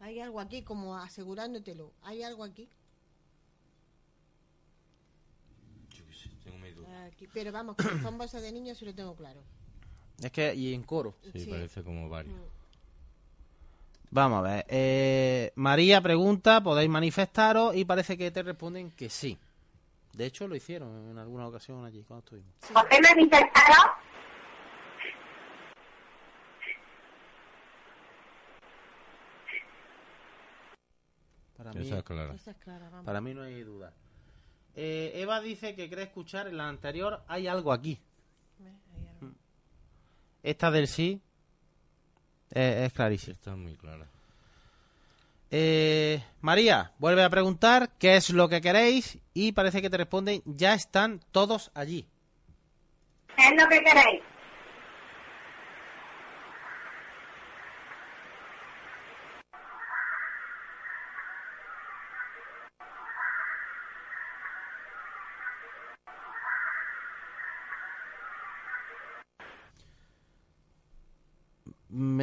[0.00, 1.92] Hay algo aquí, como asegurándotelo.
[2.02, 2.70] ¿Hay algo aquí?
[5.90, 6.56] Yo qué sé, tengo.
[7.06, 7.28] Aquí.
[7.34, 9.42] Pero vamos, que son voces de niños sí lo tengo claro.
[10.22, 11.14] Es que, y en coro.
[11.34, 11.50] Sí, Sí.
[11.50, 12.34] parece como varios.
[14.10, 14.64] Vamos a ver.
[14.68, 19.36] eh, María pregunta, podéis manifestaros y parece que te responden que sí.
[20.14, 22.52] De hecho, lo hicieron en alguna ocasión allí cuando estuvimos.
[22.72, 23.00] ¿Por qué
[31.70, 32.34] Para mí, Esa es clara.
[32.34, 33.06] Esa es clara, vamos.
[33.06, 33.92] para mí no hay duda.
[34.74, 37.98] Eh, Eva dice que cree escuchar en la anterior hay algo aquí.
[38.58, 39.34] Ve, hay algo.
[40.42, 41.20] Esta del sí
[42.52, 43.34] eh, es clarísima.
[43.34, 44.06] Está muy clara.
[45.52, 50.42] Eh, María, vuelve a preguntar qué es lo que queréis y parece que te responden
[50.44, 52.06] ya están todos allí.
[53.36, 54.22] ¿Qué es lo que queréis?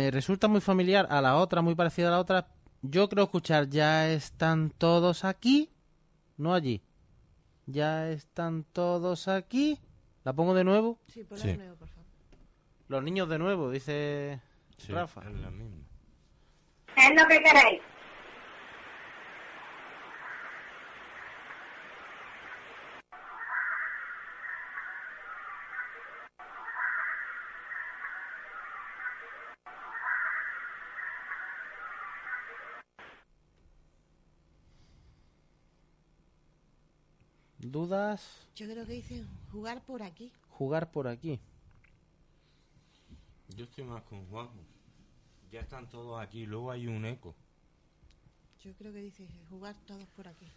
[0.07, 2.47] Me resulta muy familiar a la otra, muy parecida a la otra.
[2.81, 5.69] Yo creo escuchar ya están todos aquí,
[6.37, 6.81] no allí.
[7.65, 9.77] Ya están todos aquí.
[10.23, 10.97] La pongo de nuevo.
[11.09, 11.49] Sí, ponla Sí.
[11.49, 12.05] de nuevo, por favor.
[12.87, 14.39] Los niños de nuevo, dice
[14.77, 15.23] Sí, Rafa.
[15.29, 15.83] es la misma.
[16.95, 17.81] ¿Qué es lo que queréis?
[37.87, 38.45] ¿Dudas?
[38.53, 40.29] Yo creo que dicen jugar por aquí.
[40.49, 41.39] Jugar por aquí.
[43.55, 44.59] Yo estoy más con Juanjo.
[45.49, 46.45] Ya están todos aquí.
[46.45, 47.33] Luego hay un eco.
[48.61, 50.51] Yo creo que dice jugar todos por aquí.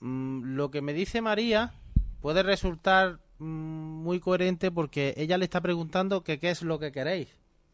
[0.00, 1.74] Mm, lo que me dice María
[2.22, 6.92] puede resultar mm, muy coherente porque ella le está preguntando que qué es lo que
[6.92, 7.28] queréis.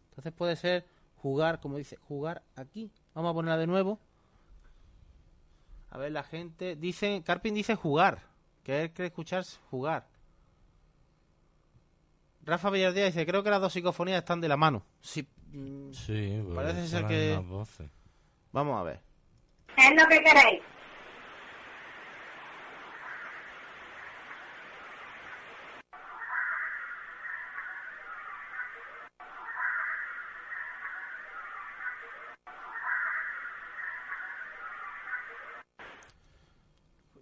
[0.08, 0.84] Entonces puede ser
[1.14, 2.90] jugar, como dice, jugar aquí.
[3.14, 4.00] Vamos a ponerla de nuevo.
[5.94, 8.18] A ver, la gente dice, Carpin dice jugar,
[8.64, 10.08] que él quiere escuchar jugar.
[12.42, 14.84] Rafa Villardía dice, creo que las dos psicofonías están de la mano.
[15.00, 17.40] Sí, mm, Sí, pues Parece ser que-
[18.52, 19.00] vamos a ver.
[19.76, 20.62] ¿Qué es lo que queréis?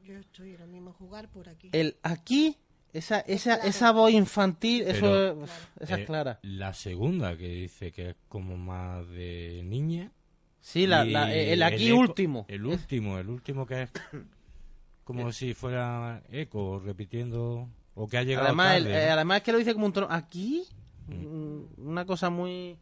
[0.05, 1.69] Yo estoy lo mismo jugar por aquí.
[1.73, 2.57] El aquí,
[2.93, 3.69] esa, esa, claro.
[3.69, 5.51] esa voz infantil, eso Pero- es-
[5.81, 6.39] esa Eh, es clara.
[6.43, 10.13] La segunda que dice que es como más de niña.
[10.61, 12.45] Sí, la, el aquí eco- último.
[12.49, 13.91] El último, el último que es
[15.05, 19.13] como si fuera eco repitiendo o que ha llegado Además, el- tarde, eh, ¿no?
[19.15, 20.07] además es que lo dice como un tono.
[20.11, 20.65] ¿Aquí?
[21.09, 22.79] Mm, Una cosa muy...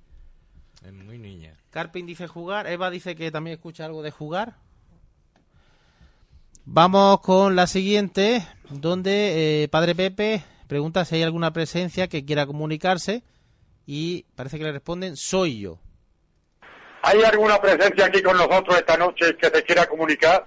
[0.84, 1.56] Es muy niña.
[1.70, 2.66] Carpin dice jugar.
[2.66, 4.56] Eva dice que también escucha algo de jugar.
[6.72, 12.46] Vamos con la siguiente, donde eh, Padre Pepe pregunta si hay alguna presencia que quiera
[12.46, 13.24] comunicarse
[13.86, 15.80] y parece que le responden soy yo.
[17.02, 20.46] ¿Hay alguna presencia aquí con nosotros esta noche que te quiera comunicar?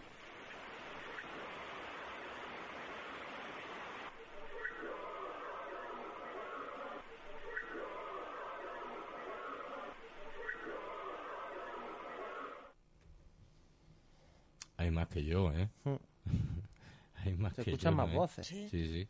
[14.77, 15.67] Hay más que yo, ¿eh?
[17.23, 18.15] Hay más Se que escuchan yo, más ¿eh?
[18.15, 18.47] voces.
[18.47, 19.07] Sí, sí.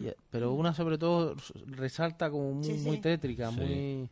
[0.00, 2.86] Y- pero una sobre todo s- resalta como muy, Sí, sí.
[2.86, 3.60] muy tétrica, Sí.
[3.60, 4.08] muy...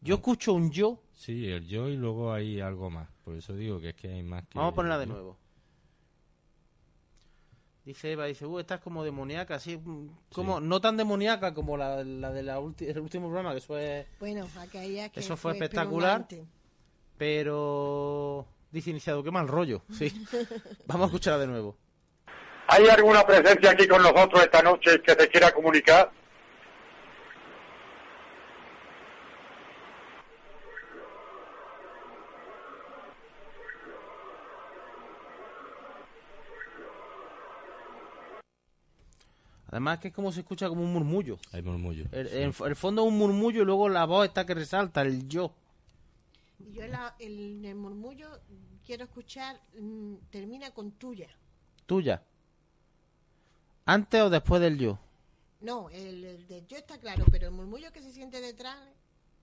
[0.00, 1.00] Yo escucho un yo.
[1.14, 3.08] Sí, el yo y luego hay algo más.
[3.24, 5.36] Por eso digo que es que hay más que Vamos a ponerla de nuevo.
[7.84, 11.76] Dice Eva, dice, uh, esta es como demoníaca, así, mm, como, no tan demoníaca como
[11.76, 12.48] la, la del
[12.98, 16.22] último programa, que eso es, Bueno, aquella que Eso fue espectacular.
[16.22, 16.50] espeluznante.
[17.18, 19.82] pero, Dice iniciado, qué mal rollo.
[19.88, 20.12] Sí.
[20.86, 21.76] Vamos a escuchar de nuevo.
[22.66, 26.10] ¿Hay alguna presencia aquí con nosotros esta noche que se quiera comunicar?
[39.68, 41.38] Además que es como se escucha como un murmullo.
[41.52, 42.06] Hay murmullo.
[42.10, 45.54] El, el fondo es un murmullo y luego la voz está que resalta, el yo.
[46.58, 48.40] Y Yo la- el, el murmullo
[48.84, 51.28] quiero escuchar, mm, termina con tuya.
[51.86, 52.22] Tuya.
[53.86, 54.98] ¿Antes o después del yo?
[55.60, 58.76] No, el, el de yo está claro, pero el murmullo que se siente detrás,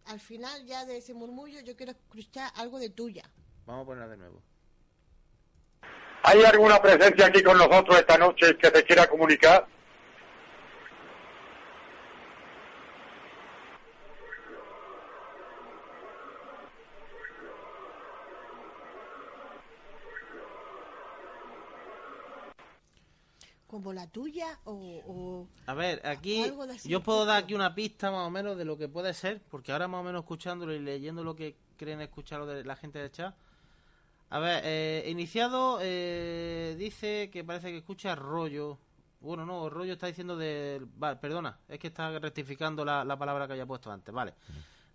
[0.06, 3.24] al final ya de ese murmullo yo quiero escuchar algo de tuya.
[3.66, 4.42] Vamos a ponerla de nuevo.
[6.24, 9.68] ¿Hay alguna presencia aquí con nosotros esta noche que te quiera comunicar?
[23.82, 24.74] Como la tuya o...
[25.08, 28.56] o- A ver, aquí de yo de puedo dar aquí una pista más o menos
[28.58, 31.58] de lo que puede ser, porque ahora más o menos escuchándolo y leyendo lo que
[31.78, 33.34] creen escuchar lo de la gente del chat.
[34.30, 38.78] A ver, eh, iniciado eh, dice que parece que escucha rollo.
[39.20, 40.82] Bueno, no, rollo está diciendo de...
[40.98, 44.34] Vale, perdona, es que está rectificando la, la palabra que había puesto antes, vale.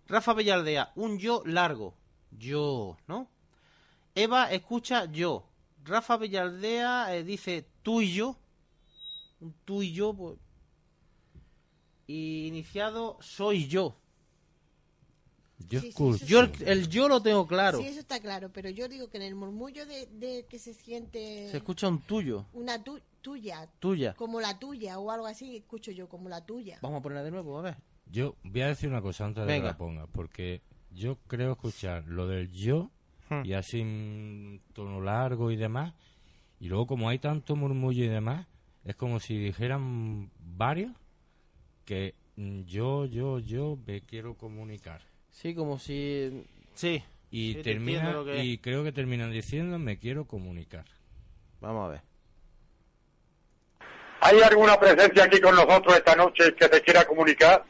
[0.07, 1.93] Rafa Villardea, un yo largo.
[2.31, 3.27] Yo, ¿no?
[4.15, 5.45] Eva escucha yo.
[5.83, 8.37] Rafa Villardea eh, dice tú y yo.
[9.39, 10.37] Un tú y yo, pues.
[12.07, 13.97] Y iniciado soy yo.
[15.59, 16.17] Yo Sí, sí, escucho.
[16.19, 17.79] sí, Yo el, el yo lo tengo claro.
[17.79, 20.73] Sí, eso está claro, pero yo digo que en el murmullo de, de que se
[20.73, 24.13] siente Se escucha un tuyo, una tu- tuya, tuya.
[24.13, 26.77] como la tuya o algo así, escucho yo como la tuya.
[26.81, 27.77] Vamos a ponerla de nuevo, a ver.
[28.05, 30.61] Yo voy a decir una cosa antes de que la ponga, porque
[30.91, 32.89] yo creo escuchar lo del yo
[33.29, 33.43] Hmm.
[33.43, 35.93] y así en tono largo y demás,
[36.61, 38.47] y luego como hay tanto murmullo y demás,
[38.87, 40.93] es como si dijeran varios
[41.83, 45.01] que yo, yo, yo me quiero comunicar.
[45.29, 46.45] Sí, como si.
[46.73, 47.03] Sí.
[47.29, 50.85] Y Sí, te termina que y creo que terminan diciendo me quiero comunicar.
[51.59, 52.01] Vamos a ver.
[54.21, 57.65] ¿Hay alguna presencia aquí con nosotros esta noche que te quiera comunicar?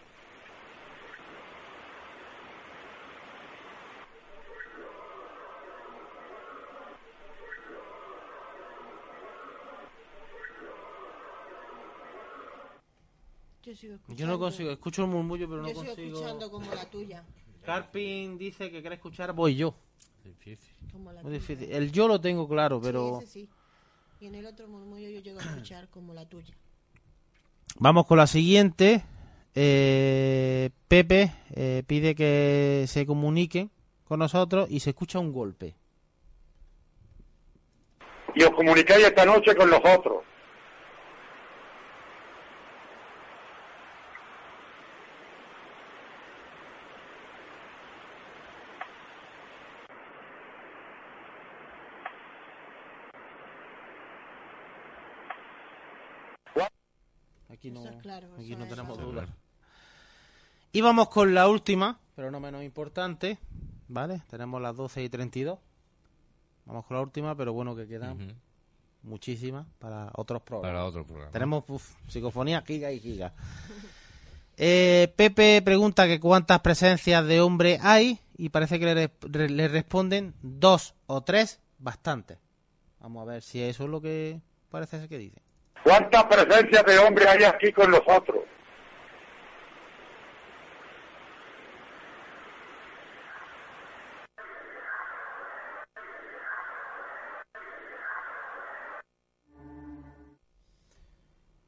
[13.78, 14.20] Sigo escuchando.
[14.20, 16.18] Yo no consigo, escucho el murmullo, pero no yo sigo consigo.
[16.18, 17.24] escuchando como la tuya.
[17.64, 19.76] Carpin dice que quiere escuchar voy yo.
[20.24, 20.74] Difícil.
[20.92, 21.40] Como la Muy tuya.
[21.40, 21.72] difícil.
[21.72, 23.20] El yo lo tengo claro, pero.
[23.20, 23.50] Sí, ese sí.
[24.20, 26.54] Y en el otro murmullo yo llego a escuchar como la tuya.
[27.80, 29.04] Vamos con la siguiente.
[29.54, 33.72] Eh, Pepe eh, pide que se comuniquen
[34.06, 35.76] con nosotros y se escucha un golpe.
[38.36, 40.24] Y os comunicáis esta noche con nosotros.
[58.02, 59.30] Claro, aquí no es- tenemos dudas.
[60.72, 63.38] Y vamos con la última, pero no menos importante.
[63.90, 64.22] ¿Vale?
[64.30, 65.60] Tenemos las 12 y 32.
[66.66, 68.36] Vamos con la última, pero bueno, que quedan
[69.04, 70.74] muchísimas para otros programas.
[70.74, 71.32] Para otro programa.
[71.32, 73.34] Tenemos uf, psicofonía giga y giga.
[74.60, 79.68] Eh, Pepe pregunta que cuántas presencias de hombre hay y parece que le, re- le
[79.68, 82.40] responden dos o tres, bastante.
[83.00, 84.42] Vamos a ver si eso es lo que
[84.72, 85.40] parece ser que dice.
[85.88, 88.44] ¿Cuántas presencias de hombres hay aquí con nosotros?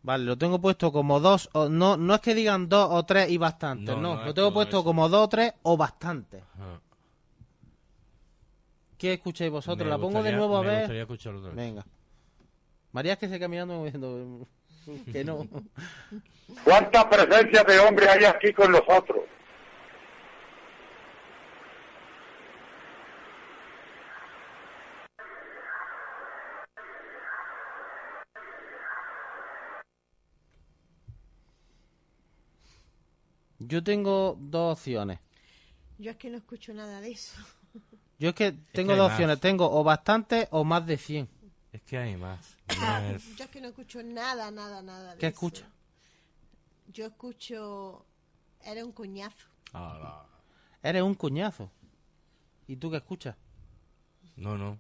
[0.02, 3.30] Vale, lo tengo puesto como dos o no no es que digan dos o tres
[3.30, 4.84] y bastante, No, no, no lo tengo puesto eso.
[4.84, 6.38] como dos o tres o bastante.
[6.56, 6.82] Ajá.
[8.98, 9.86] ¿Qué escucháis vosotros?
[9.86, 10.80] Me la pongo de nuevo a me ver.
[10.80, 11.58] gustaría escucharlo otra vez.
[11.58, 11.86] Venga.
[12.92, 14.48] María es que se caminando diciendo
[15.12, 15.48] que no.
[16.64, 19.20] ¿Cuántas presencias de hombres hay aquí con nosotros?
[33.60, 35.20] Yo tengo dos opciones.
[36.00, 37.38] Yo es que no escucho nada de eso.
[38.18, 39.40] Yo es que tengo dos opciones.
[39.40, 41.30] Tengo o bastante o más de 100.
[41.72, 42.58] Es que hay más.
[42.80, 45.34] No es- Yo es que no escucho nada, nada, nada de ¿Qué eso.
[45.36, 45.70] escucha?
[46.88, 48.06] Yo escucho...
[48.64, 49.48] Era un coñazo.
[49.74, 50.26] Ah,
[50.82, 51.72] Eres un cuñazo.
[52.68, 53.36] ¿Y tú qué escuchas?
[54.36, 54.78] No, no.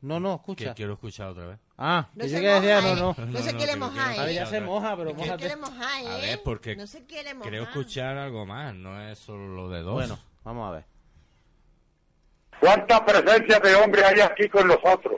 [0.00, 0.74] No, no, Que escucha.
[0.74, 1.58] quiero escuchar otra vez.
[1.76, 3.14] Ah, No que se yo que decía, moja, no, no.
[3.18, 4.34] No, No, se no, quiere que mojar, quiero A ver, ¿eh?
[4.34, 6.08] ya se moja, pero No se quiere mojar, ¿eh?
[6.08, 7.50] A ver, porque No se quiere mojar.
[7.50, 9.94] Creo escuchar algo más, no es solo lo de dos.
[9.94, 10.84] Bueno, vamos a ver.
[12.60, 15.14] ¿Cuántas presencias de hombres hay aquí con nosotros?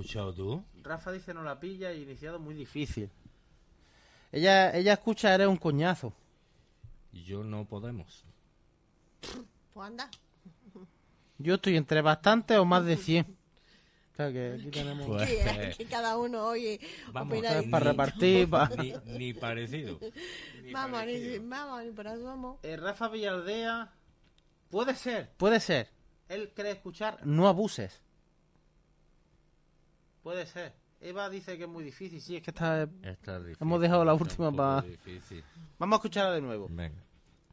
[0.00, 0.64] Escuchado tú?
[0.82, 3.10] Rafa dice no la pilla y iniciado muy difícil.
[4.32, 6.12] Ella, ella escucha eres un coñazo.
[7.12, 8.24] Y yo no podemos.
[9.72, 10.10] Pues anda.
[11.38, 13.36] Yo estoy entre bastante o más de 100.
[14.14, 15.08] O sea que aquí tenemos...
[15.08, 16.78] Pues, Que, que cada uno oye.
[17.12, 19.98] Vamos, de- para repartir, pa- Ni, ni parecido.
[20.62, 21.42] Ni Vamos, ni, parecido.
[21.48, 22.60] vamos, ni por asomo.
[22.62, 23.90] Eh, Rafa Villaldea...
[24.70, 25.88] Puede ser, puede ser.
[26.28, 28.00] Él cree escuchar, no abuses.
[30.24, 30.72] Puede ser.
[31.00, 32.20] Eva dice que es muy difícil.
[32.20, 32.88] Sí, es que está...
[33.02, 35.44] Está difícil, Hemos dejado la última poco pa- difícil.
[35.78, 36.66] Vamos a escucharla de nuevo.
[36.70, 37.00] Venga.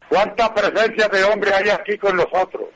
[0.09, 2.69] ¿Cuánta presencia de hombre hay aquí con nosotros?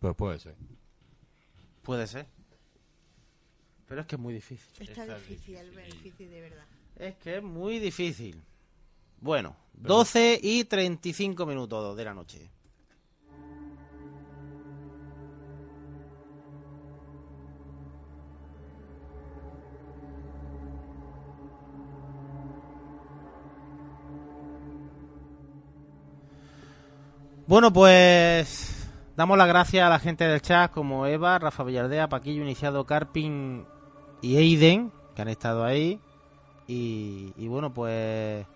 [0.00, 0.54] Pues puede ser.
[1.82, 2.26] Puede ser.
[3.86, 4.68] Pero es que es muy difícil.
[4.88, 5.78] Está, Está difícil, difícil.
[5.78, 6.64] es difícil de verdad.
[6.98, 8.42] Es que es muy difícil.
[9.20, 12.50] Bueno, 12 y 35 minutos de la noche.
[27.46, 32.42] Bueno, pues damos las gracias a la gente del chat como Eva, Rafa Villardea, Paquillo
[32.42, 33.64] Iniciado, Carpin
[34.20, 35.98] y Eiden, que han estado ahí.
[36.68, 38.46] Y, y bueno, pues...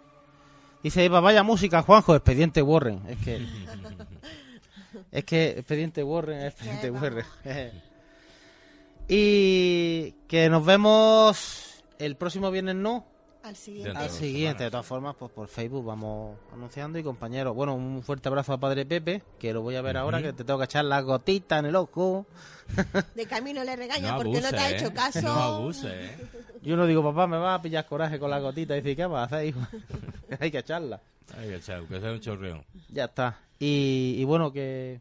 [0.83, 3.01] Dice Eva, vaya música, Juanjo, Expediente Warren.
[3.09, 3.47] Es que...
[5.11, 6.91] es que Expediente Warren es Expediente.
[6.91, 7.25] Warren.
[9.09, 13.12] y que nos vemos el próximo viernes, ¿no?
[13.53, 14.65] Al siguiente.
[14.65, 17.55] Al de todas formas, pues por Facebook vamos anunciando y compañeros.
[17.55, 20.43] Bueno, un fuerte abrazo a Padre Pepe, que lo voy a ver ahora, que te
[20.45, 22.27] tengo que echar las gotitas en el ojo.
[23.15, 24.95] De camino le regaña No porque no te ha hecho ¿eh?
[24.95, 25.21] caso.
[25.21, 26.17] No abuse, ¿eh?
[26.63, 28.75] Yo no digo, papá, me va a pillar coraje con la gotita.
[28.77, 29.61] Y dice, ¿qué vas a hacer, hijo?
[30.41, 31.01] Hay que echarla.
[31.37, 32.65] Hay que echar, que sea un chorreón.
[32.89, 33.39] Ya está.
[33.59, 35.01] Y, y bueno, que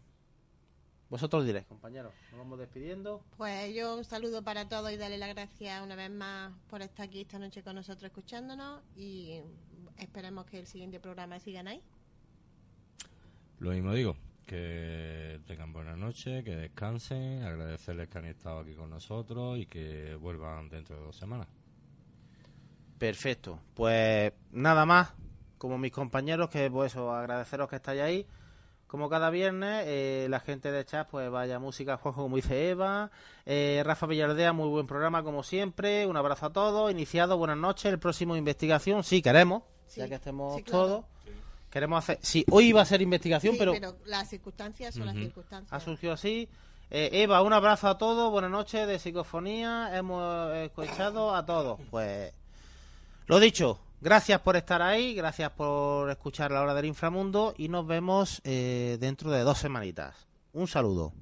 [1.12, 2.14] vosotros diréis, compañeros.
[2.32, 3.22] Nos vamos despidiendo.
[3.36, 7.06] Pues yo un saludo para todos y darle las gracias una vez más por estar
[7.06, 9.42] aquí esta noche con nosotros escuchándonos y
[9.98, 11.84] esperemos que el siguiente programa sigan ahí.
[13.60, 14.16] Lo mismo digo,
[14.46, 20.16] que tengan buena noche, que descansen, agradecerles que han estado aquí con nosotros y que
[20.16, 21.50] vuelvan dentro de dos semanas.
[22.98, 23.60] Perfecto.
[23.74, 25.12] Pues nada más,
[25.58, 28.28] como mis compañeros, que pues eso, agradeceros que estáis ahí.
[28.92, 33.10] Como cada viernes, eh, la gente de chat, pues vaya música, Juanjo, como dice Eva.
[33.46, 36.06] Eh, Rafa Villardea, muy buen programa, como siempre.
[36.06, 36.92] Un abrazo a todos.
[36.92, 37.86] Iniciado, buenas noches.
[37.86, 40.86] El próximo investigación, sí, queremos, Sí, ya que estemos sí, claro.
[40.86, 41.06] todos.
[41.70, 42.20] Queremos hacer.
[42.22, 45.72] Sí, hoy iba a ser investigación, Sí, pero, las circunstancias son las circunstancias.
[45.72, 46.50] ha surgido así.
[46.90, 48.30] Eh, Eva, un abrazo a todos.
[48.30, 49.90] Buenas noches de psicofonía.
[49.98, 51.80] Hemos escuchado a todos.
[51.90, 52.34] Pues
[53.28, 57.88] lo dicho, gracias por estar ahí, gracias por escuchar la hora del inframundo y nos
[57.88, 60.28] vemos eh, dentro de dos semanitas.
[60.54, 61.14] Un saludo.